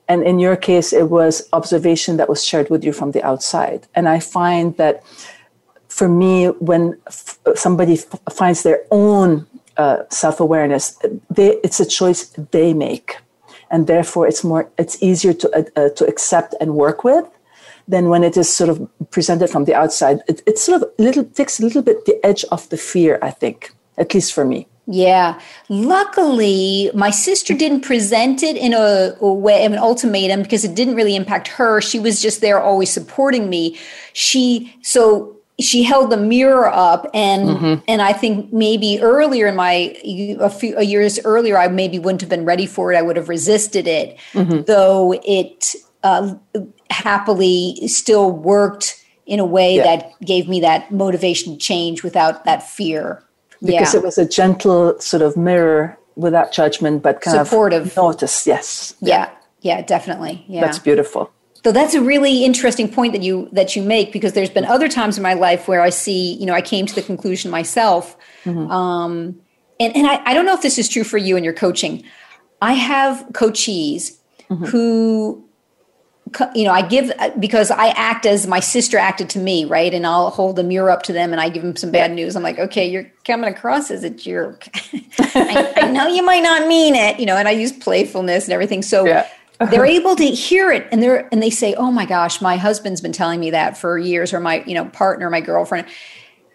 and 0.08 0.24
in 0.24 0.38
your 0.38 0.56
case 0.56 0.94
it 0.94 1.10
was 1.10 1.50
observation 1.54 2.18
that 2.18 2.30
was 2.30 2.46
shared 2.46 2.70
with 2.70 2.84
you 2.84 2.94
from 2.94 3.12
the 3.12 3.24
outside. 3.24 3.88
And 3.96 4.08
I 4.08 4.20
find 4.20 4.78
that 4.78 5.04
for 5.88 6.08
me, 6.08 6.46
when 6.46 7.00
f- 7.08 7.40
somebody 7.56 7.94
f- 7.94 8.20
finds 8.32 8.62
their 8.62 8.82
own 8.92 9.48
uh, 9.78 10.04
self-awareness, 10.10 10.98
they, 11.30 11.58
it's 11.64 11.80
a 11.80 11.86
choice 11.86 12.26
they 12.52 12.74
make, 12.74 13.18
and 13.70 13.88
therefore 13.88 14.28
it's 14.28 14.44
more 14.44 14.70
it's 14.78 15.02
easier 15.02 15.34
to 15.34 15.50
uh, 15.58 15.64
uh 15.80 15.90
to 15.90 16.06
accept 16.06 16.56
and 16.60 16.76
work 16.76 17.04
with 17.04 17.26
than 17.88 18.10
when 18.10 18.24
it 18.24 18.38
is 18.38 18.54
sort 18.54 18.70
of 18.70 18.90
presented 19.12 19.50
from 19.50 19.66
the 19.66 19.76
outside, 19.76 20.22
it, 20.28 20.42
it 20.46 20.58
sort 20.58 20.82
of 20.82 20.90
little 20.98 21.24
takes 21.24 21.60
a 21.60 21.64
little 21.64 21.82
bit 21.82 22.06
the 22.06 22.26
edge 22.26 22.46
off 22.52 22.70
the 22.70 22.78
fear, 22.78 23.20
I 23.22 23.32
think, 23.32 23.74
at 23.98 24.14
least 24.14 24.34
for 24.34 24.46
me. 24.46 24.68
Yeah. 24.88 25.40
Luckily, 25.70 26.90
my 26.94 27.12
sister 27.12 27.54
didn't 27.54 27.82
present 27.82 28.44
it 28.44 28.58
in 28.58 28.74
a, 28.74 29.16
a, 29.22 29.32
way 29.32 29.64
of 29.66 29.72
an 29.72 29.78
ultimatum 29.78 30.42
because 30.42 30.66
it 30.66 30.76
didn't 30.76 30.96
really 30.96 31.16
impact 31.16 31.48
her. 31.50 31.82
She 31.82 32.00
was 32.00 32.22
just 32.22 32.42
there 32.42 32.60
always 32.60 32.90
supporting 32.90 33.50
me. 33.50 33.78
She, 34.14 34.76
so 34.82 35.38
she 35.62 35.84
held 35.84 36.12
the 36.12 36.18
mirror 36.18 36.68
up 36.68 37.10
and 37.14 37.50
mm-hmm. 37.50 37.84
and 37.88 38.02
I 38.02 38.14
think 38.14 38.52
maybe 38.52 39.00
earlier 39.02 39.48
in 39.48 39.56
my 39.56 39.96
a 40.40 40.50
few 40.50 40.80
years 40.82 41.20
earlier 41.24 41.58
I 41.58 41.68
maybe 41.68 42.00
wouldn't 42.00 42.22
have 42.22 42.30
been 42.30 42.46
ready 42.46 42.66
for 42.66 42.92
it 42.92 42.98
I 42.98 43.02
would 43.02 43.16
have 43.16 43.30
resisted 43.30 43.88
it 43.88 44.18
mm-hmm. 44.34 44.64
though 44.64 45.14
it 45.26 45.76
uh, 46.04 46.36
happily 46.90 47.88
still 47.88 48.32
worked 48.32 49.04
in 49.26 49.40
a 49.40 49.46
way 49.46 49.78
yeah. 49.78 49.84
that 49.84 50.20
gave 50.22 50.48
me 50.48 50.60
that 50.62 50.92
motivation 50.92 51.54
to 51.54 51.58
change 51.58 52.04
without 52.04 52.46
that 52.46 52.68
fear. 52.68 53.24
Because 53.64 53.94
yeah. 53.94 54.00
it 54.00 54.04
was 54.04 54.18
a 54.18 54.28
gentle 54.28 55.00
sort 55.00 55.22
of 55.22 55.38
mirror 55.38 55.98
without 56.16 56.52
judgment, 56.52 57.04
but 57.04 57.22
kind 57.22 57.46
supportive. 57.48 57.88
of 57.88 57.96
notice. 57.96 58.48
Yes. 58.48 58.96
Yeah. 59.00 59.30
Yeah. 59.62 59.84
Definitely. 59.84 60.44
Yeah. 60.48 60.62
That's 60.62 60.80
beautiful. 60.80 61.32
So 61.64 61.72
that's 61.72 61.94
a 61.94 62.02
really 62.02 62.44
interesting 62.44 62.92
point 62.92 63.14
that 63.14 63.22
you 63.22 63.48
that 63.52 63.76
you 63.76 63.84
make 63.84 64.12
because 64.12 64.34
there's 64.34 64.50
been 64.50 64.66
other 64.66 64.90
times 64.90 65.18
in 65.18 65.24
my 65.24 65.36
life 65.36 65.68
where 65.68 65.82
I 65.82 65.92
see, 65.92 66.34
you 66.34 66.46
know, 66.46 66.54
I 66.54 66.62
came 66.62 66.86
to 66.88 66.96
the 66.96 67.04
conclusion 67.04 67.52
myself. 67.52 68.18
Mm-hmm. 68.46 68.72
Um, 68.72 69.40
and 69.80 69.96
and 69.96 70.08
I, 70.08 70.22
I 70.26 70.34
don't 70.34 70.46
know 70.46 70.56
if 70.56 70.62
this 70.62 70.80
is 70.80 70.90
true 70.90 71.04
for 71.04 71.18
you 71.18 71.38
in 71.38 71.44
your 71.44 71.54
coaching. 71.54 72.04
I 72.62 72.74
have 72.74 73.28
coachees 73.34 74.18
mm-hmm. 74.50 74.66
who 74.66 75.46
you 76.56 76.64
know, 76.64 76.72
I 76.72 76.82
give 76.82 77.12
because 77.40 77.72
I 77.72 77.90
act 77.90 78.26
as 78.26 78.48
my 78.48 78.60
sister 78.60 78.98
acted 78.98 79.30
to 79.32 79.40
me, 79.40 79.66
right? 79.66 79.94
And 79.94 80.06
I'll 80.06 80.30
hold 80.30 80.56
the 80.56 80.64
mirror 80.64 80.90
up 80.90 81.04
to 81.04 81.14
them 81.14 81.32
and 81.32 81.42
I 81.42 81.50
give 81.50 81.64
them 81.64 81.76
some 81.76 81.92
bad 81.92 82.12
news. 82.14 82.36
I'm 82.36 82.44
like, 82.44 82.58
okay, 82.58 82.90
you're 82.90 83.12
coming 83.26 83.52
across 83.52 83.92
as 83.92 84.04
a 84.04 84.10
jerk. 84.10 84.68
I, 85.20 85.74
I, 85.76 85.92
know 85.92 86.08
you 86.08 86.24
might 86.24 86.42
not 86.42 86.68
mean 86.68 86.96
it, 86.96 87.20
you 87.20 87.26
know, 87.26 87.36
and 87.36 87.48
I 87.48 87.52
use 87.52 87.72
playfulness 87.72 88.46
and 88.46 88.54
everything. 88.54 88.82
So 88.82 89.06
yeah. 89.06 89.28
They're 89.70 89.86
able 89.86 90.16
to 90.16 90.26
hear 90.26 90.72
it 90.72 90.88
and 90.92 91.02
they're 91.02 91.28
and 91.32 91.42
they 91.42 91.50
say, 91.50 91.74
oh 91.76 91.92
my 91.92 92.06
gosh, 92.06 92.42
my 92.42 92.58
husband's 92.58 93.02
been 93.02 93.12
telling 93.12 93.40
me 93.40 93.52
that 93.52 93.78
for 93.78 93.98
years, 93.98 94.34
or 94.34 94.40
my 94.40 94.64
you 94.66 94.74
know 94.74 94.86
partner, 94.86 95.30
my 95.30 95.42
girlfriend. 95.42 95.88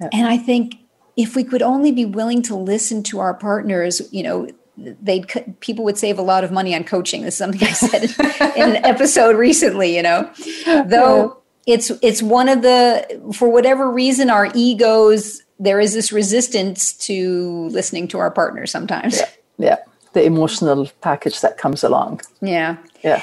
Yeah. 0.01 0.09
And 0.13 0.27
I 0.27 0.37
think 0.37 0.77
if 1.17 1.35
we 1.35 1.45
could 1.45 1.63
only 1.63 1.93
be 1.93 2.05
willing 2.05 2.43
to 2.43 2.55
listen 2.55 3.03
to 3.05 3.21
our 3.21 3.35
partners, 3.35 4.03
you 4.13 4.23
know, 4.23 4.49
they'd 4.77 5.27
people 5.61 5.85
would 5.85 5.99
save 5.99 6.19
a 6.19 6.23
lot 6.23 6.45
of 6.45 6.53
money 6.53 6.75
on 6.75 6.85
coaching. 6.85 7.23
This 7.23 7.35
is 7.35 7.39
something 7.39 7.63
I 7.63 7.73
said 7.73 8.03
in 8.57 8.77
an 8.77 8.85
episode 8.85 9.37
recently. 9.37 9.97
You 9.97 10.03
know, 10.03 10.31
though 10.65 11.43
yeah. 11.67 11.75
it's 11.75 11.91
it's 12.03 12.23
one 12.23 12.49
of 12.49 12.63
the 12.63 13.33
for 13.35 13.51
whatever 13.51 13.91
reason 13.91 14.31
our 14.31 14.51
egos 14.55 15.43
there 15.59 15.81
is 15.81 15.95
this 15.95 16.13
resistance 16.13 16.93
to 16.93 17.69
listening 17.69 18.09
to 18.09 18.19
our 18.19 18.31
partners 18.31 18.71
sometimes. 18.71 19.19
Yeah, 19.19 19.29
yeah. 19.59 19.77
The 20.17 20.25
emotional 20.25 20.89
package 21.03 21.43
that 21.43 21.59
comes 21.59 21.85
along. 21.85 22.23
Yeah, 22.41 22.79
yeah. 23.05 23.23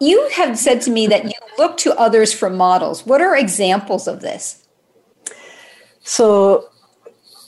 You 0.00 0.18
have 0.30 0.58
said 0.58 0.80
to 0.82 0.90
me 0.90 1.06
that 1.08 1.24
you 1.24 1.38
look 1.58 1.76
to 1.84 1.94
others 2.00 2.32
for 2.32 2.48
models. 2.48 3.04
What 3.04 3.20
are 3.20 3.36
examples 3.36 4.08
of 4.08 4.22
this? 4.22 4.66
So 6.02 6.70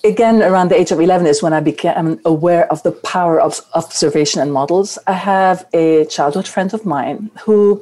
again 0.05 0.43
around 0.43 0.69
the 0.69 0.79
age 0.79 0.91
of 0.91 1.01
11 1.01 1.27
is 1.29 1.43
when 1.45 1.53
i 1.53 1.61
became 1.61 2.21
aware 2.25 2.65
of 2.73 2.83
the 2.83 2.91
power 2.91 3.41
of 3.41 3.61
observation 3.75 4.41
and 4.43 4.53
models 4.53 4.99
i 5.07 5.13
have 5.13 5.65
a 5.73 6.05
childhood 6.07 6.49
friend 6.49 6.75
of 6.75 6.85
mine 6.85 7.31
who 7.45 7.81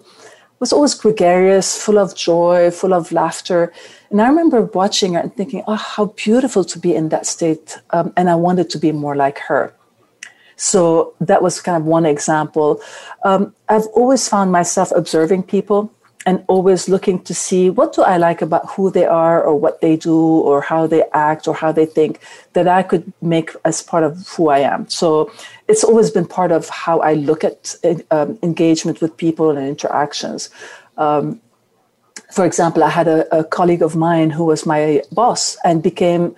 was 0.58 0.70
always 0.70 0.92
gregarious 0.92 1.82
full 1.82 1.98
of 1.98 2.14
joy 2.14 2.70
full 2.70 2.92
of 2.92 3.10
laughter 3.10 3.72
and 4.10 4.20
i 4.20 4.28
remember 4.28 4.60
watching 4.80 5.14
her 5.14 5.20
and 5.20 5.34
thinking 5.34 5.62
oh 5.66 5.76
how 5.76 6.04
beautiful 6.26 6.62
to 6.62 6.78
be 6.78 6.94
in 6.94 7.08
that 7.08 7.24
state 7.24 7.78
um, 7.94 8.12
and 8.18 8.28
i 8.28 8.34
wanted 8.34 8.68
to 8.68 8.78
be 8.78 8.92
more 8.92 9.16
like 9.16 9.38
her 9.38 9.72
so 10.60 11.14
that 11.20 11.42
was 11.42 11.60
kind 11.60 11.76
of 11.76 11.84
one 11.84 12.04
example 12.04 12.80
um, 13.24 13.54
i've 13.68 13.86
always 13.94 14.28
found 14.28 14.52
myself 14.52 14.92
observing 14.94 15.42
people 15.42 15.90
and 16.26 16.44
always 16.48 16.88
looking 16.88 17.22
to 17.22 17.34
see 17.34 17.70
what 17.70 17.94
do 17.94 18.02
I 18.02 18.18
like 18.18 18.42
about 18.42 18.68
who 18.70 18.90
they 18.90 19.06
are 19.06 19.42
or 19.42 19.56
what 19.56 19.80
they 19.80 19.96
do 19.96 20.16
or 20.16 20.60
how 20.60 20.86
they 20.86 21.02
act 21.14 21.48
or 21.48 21.54
how 21.54 21.72
they 21.72 21.86
think 21.86 22.20
that 22.52 22.68
I 22.68 22.82
could 22.82 23.10
make 23.22 23.52
as 23.64 23.82
part 23.82 24.04
of 24.04 24.28
who 24.28 24.48
I 24.48 24.58
am. 24.58 24.88
So 24.88 25.32
it's 25.66 25.82
always 25.82 26.10
been 26.10 26.26
part 26.26 26.52
of 26.52 26.68
how 26.68 26.98
I 27.00 27.14
look 27.14 27.42
at 27.42 27.74
um, 28.10 28.38
engagement 28.42 29.00
with 29.00 29.16
people 29.16 29.50
and 29.50 29.66
interactions. 29.66 30.50
Um, 30.98 31.40
for 32.30 32.44
example, 32.44 32.84
I 32.84 32.90
had 32.90 33.08
a, 33.08 33.38
a, 33.38 33.44
colleague 33.44 33.82
of 33.82 33.96
mine 33.96 34.30
who 34.30 34.44
was 34.44 34.66
my 34.66 35.02
boss 35.10 35.56
and 35.64 35.82
became 35.82 36.36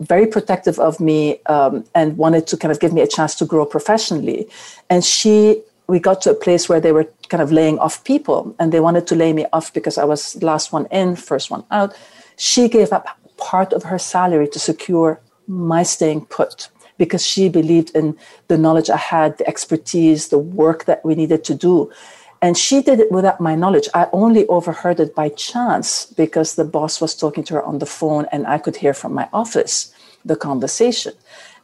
very 0.00 0.26
protective 0.26 0.78
of 0.78 1.00
me 1.00 1.40
um, 1.46 1.84
and 1.94 2.16
wanted 2.16 2.46
to 2.48 2.56
kind 2.56 2.72
of 2.72 2.80
give 2.80 2.92
me 2.92 3.00
a 3.00 3.06
chance 3.06 3.34
to 3.36 3.44
grow 3.44 3.64
professionally. 3.66 4.48
And 4.88 5.04
she 5.04 5.62
we 5.90 5.98
got 5.98 6.22
to 6.22 6.30
a 6.30 6.34
place 6.34 6.68
where 6.68 6.80
they 6.80 6.92
were 6.92 7.06
kind 7.28 7.42
of 7.42 7.50
laying 7.50 7.76
off 7.80 8.04
people 8.04 8.54
and 8.60 8.72
they 8.72 8.78
wanted 8.78 9.08
to 9.08 9.16
lay 9.16 9.32
me 9.32 9.44
off 9.52 9.74
because 9.74 9.98
I 9.98 10.04
was 10.04 10.40
last 10.40 10.72
one 10.72 10.86
in, 10.86 11.16
first 11.16 11.50
one 11.50 11.64
out. 11.72 11.96
She 12.36 12.68
gave 12.68 12.92
up 12.92 13.06
part 13.36 13.72
of 13.72 13.82
her 13.82 13.98
salary 13.98 14.46
to 14.48 14.58
secure 14.60 15.20
my 15.48 15.82
staying 15.82 16.26
put 16.26 16.68
because 16.96 17.26
she 17.26 17.48
believed 17.48 17.90
in 17.96 18.16
the 18.46 18.58
knowledge 18.58 18.88
I 18.88 18.98
had, 18.98 19.38
the 19.38 19.48
expertise, 19.48 20.28
the 20.28 20.38
work 20.38 20.84
that 20.84 21.04
we 21.04 21.14
needed 21.14 21.42
to 21.44 21.54
do. 21.54 21.90
And 22.42 22.56
she 22.56 22.82
did 22.82 23.00
it 23.00 23.12
without 23.12 23.40
my 23.40 23.54
knowledge. 23.54 23.88
I 23.92 24.08
only 24.12 24.46
overheard 24.46 24.98
it 24.98 25.14
by 25.14 25.28
chance 25.28 26.06
because 26.06 26.54
the 26.54 26.64
boss 26.64 27.00
was 27.00 27.14
talking 27.14 27.44
to 27.44 27.54
her 27.54 27.62
on 27.62 27.78
the 27.78 27.86
phone 27.86 28.26
and 28.32 28.46
I 28.46 28.58
could 28.58 28.76
hear 28.76 28.94
from 28.94 29.12
my 29.12 29.28
office 29.32 29.92
the 30.24 30.36
conversation. 30.36 31.12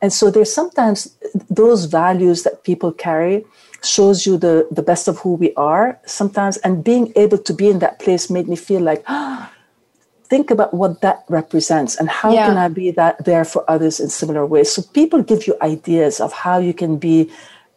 And 0.03 0.13
so 0.13 0.31
there's 0.31 0.53
sometimes 0.53 1.17
those 1.49 1.87
values 1.87 2.43
that 2.43 2.65
people 2.65 2.93
carry 2.93 3.45
shows 3.83 4.27
you 4.27 4.37
the, 4.37 4.69
the 4.71 4.83
best 4.83 5.09
of 5.09 5.19
who 5.21 5.35
we 5.35 5.55
are 5.55 5.99
sometimes. 6.05 6.59
And 6.59 6.85
being 6.85 7.13
able 7.17 7.39
to 7.39 7.55
be 7.55 7.69
in 7.71 7.79
that 7.79 7.99
place 7.99 8.29
made 8.29 8.49
me 8.49 8.57
feel 8.57 8.83
like, 8.83 9.03
ah, 9.07 9.51
think 10.29 10.51
about 10.51 10.75
what 10.75 11.01
that 11.01 11.25
represents 11.29 11.97
and 11.97 12.09
how 12.09 12.33
yeah. 12.33 12.47
can 12.47 12.59
I 12.59 12.69
be 12.69 12.91
that 12.91 13.25
there 13.25 13.45
for 13.45 13.65
others 13.71 14.01
in 14.01 14.09
similar 14.09 14.45
ways. 14.45 14.73
So 14.73 14.83
people 14.83 15.23
give 15.23 15.47
you 15.47 15.57
ideas 15.63 16.21
of 16.21 16.33
how 16.33 16.59
you 16.59 16.75
can 16.75 16.99
be 16.99 17.31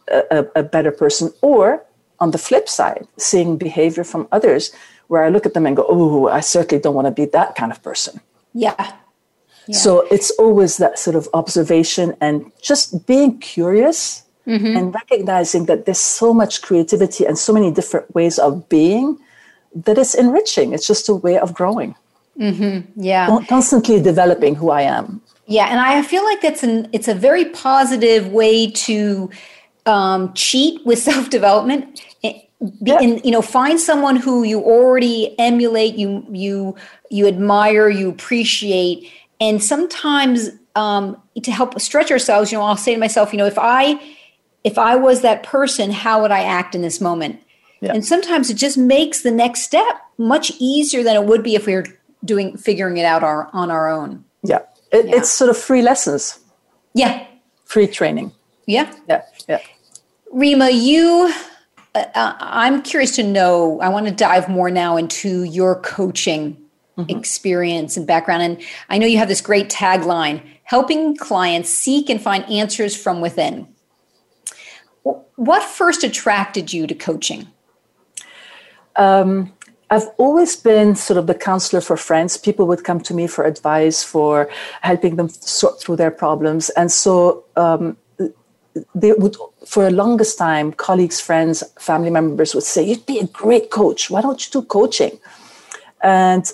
a, 0.10 0.46
a 0.56 0.64
better 0.64 0.92
person. 0.92 1.32
Or 1.42 1.86
on 2.20 2.32
the 2.32 2.38
flip 2.38 2.68
side, 2.68 3.08
seeing 3.18 3.58
behavior 3.58 4.04
from 4.04 4.28
others 4.32 4.72
where 5.08 5.24
I 5.24 5.30
look 5.30 5.46
at 5.46 5.54
them 5.54 5.66
and 5.66 5.76
go, 5.76 5.86
oh, 5.90 6.28
I 6.28 6.40
certainly 6.40 6.82
don't 6.82 6.96
want 6.96 7.08
to 7.08 7.12
be 7.12 7.26
that 7.26 7.56
kind 7.56 7.72
of 7.72 7.82
person. 7.82 8.22
Yeah. 8.54 8.94
So 9.72 10.08
it's 10.10 10.32
always 10.32 10.78
that 10.78 10.98
sort 10.98 11.16
of 11.16 11.30
observation 11.34 12.16
and 12.22 12.52
just 12.62 13.06
being 13.06 13.40
curious 13.40 14.24
mm-hmm. 14.48 14.78
and 14.78 14.94
recognizing 14.94 15.66
that 15.66 15.86
there's 15.86 16.00
so 16.00 16.34
much 16.34 16.62
creativity 16.62 17.26
and 17.26 17.38
so 17.38 17.54
many 17.54 17.72
different 17.72 18.14
ways 18.16 18.40
of 18.40 18.68
being 18.70 19.20
that 19.76 19.98
it's 19.98 20.16
enriching. 20.16 20.74
It's 20.74 20.88
just 20.88 21.08
a 21.08 21.14
way 21.14 21.38
of 21.38 21.54
growing. 21.54 21.96
Mm-hmm. 22.40 23.02
Yeah. 23.02 23.44
Constantly 23.48 24.02
developing 24.02 24.56
who 24.56 24.72
I 24.72 24.84
am. 24.84 25.22
Yeah. 25.46 25.68
And 25.68 25.80
I 25.80 26.02
feel 26.02 26.24
like 26.24 26.42
that's 26.42 26.64
an, 26.64 26.90
it's 26.92 27.08
a 27.08 27.14
very 27.16 27.46
positive 27.46 28.28
way 28.30 28.72
to 28.72 29.30
um, 29.86 30.34
cheat 30.34 30.86
with 30.86 31.00
self 31.10 31.30
development. 31.30 32.02
Be, 32.62 32.92
yeah. 32.92 33.00
and 33.00 33.24
you 33.24 33.32
know 33.32 33.42
find 33.42 33.80
someone 33.80 34.18
who 34.18 34.44
you 34.44 34.62
already 34.62 35.34
emulate 35.40 35.96
you 35.96 36.26
you 36.30 36.76
you 37.10 37.28
admire 37.28 37.90
you 37.90 38.10
appreciate. 38.10 39.10
And 39.42 39.64
sometimes 39.64 40.50
um, 40.76 41.22
to 41.42 41.52
help 41.52 41.80
stretch 41.80 42.12
ourselves 42.12 42.52
you 42.52 42.58
know 42.58 42.64
i'll 42.64 42.78
say 42.78 42.94
to 42.94 43.00
myself 43.00 43.32
you 43.34 43.38
know 43.38 43.46
if 43.46 43.58
i 43.58 44.00
if 44.64 44.78
i 44.78 44.96
was 44.96 45.22
that 45.22 45.42
person 45.44 45.90
how 45.90 46.22
would 46.22 46.32
i 46.32 46.44
act 46.44 46.76
in 46.76 46.82
this 46.82 47.02
moment? 47.02 47.42
Yeah. 47.82 47.94
and 47.94 48.06
sometimes 48.06 48.50
it 48.50 48.56
just 48.56 48.78
makes 48.78 49.22
the 49.22 49.32
next 49.32 49.62
step 49.62 50.02
much 50.18 50.52
easier 50.60 51.02
than 51.02 51.16
it 51.16 51.24
would 51.24 51.44
be 51.44 51.56
if 51.56 51.66
we 51.66 51.76
were 51.76 51.86
doing 52.24 52.58
figuring 52.58 52.98
it 52.98 53.06
out 53.06 53.24
our, 53.24 53.50
on 53.54 53.72
our 53.72 53.90
own. 53.90 54.24
Yeah. 54.44 54.60
It, 54.92 55.08
yeah. 55.08 55.16
it's 55.16 55.30
sort 55.30 55.50
of 55.50 55.58
free 55.58 55.82
lessons. 55.82 56.40
Yeah. 56.94 57.26
Free 57.66 57.88
training. 57.88 58.32
Yeah. 58.66 58.94
Yeah. 59.08 59.24
Yeah. 59.48 59.60
Rima 60.32 60.70
you 60.70 61.34
uh, 62.00 62.06
uh 62.16 62.36
i'm 62.40 62.82
curious 62.82 63.16
to 63.16 63.24
know 63.24 63.80
i 63.82 63.90
want 63.90 64.08
to 64.08 64.14
dive 64.14 64.48
more 64.50 64.72
now 64.72 64.98
into 64.98 65.44
your 65.44 65.80
coaching 65.82 66.58
mm-hmm. 67.00 67.18
experience 67.18 67.98
and 67.98 68.06
background. 68.06 68.44
And 68.44 68.62
I 68.90 68.98
know 68.98 69.08
you 69.08 69.18
have 69.18 69.28
this 69.28 69.42
great 69.42 69.70
tagline 69.70 70.42
helping 70.64 71.16
clients 71.16 71.70
seek 71.70 72.10
and 72.10 72.22
find 72.22 72.44
answers 72.46 72.96
from 72.96 73.22
within. 73.22 73.68
What 75.04 75.64
first 75.64 76.04
attracted 76.04 76.72
you 76.74 76.86
to 76.86 76.94
coaching? 76.94 77.48
Um, 78.98 79.54
I've 79.90 80.08
always 80.18 80.56
been 80.56 80.96
sort 80.96 81.18
of 81.18 81.26
the 81.26 81.34
counselor 81.34 81.82
for 81.82 81.98
friends. 81.98 82.38
People 82.38 82.68
would 82.68 82.84
come 82.84 83.00
to 83.02 83.14
me 83.14 83.26
for 83.26 83.46
advice, 83.46 84.04
for 84.04 84.50
helping 84.82 85.16
them 85.16 85.30
sort 85.30 85.82
through 85.82 85.96
their 85.96 86.12
problems. 86.12 86.70
And 86.72 86.92
so 86.92 87.46
um, 87.56 87.98
they 88.94 89.14
would, 89.14 89.36
for 89.70 89.84
the 89.84 89.92
longest 89.92 90.40
time, 90.40 90.72
colleagues, 90.74 91.22
friends, 91.22 91.64
family 91.80 92.10
members 92.10 92.56
would 92.56 92.64
say, 92.64 92.82
You'd 92.84 93.06
be 93.06 93.20
a 93.20 93.28
great 93.28 93.70
coach. 93.70 94.10
Why 94.10 94.20
don't 94.20 94.44
you 94.44 94.52
do 94.52 94.66
coaching? 94.66 95.20
And 96.02 96.52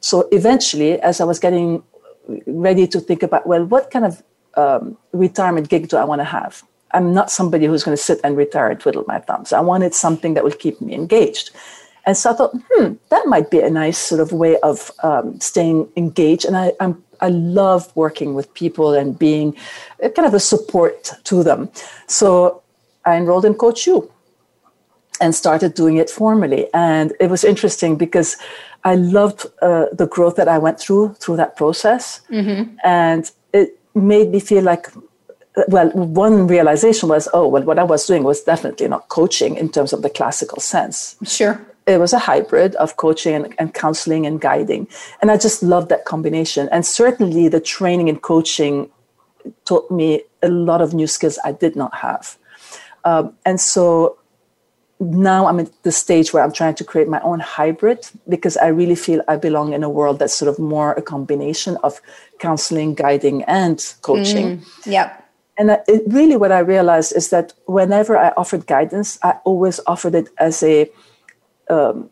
so 0.00 0.28
eventually, 0.32 1.00
as 1.00 1.20
I 1.20 1.24
was 1.24 1.38
getting 1.38 1.80
ready 2.46 2.88
to 2.88 2.98
think 2.98 3.22
about, 3.22 3.46
well, 3.46 3.64
what 3.64 3.92
kind 3.92 4.04
of 4.04 4.22
um, 4.54 4.98
retirement 5.12 5.68
gig 5.68 5.86
do 5.88 5.96
I 5.96 6.04
want 6.04 6.20
to 6.20 6.24
have? 6.24 6.64
I'm 6.90 7.14
not 7.14 7.30
somebody 7.30 7.66
who's 7.66 7.84
going 7.84 7.96
to 7.96 8.02
sit 8.02 8.18
and 8.24 8.36
retire 8.36 8.68
and 8.70 8.80
twiddle 8.80 9.04
my 9.06 9.20
thumbs. 9.20 9.52
I 9.52 9.60
wanted 9.60 9.94
something 9.94 10.34
that 10.34 10.42
would 10.42 10.58
keep 10.58 10.80
me 10.80 10.94
engaged. 10.94 11.50
And 12.04 12.16
so 12.16 12.30
I 12.30 12.34
thought, 12.34 12.52
hmm, 12.68 12.94
that 13.10 13.26
might 13.26 13.48
be 13.48 13.60
a 13.60 13.70
nice 13.70 13.98
sort 13.98 14.20
of 14.20 14.32
way 14.32 14.58
of 14.60 14.90
um, 15.04 15.38
staying 15.38 15.88
engaged. 15.96 16.46
And 16.46 16.56
I, 16.56 16.72
I'm, 16.80 17.00
I 17.20 17.28
love 17.28 17.94
working 17.96 18.34
with 18.34 18.52
people 18.54 18.94
and 18.94 19.18
being 19.18 19.56
kind 20.00 20.26
of 20.26 20.34
a 20.34 20.40
support 20.40 21.12
to 21.24 21.42
them. 21.42 21.70
So 22.06 22.62
I 23.04 23.16
enrolled 23.16 23.44
in 23.44 23.54
Coach 23.54 23.86
U 23.86 24.10
and 25.20 25.34
started 25.34 25.74
doing 25.74 25.96
it 25.96 26.10
formally. 26.10 26.68
And 26.72 27.12
it 27.20 27.30
was 27.30 27.44
interesting 27.44 27.96
because 27.96 28.36
I 28.84 28.94
loved 28.94 29.46
uh, 29.62 29.86
the 29.92 30.06
growth 30.06 30.36
that 30.36 30.48
I 30.48 30.58
went 30.58 30.78
through 30.78 31.14
through 31.14 31.36
that 31.38 31.56
process, 31.56 32.20
mm-hmm. 32.30 32.76
and 32.84 33.30
it 33.52 33.78
made 33.94 34.30
me 34.30 34.40
feel 34.40 34.62
like. 34.62 34.86
Well, 35.66 35.90
one 35.90 36.46
realization 36.46 37.08
was, 37.08 37.26
oh, 37.32 37.48
well, 37.48 37.64
what 37.64 37.80
I 37.80 37.82
was 37.82 38.06
doing 38.06 38.22
was 38.22 38.44
definitely 38.44 38.86
not 38.86 39.08
coaching 39.08 39.56
in 39.56 39.68
terms 39.70 39.92
of 39.92 40.02
the 40.02 40.08
classical 40.08 40.60
sense. 40.60 41.16
Sure. 41.24 41.60
It 41.88 41.98
was 41.98 42.12
a 42.12 42.18
hybrid 42.18 42.74
of 42.76 42.96
coaching 42.96 43.34
and, 43.34 43.54
and 43.58 43.74
counseling 43.74 44.26
and 44.26 44.40
guiding. 44.40 44.86
And 45.20 45.30
I 45.30 45.36
just 45.38 45.62
loved 45.62 45.88
that 45.88 46.04
combination. 46.04 46.68
And 46.70 46.84
certainly 46.84 47.48
the 47.48 47.60
training 47.60 48.08
and 48.08 48.20
coaching 48.20 48.90
taught 49.64 49.90
me 49.90 50.22
a 50.42 50.48
lot 50.48 50.82
of 50.82 50.94
new 50.94 51.06
skills 51.06 51.38
I 51.44 51.52
did 51.52 51.74
not 51.74 51.94
have. 51.96 52.36
Um, 53.04 53.32
and 53.46 53.60
so 53.60 54.18
now 55.00 55.46
I'm 55.46 55.60
at 55.60 55.82
the 55.82 55.92
stage 55.92 56.32
where 56.32 56.42
I'm 56.42 56.52
trying 56.52 56.74
to 56.74 56.84
create 56.84 57.08
my 57.08 57.20
own 57.20 57.40
hybrid 57.40 58.08
because 58.28 58.56
I 58.56 58.68
really 58.68 58.96
feel 58.96 59.22
I 59.28 59.36
belong 59.36 59.72
in 59.72 59.82
a 59.82 59.88
world 59.88 60.18
that's 60.18 60.34
sort 60.34 60.48
of 60.48 60.58
more 60.58 60.92
a 60.94 61.02
combination 61.02 61.76
of 61.82 62.00
counseling, 62.38 62.94
guiding, 62.94 63.44
and 63.44 63.94
coaching. 64.02 64.58
Mm, 64.58 64.86
yep. 64.86 65.24
And 65.56 65.70
it, 65.88 66.02
really, 66.06 66.36
what 66.36 66.52
I 66.52 66.60
realized 66.60 67.16
is 67.16 67.30
that 67.30 67.52
whenever 67.66 68.16
I 68.16 68.28
offered 68.36 68.66
guidance, 68.66 69.18
I 69.22 69.38
always 69.44 69.80
offered 69.86 70.14
it 70.14 70.28
as 70.38 70.62
a 70.62 70.90
um, 71.70 72.10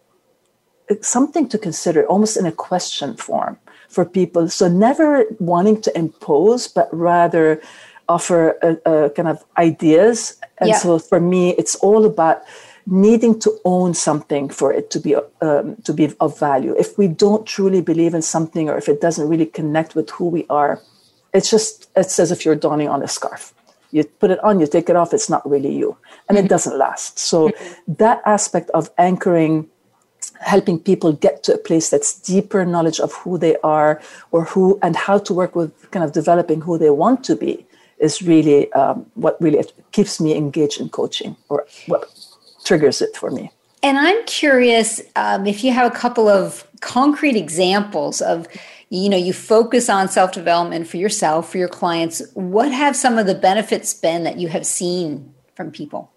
something 1.00 1.48
to 1.48 1.59
consider, 1.59 2.07
almost 2.07 2.36
in 2.36 2.46
a 2.46 2.52
question 2.52 3.16
form 3.16 3.59
for 3.88 4.04
people. 4.04 4.48
So 4.48 4.68
never 4.68 5.24
wanting 5.38 5.80
to 5.82 5.98
impose, 5.98 6.68
but 6.68 6.88
rather 6.92 7.61
offer 8.09 8.57
a, 8.62 8.90
a 8.90 9.11
kind 9.11 9.28
of 9.28 9.44
ideas. 9.59 10.40
And 10.59 10.70
yeah. 10.70 10.78
so 10.78 10.98
for 10.98 11.20
me, 11.20 11.50
it's 11.50 11.74
all 11.76 12.04
about 12.04 12.42
needing 12.86 13.38
to 13.40 13.59
own 13.64 13.94
something 13.94 14.48
for 14.48 14.72
it 14.72 14.90
to 14.90 15.00
be 15.00 15.16
um, 15.40 15.76
to 15.84 15.92
be 15.92 16.14
of 16.20 16.38
value. 16.38 16.74
If 16.78 16.96
we 16.96 17.09
don't 17.09 17.44
truly 17.46 17.80
believe 17.80 18.14
in 18.14 18.22
something, 18.22 18.68
or 18.70 18.78
if 18.78 18.88
it 18.88 19.00
doesn't 19.00 19.28
really 19.28 19.46
connect 19.46 19.94
with 19.94 20.11
who 20.11 20.28
we 20.28 20.46
are, 20.48 20.80
it's 21.34 21.50
just 21.50 21.90
it's 21.96 22.18
as 22.18 22.30
if 22.30 22.44
you're 22.44 22.54
donning 22.54 22.88
on 22.88 23.02
a 23.02 23.09
scarf. 23.09 23.52
You 23.91 24.05
put 24.05 24.30
it 24.30 24.43
on, 24.43 24.61
you 24.61 24.66
take 24.66 24.89
it 24.89 24.97
off. 24.97 25.14
It's 25.14 25.30
not 25.30 25.49
really 25.49 25.74
you, 25.74 25.97
and 26.28 26.37
mm-hmm. 26.37 26.47
it 26.47 26.49
doesn't 26.49 26.76
last. 26.76 27.18
So 27.18 27.49
mm-hmm. 27.49 27.93
that 27.99 28.22
aspect 28.24 28.70
of 28.70 28.91
anchoring 28.99 29.68
helping 30.41 30.78
people 30.78 31.12
get 31.12 31.43
to 31.45 31.55
a 31.55 31.59
place 31.59 31.91
that's 31.91 32.18
deeper 32.20 32.64
knowledge 32.64 33.01
of 33.01 33.12
who 33.14 33.39
they 33.39 33.57
are 33.59 34.01
or 34.32 34.45
who 34.45 34.78
and 34.82 34.97
how 34.97 35.18
to 35.18 35.32
work 35.32 35.55
with 35.55 35.91
kind 35.91 36.05
of 36.05 36.12
developing 36.12 36.61
who 36.61 36.76
they 36.76 36.91
want 36.91 37.24
to 37.24 37.37
be 37.37 37.64
is 37.99 38.22
really 38.22 38.70
um, 38.72 39.07
what 39.14 39.41
really 39.41 39.62
keeps 39.93 40.20
me 40.20 40.37
engaged 40.37 40.80
in 40.80 40.89
coaching 40.89 41.37
or 41.49 41.66
what 41.87 42.12
triggers 42.64 43.01
it 43.01 43.16
for 43.16 43.30
me. 43.30 43.51
And 43.82 43.99
I'm 43.99 44.24
curious 44.24 45.01
um, 45.14 45.47
if 45.47 45.62
you 45.62 45.72
have 45.72 45.91
a 45.91 45.95
couple 45.95 46.28
of 46.28 46.66
concrete 46.80 47.37
examples 47.37 48.20
of, 48.20 48.49
you 48.89 49.09
know, 49.09 49.16
you 49.16 49.32
focus 49.32 49.89
on 49.89 50.09
self 50.09 50.32
development 50.32 50.87
for 50.87 50.97
yourself, 50.97 51.51
for 51.51 51.59
your 51.59 51.68
clients. 51.68 52.22
What 52.34 52.70
have 52.72 52.95
some 52.95 53.18
of 53.18 53.26
the 53.26 53.34
benefits 53.34 53.93
been 53.95 54.24
that 54.24 54.39
you 54.39 54.49
have 54.49 54.64
seen 54.66 55.34
from 55.55 55.70
people? 55.70 56.11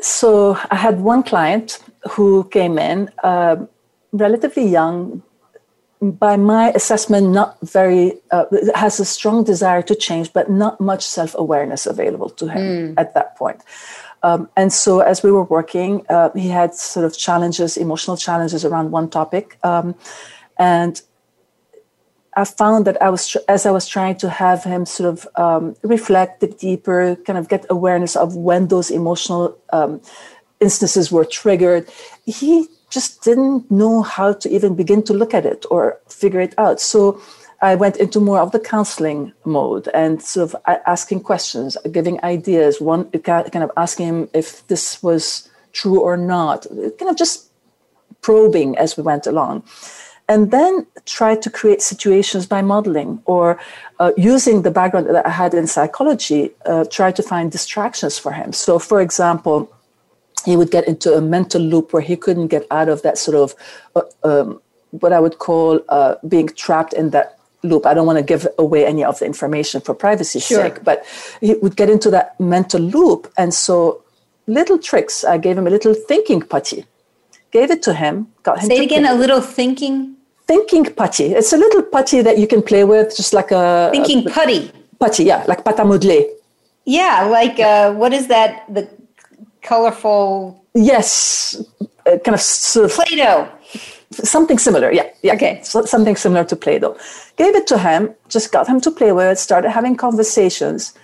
So 0.00 0.58
I 0.70 0.76
had 0.76 1.00
one 1.00 1.22
client 1.22 1.80
who 2.10 2.44
came 2.44 2.78
in, 2.78 3.10
uh, 3.22 3.56
relatively 4.12 4.66
young, 4.66 5.22
by 6.00 6.36
my 6.36 6.70
assessment, 6.70 7.30
not 7.30 7.58
very, 7.60 8.14
uh, 8.30 8.44
has 8.76 9.00
a 9.00 9.04
strong 9.04 9.42
desire 9.42 9.82
to 9.82 9.96
change, 9.96 10.32
but 10.32 10.48
not 10.48 10.80
much 10.80 11.04
self 11.04 11.34
awareness 11.34 11.86
available 11.86 12.30
to 12.30 12.46
him 12.46 12.62
mm. 12.62 12.94
at 12.96 13.14
that 13.14 13.36
point. 13.36 13.60
Um, 14.22 14.48
and 14.56 14.72
so, 14.72 15.00
as 15.00 15.22
we 15.22 15.32
were 15.32 15.44
working, 15.44 16.06
uh, 16.08 16.30
he 16.34 16.48
had 16.48 16.74
sort 16.74 17.04
of 17.04 17.16
challenges, 17.16 17.76
emotional 17.76 18.16
challenges 18.16 18.64
around 18.64 18.92
one 18.92 19.10
topic. 19.10 19.58
Um, 19.64 19.94
and 20.58 21.02
I 22.38 22.44
found 22.44 22.86
that 22.86 23.02
I 23.02 23.10
was, 23.10 23.36
as 23.48 23.66
I 23.66 23.72
was 23.72 23.88
trying 23.88 24.16
to 24.18 24.30
have 24.30 24.62
him 24.62 24.86
sort 24.86 25.08
of 25.08 25.26
um, 25.34 25.74
reflect, 25.82 26.38
dig 26.40 26.56
deeper, 26.56 27.16
kind 27.26 27.36
of 27.36 27.48
get 27.48 27.66
awareness 27.68 28.14
of 28.14 28.36
when 28.36 28.68
those 28.68 28.92
emotional 28.92 29.58
um, 29.72 30.00
instances 30.60 31.10
were 31.10 31.24
triggered, 31.24 31.90
he 32.26 32.68
just 32.90 33.22
didn't 33.24 33.68
know 33.72 34.02
how 34.02 34.34
to 34.34 34.48
even 34.50 34.76
begin 34.76 35.02
to 35.02 35.12
look 35.12 35.34
at 35.34 35.44
it 35.44 35.66
or 35.68 35.98
figure 36.08 36.38
it 36.38 36.54
out. 36.58 36.80
So 36.80 37.20
I 37.60 37.74
went 37.74 37.96
into 37.96 38.20
more 38.20 38.38
of 38.38 38.52
the 38.52 38.60
counseling 38.60 39.32
mode 39.44 39.88
and 39.92 40.22
sort 40.22 40.54
of 40.54 40.78
asking 40.86 41.22
questions, 41.24 41.76
giving 41.90 42.22
ideas. 42.22 42.80
One 42.80 43.10
kind 43.10 43.64
of 43.64 43.72
asking 43.76 44.06
him 44.06 44.28
if 44.32 44.64
this 44.68 45.02
was 45.02 45.48
true 45.72 45.98
or 45.98 46.16
not, 46.16 46.68
kind 46.70 47.10
of 47.10 47.16
just 47.16 47.50
probing 48.20 48.78
as 48.78 48.96
we 48.96 49.02
went 49.02 49.26
along. 49.26 49.64
And 50.28 50.50
then 50.50 50.86
try 51.06 51.36
to 51.36 51.50
create 51.50 51.80
situations 51.80 52.46
by 52.46 52.60
modeling 52.60 53.22
or 53.24 53.58
uh, 53.98 54.12
using 54.16 54.62
the 54.62 54.70
background 54.70 55.06
that 55.06 55.26
I 55.26 55.30
had 55.30 55.54
in 55.54 55.66
psychology, 55.66 56.50
uh, 56.66 56.84
try 56.90 57.12
to 57.12 57.22
find 57.22 57.50
distractions 57.50 58.18
for 58.18 58.32
him. 58.32 58.52
So, 58.52 58.78
for 58.78 59.00
example, 59.00 59.72
he 60.44 60.56
would 60.56 60.70
get 60.70 60.86
into 60.86 61.14
a 61.14 61.20
mental 61.20 61.62
loop 61.62 61.92
where 61.92 62.02
he 62.02 62.16
couldn't 62.16 62.48
get 62.48 62.66
out 62.70 62.88
of 62.88 63.02
that 63.02 63.16
sort 63.18 63.36
of 63.36 63.54
uh, 63.96 64.02
um, 64.22 64.60
what 64.90 65.12
I 65.12 65.20
would 65.20 65.38
call 65.38 65.80
uh, 65.88 66.16
being 66.26 66.48
trapped 66.48 66.92
in 66.92 67.10
that 67.10 67.38
loop. 67.62 67.86
I 67.86 67.94
don't 67.94 68.06
want 68.06 68.18
to 68.18 68.24
give 68.24 68.46
away 68.58 68.86
any 68.86 69.04
of 69.04 69.18
the 69.18 69.26
information 69.26 69.80
for 69.80 69.94
privacy's 69.94 70.46
sure. 70.46 70.62
sake, 70.62 70.84
but 70.84 71.04
he 71.40 71.54
would 71.54 71.76
get 71.76 71.90
into 71.90 72.10
that 72.10 72.38
mental 72.38 72.80
loop. 72.80 73.32
And 73.36 73.52
so, 73.52 74.02
little 74.46 74.78
tricks. 74.78 75.24
I 75.24 75.38
gave 75.38 75.56
him 75.58 75.66
a 75.66 75.70
little 75.70 75.94
thinking 75.94 76.42
putty, 76.42 76.84
gave 77.50 77.70
it 77.70 77.82
to 77.84 77.94
him, 77.94 78.28
got 78.42 78.60
him. 78.60 78.68
Say 78.68 78.78
it 78.78 78.84
again. 78.84 79.06
A 79.06 79.14
little 79.14 79.40
thinking. 79.40 80.16
Thinking 80.48 80.86
putty. 80.94 81.26
It's 81.34 81.52
a 81.52 81.56
little 81.56 81.82
putty 81.82 82.22
that 82.22 82.38
you 82.38 82.46
can 82.46 82.62
play 82.62 82.82
with, 82.82 83.16
just 83.16 83.32
like 83.34 83.50
a 83.52 83.90
thinking 83.92 84.26
a, 84.26 84.30
putty. 84.30 84.72
Putty, 84.98 85.24
yeah, 85.24 85.44
like 85.46 85.64
à. 85.64 86.26
Yeah, 86.84 87.28
like 87.30 87.60
uh, 87.60 87.92
what 87.92 88.12
is 88.12 88.26
that? 88.28 88.64
The 88.72 88.88
colorful. 89.62 90.64
Yes, 90.74 91.62
uh, 92.06 92.18
kind 92.24 92.34
of 92.34 92.40
sort 92.40 92.86
of 92.86 92.92
Play-Doh 92.92 93.48
something 94.10 94.58
similar 94.58 94.90
yeah 94.90 95.08
yeah 95.22 95.34
okay 95.34 95.60
so 95.62 95.84
something 95.84 96.16
similar 96.16 96.44
to 96.44 96.56
play-doh 96.56 96.96
gave 97.36 97.54
it 97.54 97.66
to 97.66 97.78
him 97.78 98.14
just 98.28 98.52
got 98.52 98.66
him 98.66 98.80
to 98.80 98.90
play 98.90 99.12
with 99.12 99.26
it 99.26 99.38
started 99.38 99.70
having 99.70 99.96
conversations 99.96 100.94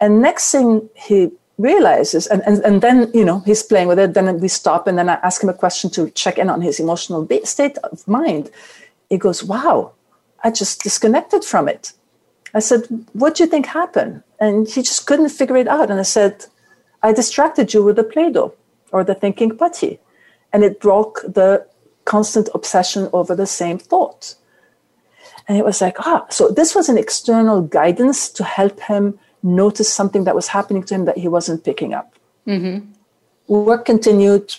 and 0.00 0.22
next 0.22 0.50
thing 0.50 0.88
he 0.94 1.30
realizes 1.58 2.26
and, 2.28 2.40
and, 2.46 2.58
and 2.64 2.82
then 2.82 3.10
you 3.12 3.24
know 3.24 3.40
he's 3.40 3.64
playing 3.64 3.88
with 3.88 3.98
it 3.98 4.14
then 4.14 4.40
we 4.40 4.46
stop 4.46 4.86
and 4.86 4.96
then 4.96 5.08
i 5.08 5.14
ask 5.14 5.42
him 5.42 5.48
a 5.48 5.54
question 5.54 5.90
to 5.90 6.08
check 6.10 6.38
in 6.38 6.48
on 6.48 6.60
his 6.60 6.78
emotional 6.78 7.28
state 7.44 7.76
of 7.78 8.06
mind. 8.06 8.50
He 9.10 9.18
goes 9.18 9.42
wow 9.42 9.92
i 10.44 10.50
just 10.50 10.82
disconnected 10.82 11.44
from 11.44 11.68
it. 11.68 11.92
I 12.54 12.60
said 12.60 12.82
what 13.12 13.34
do 13.34 13.42
you 13.42 13.50
think 13.50 13.66
happened? 13.66 14.22
And 14.40 14.68
he 14.68 14.82
just 14.82 15.06
couldn't 15.06 15.30
figure 15.30 15.56
it 15.56 15.68
out 15.68 15.90
and 15.90 15.98
i 15.98 16.04
said 16.04 16.46
i 17.02 17.12
distracted 17.12 17.74
you 17.74 17.82
with 17.82 17.96
the 17.96 18.04
play-doh 18.04 18.54
or 18.92 19.02
the 19.04 19.14
thinking 19.14 19.56
putty 19.56 19.98
and 20.52 20.62
it 20.64 20.80
broke 20.80 21.22
the 21.22 21.66
constant 22.04 22.48
obsession 22.54 23.10
over 23.12 23.34
the 23.34 23.46
same 23.46 23.78
thought. 23.78 24.34
And 25.46 25.58
it 25.58 25.64
was 25.64 25.80
like, 25.80 25.96
ah, 26.00 26.26
so 26.30 26.48
this 26.48 26.74
was 26.74 26.88
an 26.88 26.98
external 26.98 27.62
guidance 27.62 28.30
to 28.30 28.44
help 28.44 28.80
him 28.80 29.18
notice 29.42 29.92
something 29.92 30.24
that 30.24 30.34
was 30.34 30.48
happening 30.48 30.82
to 30.84 30.94
him 30.94 31.04
that 31.04 31.18
he 31.18 31.28
wasn't 31.28 31.64
picking 31.64 31.94
up. 31.94 32.14
Mm-hmm. 32.46 32.90
Work 33.46 33.86
continued 33.86 34.54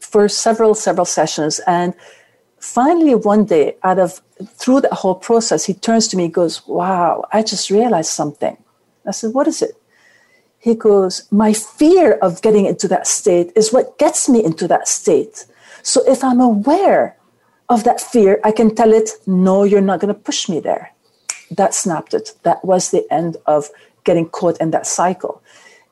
for 0.00 0.28
several, 0.28 0.74
several 0.74 1.04
sessions. 1.04 1.60
And 1.66 1.94
finally, 2.58 3.14
one 3.14 3.44
day, 3.44 3.76
out 3.82 3.98
of 3.98 4.20
through 4.44 4.80
that 4.82 4.92
whole 4.92 5.14
process, 5.14 5.64
he 5.64 5.74
turns 5.74 6.08
to 6.08 6.16
me 6.16 6.24
and 6.24 6.34
goes, 6.34 6.66
Wow, 6.66 7.24
I 7.32 7.42
just 7.42 7.70
realized 7.70 8.10
something. 8.10 8.56
I 9.06 9.10
said, 9.12 9.34
What 9.34 9.48
is 9.48 9.62
it? 9.62 9.76
He 10.58 10.74
goes, 10.74 11.28
My 11.30 11.52
fear 11.52 12.14
of 12.14 12.42
getting 12.42 12.66
into 12.66 12.88
that 12.88 13.06
state 13.06 13.52
is 13.56 13.72
what 13.72 13.98
gets 13.98 14.28
me 14.28 14.42
into 14.44 14.68
that 14.68 14.88
state. 14.88 15.46
So 15.82 16.02
if 16.08 16.22
I'm 16.22 16.40
aware 16.40 17.16
of 17.68 17.84
that 17.84 18.00
fear, 18.00 18.40
I 18.44 18.52
can 18.52 18.74
tell 18.74 18.92
it, 18.92 19.10
no, 19.26 19.64
you're 19.64 19.80
not 19.80 20.00
going 20.00 20.14
to 20.14 20.20
push 20.20 20.48
me 20.48 20.60
there. 20.60 20.92
That 21.50 21.74
snapped 21.74 22.14
it. 22.14 22.34
That 22.44 22.64
was 22.64 22.90
the 22.90 23.04
end 23.10 23.36
of 23.46 23.68
getting 24.04 24.28
caught 24.28 24.60
in 24.60 24.70
that 24.70 24.86
cycle. 24.86 25.42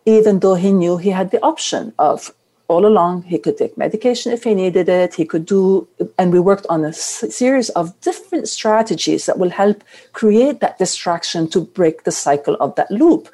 Even 0.06 0.40
though 0.40 0.54
he 0.54 0.72
knew 0.72 0.96
he 0.96 1.11
had 1.11 1.30
the 1.30 1.42
option 1.42 1.92
of 1.98 2.32
all 2.68 2.86
along, 2.86 3.22
he 3.22 3.36
could 3.36 3.56
take 3.58 3.76
medication 3.76 4.32
if 4.32 4.44
he 4.44 4.54
needed 4.54 4.88
it. 4.88 5.14
He 5.14 5.24
could 5.24 5.44
do, 5.44 5.88
and 6.18 6.32
we 6.32 6.38
worked 6.38 6.66
on 6.70 6.84
a 6.84 6.92
series 6.92 7.68
of 7.70 8.00
different 8.00 8.48
strategies 8.48 9.26
that 9.26 9.38
will 9.38 9.50
help 9.50 9.82
create 10.12 10.61
that 10.61 10.78
distraction 10.78 11.48
to 11.48 11.61
break 11.61 12.04
the 12.04 12.12
cycle 12.12 12.56
of 12.61 12.74
that 12.76 12.90
loop. 12.90 13.28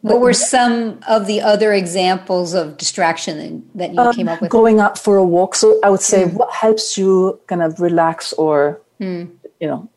What 0.00 0.20
were 0.20 0.32
some 0.32 0.98
of 1.06 1.26
the 1.26 1.40
other 1.42 1.72
examples 1.72 2.54
of 2.54 2.76
distraction 2.76 3.68
that 3.76 3.92
you 3.94 4.00
um, 4.00 4.14
came 4.14 4.28
up 4.28 4.40
with? 4.40 4.50
Going 4.50 4.80
out 4.80 4.98
for 4.98 5.16
a 5.16 5.24
walk. 5.24 5.54
So 5.54 5.78
I 5.84 5.90
would 5.90 6.00
say, 6.00 6.24
mm. 6.24 6.32
what 6.32 6.52
helps 6.52 6.98
you 6.98 7.38
kind 7.46 7.62
of 7.62 7.78
relax 7.78 8.32
or, 8.32 8.80
mm. 8.98 9.30
you 9.60 9.68
know, 9.68 9.88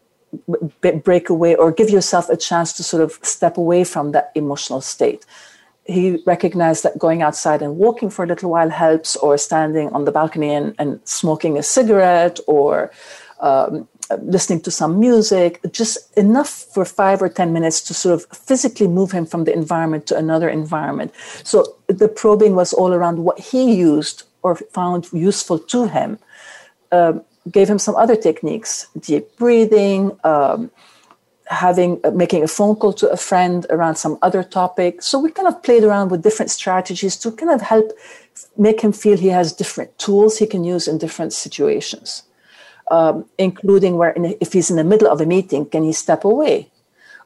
break 1.03 1.29
away 1.29 1.55
or 1.55 1.71
give 1.71 1.89
yourself 1.89 2.29
a 2.29 2.37
chance 2.37 2.73
to 2.73 2.83
sort 2.83 3.03
of 3.03 3.19
step 3.21 3.57
away 3.57 3.83
from 3.83 4.11
that 4.11 4.31
emotional 4.35 4.81
state? 4.81 5.25
He 5.85 6.17
recognized 6.25 6.83
that 6.83 6.97
going 6.97 7.21
outside 7.21 7.61
and 7.61 7.77
walking 7.77 8.09
for 8.09 8.25
a 8.25 8.27
little 8.27 8.49
while 8.49 8.69
helps, 8.69 9.15
or 9.15 9.37
standing 9.37 9.89
on 9.89 10.05
the 10.05 10.11
balcony 10.11 10.53
and, 10.53 10.73
and 10.79 10.99
smoking 11.03 11.57
a 11.57 11.63
cigarette, 11.63 12.39
or 12.47 12.91
um, 13.39 13.87
listening 14.21 14.61
to 14.61 14.71
some 14.71 14.99
music, 14.99 15.59
just 15.71 16.15
enough 16.17 16.49
for 16.73 16.85
five 16.85 17.21
or 17.21 17.29
10 17.29 17.53
minutes 17.53 17.81
to 17.81 17.93
sort 17.93 18.13
of 18.13 18.25
physically 18.37 18.87
move 18.87 19.11
him 19.11 19.25
from 19.25 19.43
the 19.43 19.53
environment 19.53 20.05
to 20.07 20.17
another 20.17 20.49
environment. 20.49 21.13
So 21.43 21.75
the 21.87 22.07
probing 22.07 22.55
was 22.55 22.73
all 22.73 22.93
around 22.93 23.19
what 23.19 23.39
he 23.39 23.75
used 23.75 24.23
or 24.43 24.55
found 24.55 25.11
useful 25.11 25.59
to 25.59 25.87
him. 25.87 26.19
Um, 26.91 27.23
gave 27.51 27.69
him 27.69 27.79
some 27.79 27.95
other 27.95 28.15
techniques, 28.15 28.87
deep 28.99 29.37
breathing, 29.37 30.17
um, 30.23 30.71
having 31.47 31.99
uh, 32.03 32.11
making 32.11 32.43
a 32.43 32.47
phone 32.47 32.75
call 32.75 32.93
to 32.93 33.09
a 33.09 33.17
friend 33.17 33.65
around 33.69 33.95
some 33.95 34.17
other 34.21 34.43
topic. 34.43 35.01
So 35.01 35.19
we 35.19 35.31
kind 35.31 35.47
of 35.47 35.61
played 35.61 35.83
around 35.83 36.09
with 36.09 36.23
different 36.23 36.51
strategies 36.51 37.15
to 37.17 37.31
kind 37.31 37.51
of 37.51 37.61
help 37.61 37.91
make 38.57 38.81
him 38.81 38.91
feel 38.91 39.17
he 39.17 39.27
has 39.27 39.53
different 39.53 39.97
tools 39.97 40.37
he 40.37 40.47
can 40.47 40.63
use 40.63 40.87
in 40.87 40.97
different 40.97 41.33
situations 41.33 42.23
um, 42.91 43.25
including 43.37 43.97
where 43.97 44.11
in, 44.11 44.35
if 44.39 44.53
he's 44.53 44.69
in 44.69 44.75
the 44.75 44.83
middle 44.83 45.07
of 45.07 45.21
a 45.21 45.25
meeting, 45.25 45.65
can 45.65 45.83
he 45.83 45.93
step 45.93 46.23
away? 46.23 46.69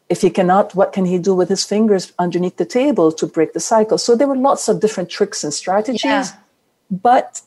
If 0.07 0.21
he 0.21 0.29
cannot, 0.29 0.73
what 0.73 0.93
can 0.93 1.05
he 1.05 1.19
do 1.19 1.35
with 1.35 1.49
his 1.49 1.63
fingers 1.63 2.13
underneath 2.17 2.57
the 2.57 2.65
table 2.65 3.11
to 3.11 3.27
break 3.27 3.53
the 3.53 3.59
cycle? 3.59 3.97
So 3.97 4.15
there 4.15 4.27
were 4.27 4.37
lots 4.37 4.67
of 4.67 4.79
different 4.79 5.09
tricks 5.09 5.43
and 5.43 5.53
strategies, 5.53 6.03
yeah. 6.03 6.31
but 6.89 7.41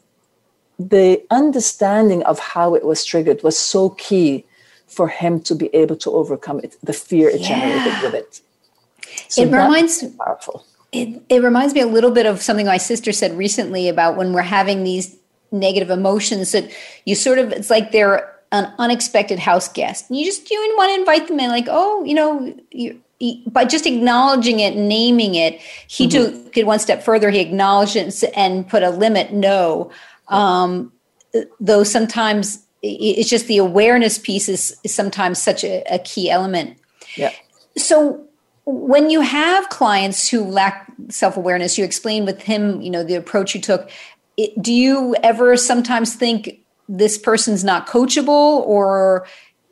the 0.90 1.22
understanding 1.30 2.22
of 2.24 2.38
how 2.38 2.74
it 2.74 2.84
was 2.84 3.04
triggered 3.04 3.42
was 3.42 3.58
so 3.58 3.90
key 3.90 4.44
for 4.86 5.08
him 5.08 5.40
to 5.40 5.54
be 5.54 5.74
able 5.74 5.96
to 5.96 6.10
overcome 6.10 6.60
it, 6.60 6.76
the 6.82 6.92
fear 6.92 7.28
it 7.28 7.40
yeah. 7.40 7.48
generated 7.48 8.02
with 8.02 8.14
it. 8.14 8.40
So 9.28 9.42
it 9.42 9.46
reminds 9.46 10.04
powerful. 10.16 10.66
It, 10.92 11.22
it 11.30 11.42
reminds 11.42 11.72
me 11.74 11.80
a 11.80 11.86
little 11.86 12.10
bit 12.10 12.26
of 12.26 12.42
something 12.42 12.66
my 12.66 12.76
sister 12.76 13.12
said 13.12 13.36
recently 13.36 13.88
about 13.88 14.16
when 14.16 14.34
we're 14.34 14.42
having 14.42 14.84
these 14.84 15.16
negative 15.50 15.90
emotions 15.90 16.52
that 16.52 16.70
you 17.04 17.14
sort 17.14 17.38
of 17.38 17.52
it's 17.52 17.70
like 17.70 17.92
they're 17.92 18.34
an 18.52 18.72
unexpected 18.78 19.38
house 19.38 19.68
guest 19.68 20.08
and 20.08 20.18
you 20.18 20.24
just 20.24 20.50
you 20.50 20.74
want 20.76 20.90
to 20.90 21.00
invite 21.00 21.28
them 21.28 21.38
in 21.38 21.50
like 21.50 21.66
oh 21.68 22.02
you 22.04 22.14
know 22.14 22.54
you, 22.70 22.98
by 23.46 23.64
just 23.64 23.86
acknowledging 23.86 24.60
it 24.60 24.76
naming 24.76 25.34
it 25.34 25.60
he 25.88 26.08
mm-hmm. 26.08 26.44
took 26.44 26.56
it 26.56 26.66
one 26.66 26.78
step 26.78 27.02
further 27.02 27.30
he 27.30 27.40
acknowledged 27.40 27.96
it 27.96 28.24
and 28.34 28.66
put 28.68 28.82
a 28.82 28.90
limit 28.90 29.32
no 29.32 29.90
um, 30.32 30.92
though 31.60 31.84
sometimes 31.84 32.66
it's 32.82 33.30
just 33.30 33.46
the 33.46 33.58
awareness 33.58 34.18
piece 34.18 34.48
is, 34.48 34.76
is 34.82 34.92
sometimes 34.92 35.40
such 35.40 35.62
a, 35.62 35.84
a 35.90 35.98
key 36.00 36.30
element. 36.30 36.76
Yeah. 37.16 37.32
So 37.76 38.26
when 38.64 39.10
you 39.10 39.20
have 39.20 39.68
clients 39.68 40.28
who 40.28 40.44
lack 40.44 40.90
self-awareness 41.08 41.78
you 41.78 41.84
explained 41.84 42.26
with 42.26 42.42
him 42.42 42.80
you 42.80 42.90
know 42.90 43.02
the 43.02 43.14
approach 43.14 43.54
you 43.54 43.60
took 43.60 43.90
it, 44.36 44.60
do 44.62 44.72
you 44.72 45.14
ever 45.22 45.56
sometimes 45.56 46.14
think 46.14 46.60
this 46.88 47.18
person's 47.18 47.64
not 47.64 47.86
coachable? 47.86 48.64
Or 48.66 49.26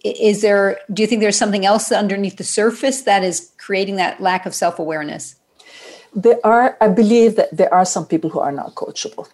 is 0.05 0.43
there 0.43 0.79
do 0.93 1.03
you 1.03 1.07
think 1.07 1.21
there's 1.21 1.37
something 1.37 1.67
else 1.67 1.91
underneath 1.91 2.37
the 2.37 2.45
surface 2.45 3.03
that 3.03 3.25
is 3.25 3.53
creating 3.59 3.97
that 3.97 4.21
lack 4.21 4.47
of 4.47 4.55
self-awareness? 4.55 5.37
There 6.15 6.39
are 6.45 6.77
i 6.81 6.89
believe 6.89 7.37
that 7.37 7.57
there 7.57 7.73
are 7.73 7.85
some 7.85 8.07
people 8.07 8.31
who 8.31 8.41
are 8.41 8.53
not 8.53 8.75
coachable 8.75 9.29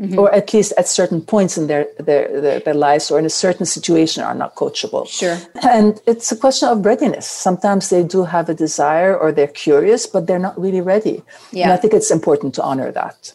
mm-hmm. 0.00 0.18
or 0.18 0.32
at 0.34 0.52
least 0.52 0.72
at 0.76 0.88
certain 0.88 1.20
points 1.20 1.56
in 1.58 1.66
their, 1.66 1.86
their, 1.98 2.40
their 2.40 2.60
their 2.60 2.74
lives 2.74 3.10
or 3.10 3.18
in 3.18 3.24
a 3.24 3.30
certain 3.30 3.66
situation 3.66 4.22
are 4.22 4.34
not 4.34 4.54
coachable 4.54 5.06
sure 5.08 5.38
and 5.62 6.00
it's 6.06 6.30
a 6.32 6.36
question 6.36 6.68
of 6.68 6.84
readiness 6.84 7.26
sometimes 7.26 7.90
they 7.90 8.02
do 8.02 8.24
have 8.24 8.48
a 8.48 8.54
desire 8.54 9.16
or 9.16 9.32
they're 9.32 9.46
curious 9.46 10.06
but 10.06 10.26
they're 10.26 10.38
not 10.38 10.58
really 10.60 10.80
ready 10.80 11.22
yeah. 11.52 11.64
and 11.64 11.72
i 11.72 11.76
think 11.76 11.92
it's 11.92 12.10
important 12.10 12.54
to 12.54 12.62
honor 12.62 12.90
that 12.92 13.32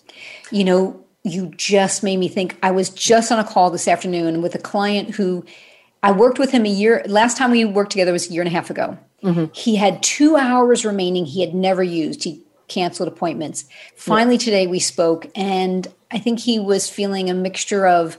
you 0.51 0.63
know 0.63 1.01
you 1.23 1.51
just 1.55 2.03
made 2.03 2.17
me 2.17 2.27
think. 2.27 2.57
I 2.63 2.71
was 2.71 2.89
just 2.89 3.31
on 3.31 3.39
a 3.39 3.43
call 3.43 3.69
this 3.69 3.87
afternoon 3.87 4.41
with 4.41 4.55
a 4.55 4.59
client 4.59 5.15
who 5.15 5.45
I 6.01 6.11
worked 6.11 6.39
with 6.39 6.51
him 6.51 6.65
a 6.65 6.69
year. 6.69 7.03
Last 7.05 7.37
time 7.37 7.51
we 7.51 7.63
worked 7.65 7.91
together 7.91 8.11
was 8.11 8.29
a 8.29 8.33
year 8.33 8.41
and 8.41 8.47
a 8.47 8.51
half 8.51 8.69
ago. 8.69 8.97
Mm-hmm. 9.23 9.53
He 9.53 9.75
had 9.75 10.01
two 10.01 10.35
hours 10.35 10.83
remaining 10.83 11.25
he 11.25 11.41
had 11.41 11.53
never 11.53 11.83
used. 11.83 12.23
He 12.23 12.43
canceled 12.71 13.07
appointments. 13.07 13.65
Finally, 13.95 14.35
yeah. 14.35 14.45
today 14.45 14.67
we 14.67 14.79
spoke, 14.79 15.27
and 15.35 15.87
I 16.09 16.17
think 16.19 16.39
he 16.39 16.59
was 16.59 16.89
feeling 16.89 17.29
a 17.29 17.33
mixture 17.33 17.85
of 17.85 18.17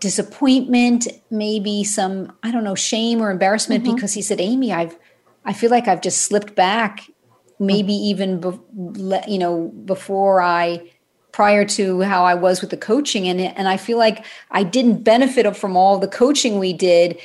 disappointment, 0.00 1.06
maybe 1.30 1.84
some, 1.84 2.32
I 2.42 2.50
don't 2.50 2.64
know, 2.64 2.74
shame 2.74 3.20
or 3.20 3.30
embarrassment 3.30 3.84
mm-hmm. 3.84 3.94
because 3.94 4.14
he 4.14 4.22
said, 4.22 4.40
Amy, 4.40 4.72
I've, 4.72 4.96
I 5.44 5.52
feel 5.52 5.70
like 5.70 5.88
I've 5.88 6.00
just 6.00 6.22
slipped 6.22 6.54
back, 6.54 7.10
maybe 7.58 7.92
mm-hmm. 7.92 8.04
even, 8.04 8.40
be, 8.40 9.20
you 9.28 9.38
know, 9.38 9.68
before 9.84 10.40
I 10.40 10.90
prior 11.32 11.64
to 11.64 12.00
how 12.00 12.24
I 12.24 12.34
was 12.34 12.60
with 12.60 12.70
the 12.70 12.76
coaching 12.76 13.28
and 13.28 13.40
and 13.40 13.68
I 13.68 13.76
feel 13.76 13.98
like 13.98 14.26
I 14.50 14.64
didn't 14.64 15.04
benefit 15.04 15.56
from 15.56 15.76
all 15.76 15.96
the 15.96 16.08
coaching 16.08 16.58
we 16.58 16.72
did 16.72 17.20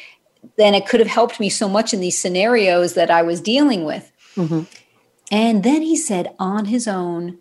then 0.57 0.73
it 0.73 0.87
could 0.87 0.99
have 0.99 1.09
helped 1.09 1.39
me 1.39 1.49
so 1.49 1.67
much 1.67 1.93
in 1.93 1.99
these 1.99 2.17
scenarios 2.17 2.93
that 2.93 3.09
I 3.09 3.21
was 3.21 3.41
dealing 3.41 3.83
with. 3.83 4.11
Mm-hmm. 4.35 4.63
And 5.31 5.63
then 5.63 5.81
he 5.81 5.95
said 5.95 6.35
on 6.39 6.65
his 6.65 6.87
own, 6.87 7.39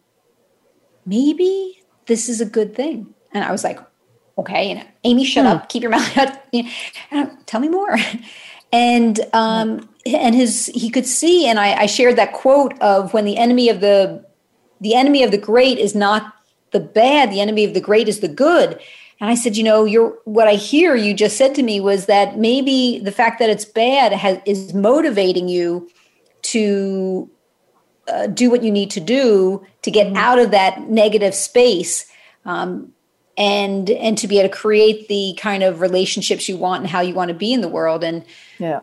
maybe 1.05 1.83
this 2.07 2.29
is 2.29 2.41
a 2.41 2.47
good 2.47 2.75
thing. 2.75 3.15
And 3.33 3.45
I 3.45 3.53
was 3.53 3.65
like, 3.65 3.79
okay, 4.39 4.71
you 4.71 4.75
know, 4.77 4.85
Amy, 5.05 5.25
shut 5.25 5.47
up, 5.47 5.69
keep 5.69 5.83
your 5.83 5.91
mouth 5.91 6.11
shut. 6.13 6.47
Tell 7.47 7.61
me 7.61 7.69
more. 7.69 7.97
And 8.73 9.21
um, 9.33 9.89
and 10.05 10.35
his 10.35 10.67
he 10.75 10.91
could 10.91 11.07
see, 11.07 11.47
and 11.47 11.61
I, 11.61 11.83
I 11.83 11.87
shared 11.87 12.17
that 12.17 12.33
quote 12.33 12.77
of 12.81 13.15
when 13.15 13.25
the 13.25 13.37
enemy 13.37 13.69
of 13.69 13.81
the 13.81 14.25
the 14.81 14.95
enemy 14.95 15.23
of 15.23 15.31
the 15.31 15.39
great 15.39 15.79
is 15.79 15.95
not 15.95 16.35
the 16.73 16.81
bad, 16.81 17.31
the 17.31 17.41
enemy 17.41 17.65
of 17.65 17.73
the 17.73 17.81
great 17.81 18.09
is 18.09 18.21
the 18.21 18.29
good. 18.29 18.81
And 19.21 19.31
I 19.31 19.37
said, 19.37 19.57
you 19.57 19.63
know, 19.63 19.85
you're 19.85 20.19
what 20.25 20.49
I 20.49 20.55
hear 20.55 20.97
you 20.97 21.15
just 21.15 21.37
said 21.37 21.55
to 21.55 21.63
me 21.63 21.81
was 21.81 22.07
that 22.07 22.37
maybe 22.37 22.99
the 22.99 23.13
fact 23.13 23.39
that 23.39 23.49
it's 23.49 23.65
bad 23.65 24.13
has, 24.13 24.41
is 24.45 24.75
motivating 24.75 25.49
you 25.49 25.89
to 26.43 27.31
uh, 28.09 28.27
do 28.27 28.51
what 28.51 28.63
you 28.63 28.71
need 28.71 28.91
to 28.93 29.01
do 29.01 29.65
to 29.83 29.91
get 29.91 30.09
mm-hmm. 30.09 30.17
out 30.17 30.39
of 30.39 30.51
that 30.51 30.89
negative 30.89 31.35
space. 31.35 32.07
Um, 32.45 32.95
and 33.37 33.91
and 33.91 34.17
to 34.19 34.29
be 34.29 34.39
able 34.39 34.49
to 34.49 34.55
create 34.55 35.09
the 35.09 35.37
kind 35.39 35.63
of 35.63 35.81
relationships 35.81 36.49
you 36.49 36.57
want 36.57 36.83
and 36.83 36.91
how 36.91 37.01
you 37.01 37.15
want 37.15 37.29
to 37.29 37.35
be 37.35 37.53
in 37.53 37.61
the 37.61 37.69
world 37.69 38.05
and 38.05 38.25
yeah 38.59 38.81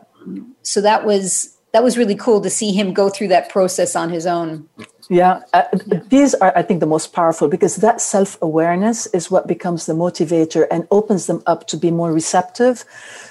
so 0.62 0.80
that 0.80 1.04
was 1.04 1.56
that 1.72 1.82
was 1.82 1.96
really 1.96 2.14
cool 2.14 2.40
to 2.40 2.50
see 2.50 2.72
him 2.72 2.92
go 2.92 3.08
through 3.08 3.28
that 3.28 3.48
process 3.48 3.96
on 3.96 4.10
his 4.10 4.26
own 4.26 4.68
yeah, 5.08 5.42
uh, 5.52 5.64
yeah. 5.86 6.00
these 6.08 6.34
are 6.34 6.56
i 6.56 6.62
think 6.62 6.80
the 6.80 6.86
most 6.86 7.12
powerful 7.12 7.48
because 7.48 7.76
that 7.76 8.00
self-awareness 8.00 9.06
is 9.08 9.30
what 9.30 9.46
becomes 9.46 9.86
the 9.86 9.92
motivator 9.92 10.66
and 10.70 10.86
opens 10.90 11.26
them 11.26 11.42
up 11.46 11.66
to 11.66 11.76
be 11.76 11.90
more 11.90 12.12
receptive 12.12 12.84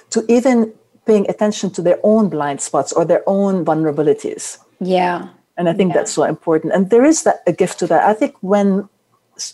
to 0.10 0.26
even 0.28 0.74
paying 1.06 1.30
attention 1.30 1.70
to 1.72 1.82
their 1.82 2.00
own 2.04 2.30
blind 2.30 2.62
spots 2.62 2.92
or 2.92 3.06
their 3.06 3.24
own 3.28 3.64
vulnerabilities 3.64 4.58
yeah 4.80 5.30
and 5.62 5.70
i 5.70 5.74
think 5.74 5.92
yeah. 5.92 5.98
that's 5.98 6.12
so 6.12 6.24
important 6.24 6.74
and 6.74 6.90
there 6.90 7.06
is 7.06 7.24
that 7.24 7.38
a 7.48 7.54
gift 7.54 7.80
to 7.80 7.88
that 7.88 8.04
i 8.04 8.14
think 8.14 8.36
when 8.42 8.90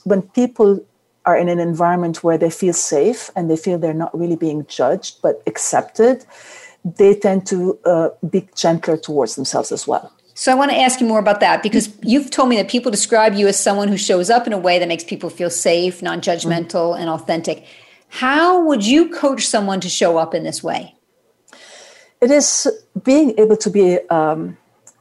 when 0.03 0.21
people 0.39 0.83
are 1.27 1.37
in 1.37 1.49
an 1.49 1.59
environment 1.59 2.23
where 2.23 2.37
they 2.37 2.49
feel 2.49 2.73
safe 2.73 3.29
and 3.35 3.51
they 3.51 3.57
feel 3.57 3.77
they're 3.77 3.93
not 3.93 4.17
really 4.17 4.37
being 4.37 4.65
judged 4.67 5.21
but 5.21 5.43
accepted, 5.45 6.25
they 6.83 7.13
tend 7.13 7.45
to 7.45 7.77
uh, 7.85 8.09
be 8.29 8.47
gentler 8.55 8.97
towards 8.97 9.35
themselves 9.35 9.71
as 9.73 9.85
well. 9.85 10.11
So 10.35 10.51
I 10.51 10.55
want 10.55 10.71
to 10.71 10.77
ask 10.77 11.01
you 11.01 11.07
more 11.07 11.19
about 11.19 11.41
that 11.41 11.61
because 11.63 11.89
you've 12.01 12.29
told 12.31 12.47
me 12.47 12.55
that 12.55 12.69
people 12.69 12.91
describe 12.91 13.33
you 13.33 13.47
as 13.47 13.59
someone 13.59 13.89
who 13.89 13.97
shows 13.97 14.29
up 14.29 14.47
in 14.47 14.53
a 14.53 14.57
way 14.57 14.79
that 14.79 14.87
makes 14.87 15.03
people 15.03 15.29
feel 15.29 15.49
safe, 15.49 16.01
non-judgmental, 16.01 16.93
mm-hmm. 16.93 17.01
and 17.01 17.09
authentic. 17.09 17.65
How 18.07 18.63
would 18.63 18.85
you 18.85 19.09
coach 19.09 19.45
someone 19.45 19.81
to 19.81 19.89
show 19.89 20.17
up 20.17 20.33
in 20.33 20.43
this 20.43 20.63
way? 20.63 20.95
It 22.21 22.31
is 22.31 22.67
being 23.03 23.37
able 23.37 23.57
to 23.57 23.69
be 23.69 23.99
um, 24.09 24.57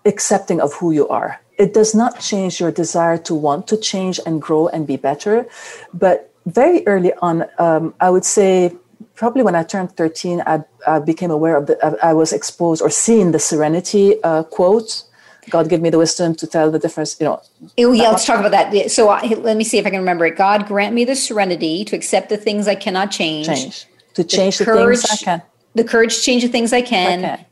accepting 0.07 0.61
of 0.61 0.73
who 0.75 0.93
you 0.93 1.09
are 1.09 1.41
it 1.59 1.73
does 1.73 1.95
not 1.95 2.21
change 2.21 2.61
your 2.61 2.71
desire 2.71 3.19
to 3.19 3.35
want 3.35 3.67
to 3.69 3.77
change 3.77 4.21
and 4.27 4.41
grow 4.41 4.69
and 4.69 4.87
be 4.87 4.97
better. 4.97 5.47
But 5.93 6.33
very 6.45 6.87
early 6.87 7.13
on, 7.23 7.47
um, 7.59 7.95
I 8.01 8.11
would 8.11 8.25
say 8.25 8.75
probably 9.15 9.43
when 9.43 9.55
I 9.55 9.63
turned 9.63 9.97
13, 9.97 10.43
I, 10.47 10.65
I 10.87 10.99
became 10.99 11.31
aware 11.31 11.57
of 11.57 11.67
the, 11.67 11.99
I 12.03 12.13
was 12.13 12.33
exposed 12.33 12.83
or 12.83 12.91
seeing 12.91 13.33
the 13.33 13.39
serenity 13.39 14.23
uh, 14.23 14.43
quote. 14.45 15.05
God 15.49 15.69
give 15.69 15.81
me 15.81 15.91
the 15.91 15.99
wisdom 15.99 16.35
to 16.35 16.47
tell 16.47 16.73
the 16.73 16.79
difference, 16.79 17.17
you 17.21 17.27
know. 17.27 17.41
Oh, 17.79 17.93
yeah, 17.93 18.11
let's 18.11 18.27
talk 18.27 18.41
about 18.41 18.51
that. 18.51 18.91
So 18.91 19.09
uh, 19.09 19.21
let 19.39 19.57
me 19.57 19.63
see 19.63 19.79
if 19.79 19.87
I 19.87 19.91
can 19.91 20.01
remember 20.01 20.27
it. 20.27 20.37
God 20.37 20.67
grant 20.67 20.93
me 20.93 21.05
the 21.05 21.15
serenity 21.15 21.85
to 21.85 21.95
accept 21.95 22.31
the 22.31 22.37
things 22.37 22.67
I 22.67 22.75
cannot 22.75 23.13
change. 23.13 23.47
Change. 23.47 23.87
To 24.15 24.25
change 24.25 24.59
the, 24.59 24.65
the 24.65 24.73
courage, 24.73 24.99
things 25.03 25.23
I 25.23 25.25
can. 25.25 25.43
The 25.77 25.85
courage 25.85 26.17
to 26.17 26.23
change 26.23 26.43
the 26.43 26.49
things 26.49 26.73
I 26.73 26.83
can. 26.83 27.25
I 27.25 27.37
can 27.37 27.47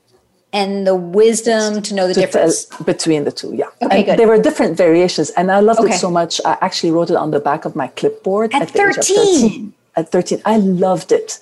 and 0.55 0.87
the 0.87 0.95
wisdom 0.95 1.83
to 1.83 1.95
know 1.95 2.07
the 2.07 2.15
to 2.15 2.21
difference 2.21 2.67
between 2.85 3.25
the 3.25 3.33
two. 3.33 3.53
Yeah, 3.55 3.67
okay, 3.83 3.97
and 3.97 4.07
good. 4.07 4.19
There 4.19 4.29
were 4.29 4.41
different 4.41 4.77
variations, 4.77 5.31
and 5.31 5.51
I 5.51 5.59
loved 5.59 5.81
okay. 5.81 5.95
it 5.95 5.99
so 5.99 6.11
much. 6.11 6.41
I 6.45 6.57
actually 6.63 6.93
wrote 6.93 7.11
it 7.11 7.17
on 7.17 7.33
the 7.33 7.41
back 7.41 7.65
of 7.65 7.75
my 7.75 7.89
clipboard 7.89 8.55
at, 8.55 8.63
at 8.63 8.71
13. 8.71 9.17
13. 9.17 9.75
At 9.97 10.11
13, 10.11 10.43
I 10.45 10.57
loved 10.57 11.13
it. 11.13 11.41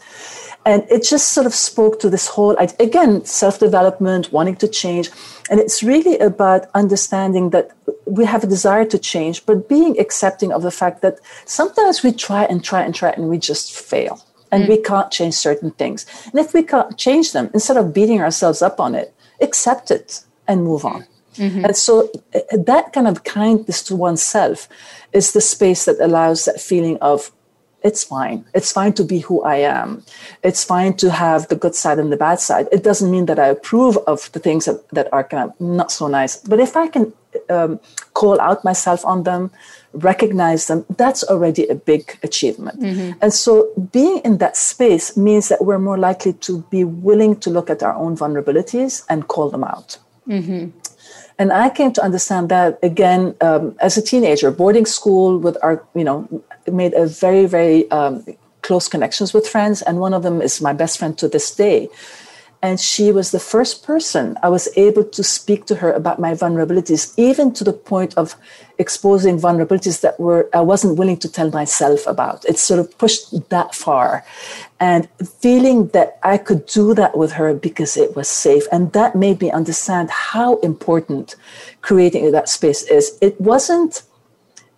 And 0.64 0.84
it 0.90 1.02
just 1.02 1.28
sort 1.32 1.46
of 1.46 1.54
spoke 1.54 1.98
to 2.00 2.08
this 2.08 2.28
whole, 2.28 2.56
again, 2.78 3.24
self 3.24 3.58
development, 3.58 4.32
wanting 4.32 4.56
to 4.56 4.68
change. 4.68 5.10
And 5.50 5.60
it's 5.60 5.82
really 5.82 6.18
about 6.18 6.66
understanding 6.74 7.50
that 7.50 7.72
we 8.06 8.24
have 8.24 8.44
a 8.44 8.46
desire 8.46 8.84
to 8.86 8.98
change, 8.98 9.44
but 9.44 9.68
being 9.68 9.98
accepting 9.98 10.52
of 10.52 10.62
the 10.62 10.70
fact 10.70 11.02
that 11.02 11.18
sometimes 11.44 12.02
we 12.02 12.12
try 12.12 12.44
and 12.44 12.64
try 12.64 12.82
and 12.82 12.94
try 12.94 13.10
and 13.10 13.28
we 13.28 13.38
just 13.38 13.72
fail 13.72 14.22
and 14.52 14.64
mm. 14.64 14.68
we 14.68 14.76
can't 14.76 15.10
change 15.10 15.34
certain 15.34 15.72
things. 15.72 16.06
And 16.26 16.38
if 16.38 16.54
we 16.54 16.62
can't 16.62 16.96
change 16.96 17.32
them, 17.32 17.50
instead 17.54 17.76
of 17.76 17.92
beating 17.92 18.20
ourselves 18.20 18.62
up 18.62 18.78
on 18.78 18.94
it, 18.94 19.12
accept 19.40 19.90
it 19.90 20.22
and 20.46 20.62
move 20.62 20.84
on. 20.84 21.06
Mm-hmm. 21.34 21.64
And 21.64 21.76
so 21.76 22.10
uh, 22.34 22.40
that 22.52 22.92
kind 22.92 23.08
of 23.08 23.24
kindness 23.24 23.82
to 23.84 23.96
oneself 23.96 24.68
is 25.12 25.32
the 25.32 25.40
space 25.40 25.86
that 25.86 25.98
allows 25.98 26.44
that 26.44 26.60
feeling 26.60 26.98
of 26.98 27.32
it's 27.82 28.04
fine. 28.04 28.44
It's 28.54 28.70
fine 28.70 28.92
to 28.92 29.02
be 29.04 29.18
who 29.20 29.42
I 29.42 29.56
am. 29.56 30.04
It's 30.44 30.62
fine 30.62 30.94
to 30.98 31.10
have 31.10 31.48
the 31.48 31.56
good 31.56 31.74
side 31.74 31.98
and 31.98 32.12
the 32.12 32.16
bad 32.16 32.38
side. 32.38 32.68
It 32.70 32.84
doesn't 32.84 33.10
mean 33.10 33.26
that 33.26 33.40
I 33.40 33.48
approve 33.48 33.96
of 34.06 34.30
the 34.32 34.38
things 34.38 34.66
that, 34.66 34.88
that 34.90 35.12
are 35.12 35.24
kind 35.24 35.50
of 35.50 35.60
not 35.60 35.90
so 35.90 36.06
nice. 36.06 36.36
But 36.36 36.60
if 36.60 36.76
I 36.76 36.86
can 36.86 37.12
um, 37.50 37.80
call 38.14 38.40
out 38.40 38.62
myself 38.64 39.04
on 39.04 39.24
them, 39.24 39.50
recognize 39.94 40.66
them, 40.66 40.84
that's 40.96 41.22
already 41.24 41.66
a 41.66 41.74
big 41.74 42.18
achievement. 42.22 42.80
Mm-hmm. 42.80 43.18
And 43.20 43.32
so 43.32 43.68
being 43.92 44.18
in 44.24 44.38
that 44.38 44.56
space 44.56 45.16
means 45.16 45.48
that 45.48 45.64
we're 45.64 45.78
more 45.78 45.98
likely 45.98 46.32
to 46.34 46.62
be 46.70 46.84
willing 46.84 47.36
to 47.40 47.50
look 47.50 47.70
at 47.70 47.82
our 47.82 47.94
own 47.94 48.16
vulnerabilities 48.16 49.04
and 49.08 49.28
call 49.28 49.50
them 49.50 49.64
out. 49.64 49.98
Mm-hmm. 50.26 50.70
And 51.38 51.52
I 51.52 51.70
came 51.70 51.92
to 51.94 52.02
understand 52.02 52.48
that 52.50 52.78
again 52.82 53.34
um, 53.40 53.74
as 53.80 53.96
a 53.96 54.02
teenager, 54.02 54.50
boarding 54.50 54.86
school 54.86 55.38
with 55.38 55.56
our, 55.62 55.84
you 55.94 56.04
know, 56.04 56.28
made 56.70 56.94
a 56.94 57.06
very, 57.06 57.46
very 57.46 57.90
um, 57.90 58.24
close 58.62 58.88
connections 58.88 59.34
with 59.34 59.48
friends. 59.48 59.82
And 59.82 59.98
one 59.98 60.14
of 60.14 60.22
them 60.22 60.40
is 60.40 60.60
my 60.60 60.72
best 60.72 60.98
friend 60.98 61.16
to 61.18 61.28
this 61.28 61.54
day. 61.54 61.88
And 62.64 62.78
she 62.78 63.10
was 63.10 63.32
the 63.32 63.40
first 63.40 63.84
person 63.84 64.38
I 64.40 64.48
was 64.48 64.68
able 64.76 65.02
to 65.02 65.24
speak 65.24 65.66
to 65.66 65.74
her 65.76 65.92
about 65.92 66.20
my 66.20 66.32
vulnerabilities, 66.32 67.12
even 67.16 67.52
to 67.54 67.64
the 67.64 67.72
point 67.72 68.14
of 68.16 68.36
exposing 68.78 69.40
vulnerabilities 69.40 70.00
that 70.02 70.18
were 70.20 70.48
I 70.54 70.60
wasn't 70.60 70.96
willing 70.96 71.18
to 71.18 71.28
tell 71.28 71.50
myself 71.50 72.06
about. 72.06 72.44
It 72.44 72.58
sort 72.58 72.78
of 72.78 72.96
pushed 72.98 73.48
that 73.50 73.74
far. 73.74 74.24
And 74.78 75.08
feeling 75.40 75.88
that 75.88 76.18
I 76.22 76.38
could 76.38 76.66
do 76.66 76.94
that 76.94 77.18
with 77.18 77.32
her 77.32 77.52
because 77.52 77.96
it 77.96 78.14
was 78.14 78.28
safe. 78.28 78.64
And 78.70 78.92
that 78.92 79.16
made 79.16 79.40
me 79.40 79.50
understand 79.50 80.10
how 80.10 80.58
important 80.58 81.34
creating 81.80 82.30
that 82.30 82.48
space 82.48 82.82
is. 82.84 83.18
It 83.20 83.40
wasn't 83.40 84.02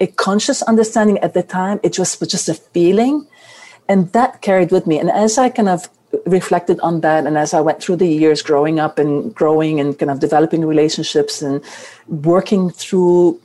a 0.01 0.07
conscious 0.07 0.63
understanding 0.63 1.19
at 1.19 1.35
the 1.35 1.43
time, 1.43 1.81
it 1.83 1.99
was 1.99 2.17
just 2.17 2.49
a 2.49 2.55
feeling. 2.55 3.27
And 3.89 4.11
that 4.13 4.41
carried 4.41 4.73
with 4.73 4.87
me. 4.87 4.99
And 4.99 5.11
as 5.11 5.37
I 5.37 5.51
kind 5.51 5.69
of 5.69 5.89
reflected 6.27 6.81
on 6.81 7.01
that. 7.01 7.27
And 7.27 7.37
as 7.37 7.55
i 7.55 7.61
went 7.61 7.83
through 7.83 7.97
the 7.97 8.09
years 8.09 8.43
growing 8.43 8.79
up 8.81 8.99
and 8.99 9.35
growing 9.35 9.81
and 9.81 9.99
kind 9.99 10.11
of 10.11 10.21
developing 10.21 10.65
relationships 10.65 11.43
and 11.43 11.63
working 12.09 12.71
through 12.71 13.41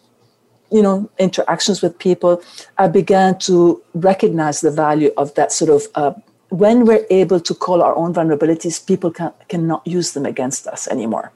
you 0.72 0.84
know 0.84 1.10
interactions 1.18 1.82
with 1.82 1.98
people 1.98 2.44
i 2.78 2.88
began 2.88 3.36
to 3.40 3.82
recognize 3.96 4.62
the 4.62 4.70
value 4.70 5.12
of 5.18 5.34
that 5.34 5.52
sort 5.52 5.72
of 5.72 5.88
uh, 5.96 6.14
when 6.50 6.86
we're 6.86 7.06
able 7.10 7.40
to 7.40 7.54
call 7.54 7.82
our 7.82 7.96
own 7.96 8.14
vulnerabilities 8.14 8.86
people 8.86 9.12
can, 9.12 9.32
cannot 9.48 9.86
use 9.86 10.14
them 10.14 10.26
against 10.26 10.68
us 10.68 10.88
anymore. 10.88 11.32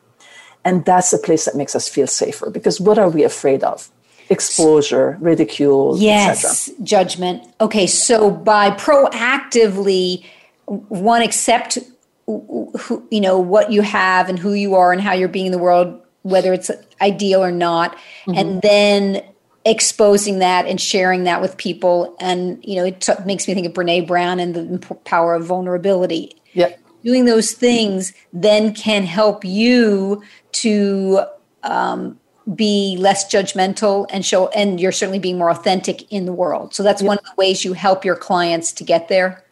And 0.66 0.86
that's 0.86 1.12
the 1.12 1.18
place 1.18 1.46
that 1.46 1.56
makes 1.56 1.76
us 1.76 1.88
feel 1.88 2.08
safer 2.08 2.50
because 2.50 2.80
what 2.80 2.98
are 2.98 3.10
we 3.10 3.24
afraid 3.24 3.64
of? 3.64 3.90
Exposure 4.30 5.18
ridicule 5.20 5.98
yes 6.00 6.72
judgment. 6.82 7.44
Okay 7.60 7.86
so 7.86 8.32
by 8.32 8.72
proactively 8.72 10.26
one 10.66 11.22
accept 11.22 11.78
who, 12.26 13.08
you 13.12 13.22
know 13.22 13.40
what 13.40 13.72
you 13.72 13.82
have 13.82 14.30
and 14.30 14.40
who 14.40 14.54
you 14.54 14.76
are 14.76 14.92
and 14.92 15.02
how 15.02 15.14
you're 15.14 15.28
being 15.28 15.48
in 15.48 15.52
the 15.52 15.58
world 15.58 16.00
whether 16.22 16.54
it's 16.54 16.72
ideal 17.02 17.44
or 17.44 17.52
not 17.52 17.96
mm-hmm. 18.26 18.38
and 18.38 18.62
then 18.62 19.22
exposing 19.66 20.40
that 20.40 20.66
and 20.66 20.80
sharing 20.80 21.24
that 21.24 21.42
with 21.42 21.58
people. 21.58 22.16
And 22.20 22.64
you 22.64 22.78
know 22.78 22.86
it 22.86 23.02
t- 23.02 23.14
makes 23.26 23.48
me 23.48 23.54
think 23.54 23.68
of 23.68 23.74
brene 23.74 24.08
brown 24.08 24.40
and 24.40 24.56
the 24.56 24.96
power 25.06 25.36
of 25.36 25.46
vulnerability. 25.46 26.36
Yeah 26.54 26.74
doing 27.04 27.26
those 27.26 27.52
things 27.52 28.14
then 28.32 28.74
can 28.74 29.04
help 29.04 29.44
you 29.46 30.24
to 30.52 31.22
um, 31.64 32.20
be 32.56 32.96
less 33.00 33.32
judgmental 33.32 34.06
and 34.10 34.26
show 34.26 34.48
and 34.50 34.80
you're 34.80 34.92
certainly 34.92 35.20
being 35.20 35.38
more 35.38 35.50
authentic 35.50 36.12
in 36.12 36.26
the 36.26 36.34
world. 36.34 36.74
So 36.74 36.84
that's 36.84 37.02
one 37.02 37.18
of 37.18 37.24
the 37.24 37.34
ways 37.38 37.64
you 37.64 37.74
help 37.74 38.04
your 38.04 38.16
clients 38.16 38.72
to 38.74 38.84
get 38.84 39.08
there 39.08 39.44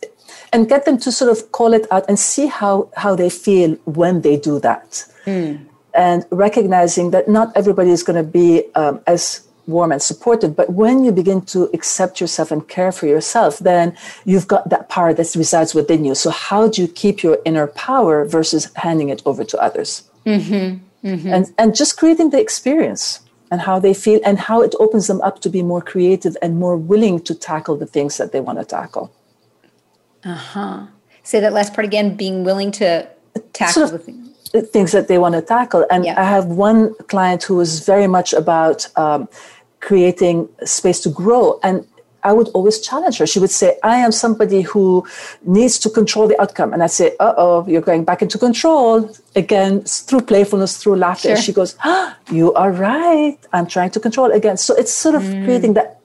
and 0.54 0.68
get 0.68 0.86
them 0.86 0.98
to 1.00 1.12
sort 1.12 1.32
of 1.32 1.52
call 1.52 1.74
it 1.74 1.88
out 1.92 2.06
and 2.08 2.20
see 2.20 2.48
how, 2.48 2.90
how 2.98 3.16
they 3.16 3.30
feel 3.30 3.76
when 3.86 4.22
they 4.22 4.38
do 4.38 4.60
that. 4.60 5.06
Mm. 5.26 5.66
And 5.94 6.26
recognizing 6.32 7.12
that 7.12 7.28
not 7.28 7.56
everybody 7.56 7.92
is 7.92 8.04
going 8.04 8.24
to 8.24 8.30
be 8.30 8.64
um, 8.76 9.02
as 9.08 9.46
warm 9.68 9.92
and 9.92 10.02
supportive. 10.02 10.56
But 10.56 10.72
when 10.72 11.04
you 11.04 11.12
begin 11.12 11.42
to 11.48 11.70
accept 11.74 12.20
yourself 12.22 12.52
and 12.52 12.68
care 12.68 12.92
for 12.92 13.08
yourself, 13.08 13.60
then 13.60 13.96
you've 14.26 14.48
got 14.48 14.70
that 14.70 14.90
power 14.90 15.14
that 15.14 15.36
resides 15.36 15.74
within 15.74 16.06
you. 16.06 16.16
So, 16.16 16.30
how 16.30 16.68
do 16.68 16.82
you 16.82 16.88
keep 16.88 17.24
your 17.24 17.40
inner 17.46 17.68
power 17.68 18.26
versus 18.26 18.72
handing 18.76 19.10
it 19.10 19.22
over 19.26 19.44
to 19.44 19.58
others? 19.62 20.04
Mm-hmm. 20.26 21.08
Mm-hmm. 21.08 21.34
And, 21.34 21.54
and 21.58 21.76
just 21.76 21.98
creating 21.98 22.30
the 22.30 22.40
experience 22.40 23.22
and 23.50 23.62
how 23.62 23.80
they 23.80 23.94
feel 23.94 24.20
and 24.24 24.40
how 24.40 24.62
it 24.62 24.76
opens 24.80 25.08
them 25.08 25.20
up 25.22 25.42
to 25.42 25.50
be 25.50 25.64
more 25.64 25.82
creative 25.82 26.38
and 26.42 26.60
more 26.60 26.78
willing 26.78 27.20
to 27.22 27.36
tackle 27.36 27.76
the 27.76 27.88
things 27.88 28.18
that 28.18 28.32
they 28.32 28.40
want 28.40 28.60
to 28.60 28.66
tackle. 28.66 29.12
Uh 30.24 30.36
huh. 30.36 30.88
Say 31.24 31.40
that 31.40 31.54
last 31.54 31.74
part 31.74 31.86
again 31.86 32.16
being 32.16 32.44
willing 32.44 32.72
to 32.74 33.08
tackle 33.54 33.74
sort 33.74 33.86
of, 33.86 33.92
the 33.92 34.00
things 34.00 34.22
things 34.60 34.92
that 34.92 35.08
they 35.08 35.18
want 35.18 35.36
to 35.36 35.42
tackle. 35.42 35.86
And 35.90 36.06
yeah. 36.06 36.20
I 36.20 36.26
have 36.26 36.46
one 36.48 36.94
client 37.08 37.44
who 37.44 37.60
is 37.62 37.86
very 37.86 38.08
much 38.08 38.34
about 38.34 38.88
um, 38.98 39.30
creating 39.80 40.50
space 40.66 41.00
to 41.02 41.10
grow. 41.10 41.60
And 41.64 41.88
I 42.24 42.34
would 42.34 42.50
always 42.50 42.80
challenge 42.80 43.18
her. 43.18 43.26
She 43.26 43.40
would 43.40 43.50
say, 43.50 43.78
I 43.84 43.98
am 43.98 44.12
somebody 44.12 44.62
who 44.62 45.08
needs 45.44 45.80
to 45.80 45.90
control 45.90 46.28
the 46.28 46.40
outcome. 46.40 46.74
And 46.74 46.84
I'd 46.84 46.92
say, 46.92 47.16
uh 47.20 47.34
oh, 47.38 47.66
you're 47.68 47.82
going 47.82 48.04
back 48.04 48.22
into 48.22 48.38
control. 48.38 49.10
Again, 49.36 49.82
through 49.82 50.22
playfulness, 50.22 50.78
through 50.78 50.98
laughter. 50.98 51.30
Sure. 51.30 51.36
And 51.36 51.44
she 51.44 51.54
goes, 51.54 51.76
ah, 51.84 52.18
You 52.30 52.54
are 52.54 52.72
right. 52.72 53.38
I'm 53.54 53.68
trying 53.68 53.92
to 53.92 54.00
control 54.00 54.32
again. 54.32 54.58
So 54.58 54.76
it's 54.76 54.92
sort 54.92 55.16
of 55.16 55.24
mm. 55.24 55.46
creating 55.46 55.74
that, 55.74 56.00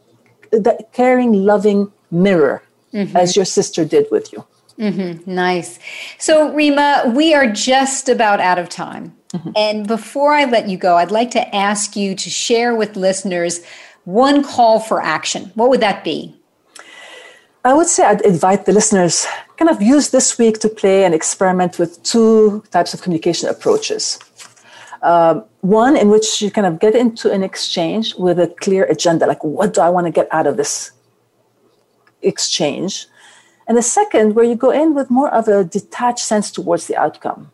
that 0.53 0.93
caring, 0.93 1.33
loving 1.33 1.93
mirror, 2.11 2.63
mm-hmm. 2.97 3.17
as 3.17 3.37
your 3.37 3.45
sister 3.45 3.85
did 3.85 4.07
with 4.11 4.33
you. 4.33 4.45
Mm-hmm. 4.79 5.31
Nice. 5.31 5.79
So, 6.19 6.53
Rima, 6.53 7.13
we 7.15 7.35
are 7.35 7.51
just 7.51 8.09
about 8.09 8.41
out 8.41 8.59
of 8.59 8.69
time. 8.69 9.17
Mm-hmm. 9.33 9.51
And 9.57 9.87
before 9.87 10.33
I 10.33 10.45
let 10.45 10.69
you 10.69 10.77
go, 10.77 10.97
I'd 10.97 11.11
like 11.11 11.31
to 11.33 11.55
ask 11.55 11.97
you 11.97 12.15
to 12.15 12.31
share 12.31 12.75
with 12.75 12.97
listeners 12.97 13.65
one 14.05 14.43
call 14.43 14.81
for 14.81 15.03
action. 15.03 15.51
What 15.55 15.69
would 15.71 15.81
that 15.81 16.05
be? 16.05 16.35
I 17.65 17.75
would 17.75 17.89
say 17.89 18.05
I'd 18.05 18.21
invite 18.21 18.67
the 18.67 18.73
listeners 18.73 19.27
kind 19.57 19.71
of 19.71 19.83
use 19.83 20.11
this 20.11 20.39
week 20.39 20.61
to 20.61 20.69
play 20.69 21.05
and 21.05 21.15
experiment 21.15 21.79
with 21.79 22.01
two 22.03 22.63
types 22.71 22.95
of 22.95 23.03
communication 23.03 23.49
approaches. 23.49 24.19
Um, 25.03 25.45
one 25.63 25.97
in 25.97 26.09
which 26.09 26.41
you 26.41 26.51
kind 26.51 26.67
of 26.67 26.79
get 26.79 26.95
into 26.95 27.33
an 27.33 27.43
exchange 27.43 28.15
with 28.15 28.39
a 28.39 28.49
clear 28.61 28.85
agenda, 28.85 29.27
like 29.27 29.43
what 29.43 29.75
do 29.75 29.81
I 29.81 29.89
want 29.89 30.07
to 30.07 30.13
get 30.13 30.29
out 30.33 30.47
of 30.47 30.57
this 30.57 30.93
exchange? 32.23 33.07
And 33.67 33.77
the 33.77 33.83
second, 33.83 34.35
where 34.35 34.45
you 34.45 34.55
go 34.55 34.71
in 34.71 34.95
with 34.95 35.11
more 35.11 35.33
of 35.33 35.49
a 35.49 35.65
detached 35.65 36.21
sense 36.21 36.51
towards 36.51 36.87
the 36.87 36.97
outcome. 36.97 37.51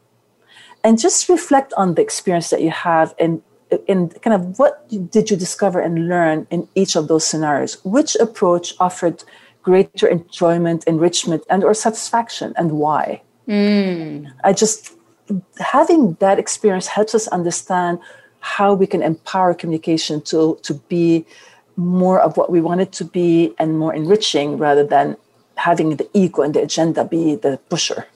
And 0.85 0.99
just 0.99 1.29
reflect 1.29 1.73
on 1.75 1.95
the 1.95 2.03
experience 2.03 2.51
that 2.51 2.61
you 2.61 2.71
have 2.71 3.15
and 3.19 3.41
in 3.87 4.11
kind 4.11 4.35
of 4.35 4.59
what 4.59 4.89
did 5.11 5.31
you 5.31 5.37
discover 5.37 5.81
and 5.81 6.09
learn 6.09 6.47
in 6.51 6.69
each 6.75 6.97
of 6.97 7.09
those 7.09 7.27
scenarios? 7.27 7.83
Which 7.85 8.17
approach 8.17 8.75
offered 8.81 9.25
greater 9.63 10.07
enjoyment, 10.07 10.85
enrichment, 10.85 11.45
and 11.49 11.65
or 11.65 11.75
satisfaction, 11.75 12.53
and 12.57 12.73
why? 12.73 13.23
Mm. 13.49 14.31
I 14.45 14.53
just 14.53 14.93
having 15.59 16.15
that 16.15 16.39
experience 16.39 16.87
helps 16.87 17.15
us 17.15 17.29
understand 17.29 17.99
how 18.41 18.75
we 18.75 18.87
can 18.87 19.03
empower 19.03 19.55
communication 19.55 20.21
to 20.23 20.59
to 20.63 20.75
be 20.89 21.25
more 21.83 22.21
of 22.21 22.37
what 22.37 22.51
we 22.51 22.61
want 22.61 22.81
it 22.81 22.93
to 22.93 23.05
be 23.05 23.55
and 23.59 23.79
more 23.79 23.95
enriching 23.95 24.59
rather 24.59 24.85
than 24.85 25.17
having 25.57 25.97
the 25.97 26.09
ego 26.15 26.43
and 26.43 26.55
the 26.55 26.63
agenda 26.63 27.05
be 27.05 27.35
the 27.37 27.59
pusher. 27.69 28.07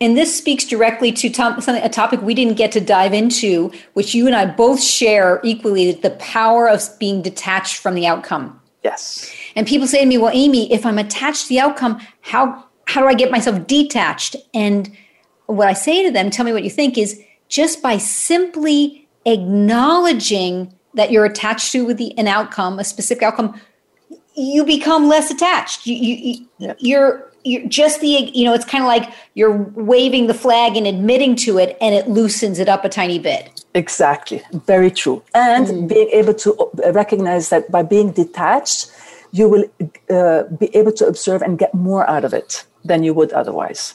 And 0.00 0.16
this 0.16 0.36
speaks 0.36 0.64
directly 0.64 1.10
to 1.12 1.30
tom- 1.30 1.60
something, 1.60 1.82
a 1.82 1.88
topic 1.88 2.20
we 2.20 2.34
didn't 2.34 2.54
get 2.54 2.70
to 2.72 2.80
dive 2.80 3.14
into, 3.14 3.72
which 3.94 4.14
you 4.14 4.26
and 4.26 4.36
I 4.36 4.44
both 4.44 4.82
share 4.82 5.40
equally 5.42 5.92
the 5.92 6.10
power 6.10 6.68
of 6.68 6.82
being 6.98 7.22
detached 7.22 7.78
from 7.78 7.94
the 7.94 8.06
outcome. 8.06 8.60
Yes. 8.84 9.32
And 9.56 9.66
people 9.66 9.86
say 9.86 10.00
to 10.00 10.06
me, 10.06 10.18
well, 10.18 10.32
Amy, 10.34 10.70
if 10.70 10.84
I'm 10.84 10.98
attached 10.98 11.44
to 11.44 11.48
the 11.48 11.60
outcome, 11.60 12.00
how, 12.20 12.64
how 12.84 13.00
do 13.00 13.06
I 13.06 13.14
get 13.14 13.30
myself 13.30 13.66
detached? 13.66 14.36
And 14.52 14.94
what 15.46 15.66
I 15.66 15.72
say 15.72 16.04
to 16.04 16.10
them, 16.10 16.28
tell 16.28 16.44
me 16.44 16.52
what 16.52 16.62
you 16.62 16.70
think, 16.70 16.98
is 16.98 17.20
just 17.48 17.82
by 17.82 17.96
simply 17.96 19.08
acknowledging 19.24 20.75
that 20.96 21.12
you're 21.12 21.24
attached 21.24 21.72
to 21.72 21.84
with 21.84 21.98
the, 21.98 22.16
an 22.18 22.26
outcome, 22.26 22.78
a 22.78 22.84
specific 22.84 23.22
outcome, 23.22 23.58
you 24.34 24.64
become 24.64 25.08
less 25.08 25.30
attached. 25.30 25.86
You, 25.86 25.94
you, 25.94 26.46
yeah. 26.58 26.74
you're 26.78 27.30
you're 27.46 27.66
just 27.68 28.00
the 28.00 28.30
you 28.34 28.44
know 28.44 28.52
it's 28.52 28.64
kind 28.64 28.82
of 28.82 28.88
like 28.88 29.12
you're 29.34 29.56
waving 29.74 30.26
the 30.26 30.34
flag 30.34 30.76
and 30.76 30.86
admitting 30.86 31.36
to 31.36 31.58
it 31.58 31.78
and 31.80 31.94
it 31.94 32.08
loosens 32.08 32.58
it 32.58 32.68
up 32.68 32.84
a 32.84 32.88
tiny 32.88 33.18
bit 33.18 33.64
exactly 33.74 34.42
very 34.66 34.90
true 34.90 35.22
and 35.32 35.68
mm. 35.68 35.88
being 35.88 36.08
able 36.08 36.34
to 36.34 36.54
uh, 36.58 36.92
recognize 36.92 37.50
that 37.50 37.70
by 37.70 37.82
being 37.82 38.10
detached 38.10 38.90
you 39.30 39.48
will 39.48 39.64
uh, 40.10 40.42
be 40.58 40.74
able 40.74 40.90
to 40.90 41.06
observe 41.06 41.40
and 41.40 41.58
get 41.58 41.72
more 41.72 42.08
out 42.10 42.24
of 42.24 42.34
it 42.34 42.64
than 42.84 43.04
you 43.04 43.14
would 43.14 43.32
otherwise 43.32 43.94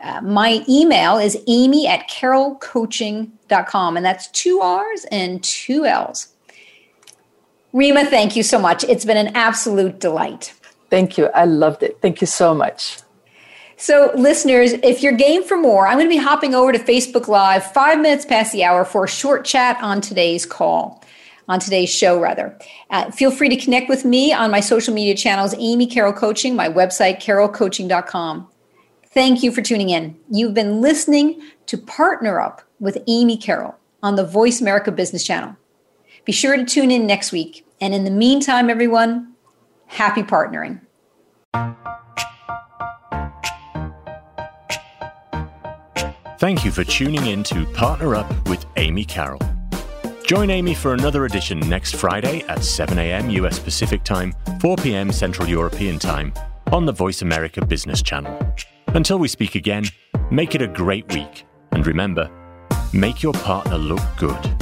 Uh, 0.00 0.20
my 0.22 0.64
email 0.68 1.18
is 1.18 1.36
amy 1.46 1.86
at 1.86 2.08
carrollcoaching.com, 2.08 3.96
and 3.96 4.06
that's 4.06 4.28
two 4.28 4.60
R's 4.60 5.04
and 5.10 5.42
two 5.42 5.84
L's. 5.84 6.28
Rima, 7.72 8.04
thank 8.06 8.34
you 8.34 8.42
so 8.42 8.58
much. 8.58 8.84
It's 8.84 9.04
been 9.04 9.16
an 9.16 9.36
absolute 9.36 10.00
delight. 10.00 10.54
Thank 10.88 11.18
you. 11.18 11.26
I 11.26 11.44
loved 11.44 11.82
it. 11.82 11.98
Thank 12.00 12.20
you 12.20 12.26
so 12.26 12.54
much. 12.54 12.98
So, 13.80 14.12
listeners, 14.14 14.72
if 14.82 15.02
you're 15.02 15.14
game 15.14 15.42
for 15.42 15.56
more, 15.56 15.86
I'm 15.86 15.96
going 15.96 16.06
to 16.06 16.14
be 16.14 16.22
hopping 16.22 16.54
over 16.54 16.70
to 16.70 16.78
Facebook 16.78 17.28
Live 17.28 17.72
five 17.72 17.98
minutes 17.98 18.26
past 18.26 18.52
the 18.52 18.62
hour 18.62 18.84
for 18.84 19.04
a 19.04 19.08
short 19.08 19.46
chat 19.46 19.78
on 19.82 20.02
today's 20.02 20.44
call, 20.44 21.02
on 21.48 21.60
today's 21.60 21.88
show, 21.88 22.20
rather. 22.20 22.58
Uh, 22.90 23.10
feel 23.10 23.30
free 23.30 23.48
to 23.48 23.56
connect 23.56 23.88
with 23.88 24.04
me 24.04 24.34
on 24.34 24.50
my 24.50 24.60
social 24.60 24.92
media 24.92 25.14
channels, 25.14 25.54
Amy 25.56 25.86
Carroll 25.86 26.12
Coaching, 26.12 26.54
my 26.54 26.68
website, 26.68 27.22
carrollcoaching.com. 27.22 28.46
Thank 29.14 29.42
you 29.42 29.50
for 29.50 29.62
tuning 29.62 29.88
in. 29.88 30.14
You've 30.30 30.52
been 30.52 30.82
listening 30.82 31.40
to 31.64 31.78
Partner 31.78 32.38
Up 32.38 32.60
with 32.80 32.98
Amy 33.08 33.38
Carroll 33.38 33.76
on 34.02 34.14
the 34.14 34.26
Voice 34.26 34.60
America 34.60 34.92
Business 34.92 35.24
Channel. 35.24 35.56
Be 36.26 36.32
sure 36.32 36.54
to 36.54 36.66
tune 36.66 36.90
in 36.90 37.06
next 37.06 37.32
week. 37.32 37.66
And 37.80 37.94
in 37.94 38.04
the 38.04 38.10
meantime, 38.10 38.68
everyone, 38.68 39.32
happy 39.86 40.22
partnering. 40.22 40.82
Thank 46.40 46.64
you 46.64 46.70
for 46.70 46.84
tuning 46.84 47.26
in 47.26 47.42
to 47.44 47.66
Partner 47.66 48.14
Up 48.14 48.48
with 48.48 48.64
Amy 48.78 49.04
Carroll. 49.04 49.42
Join 50.24 50.48
Amy 50.48 50.72
for 50.72 50.94
another 50.94 51.26
edition 51.26 51.60
next 51.60 51.96
Friday 51.96 52.40
at 52.44 52.64
7 52.64 52.98
a.m. 52.98 53.28
US 53.28 53.58
Pacific 53.58 54.04
Time, 54.04 54.34
4 54.58 54.76
p.m. 54.76 55.12
Central 55.12 55.46
European 55.46 55.98
Time 55.98 56.32
on 56.72 56.86
the 56.86 56.92
Voice 56.92 57.20
America 57.20 57.62
Business 57.62 58.00
Channel. 58.00 58.54
Until 58.86 59.18
we 59.18 59.28
speak 59.28 59.54
again, 59.54 59.84
make 60.30 60.54
it 60.54 60.62
a 60.62 60.66
great 60.66 61.12
week. 61.12 61.44
And 61.72 61.86
remember, 61.86 62.30
make 62.94 63.22
your 63.22 63.34
partner 63.34 63.76
look 63.76 64.00
good. 64.16 64.59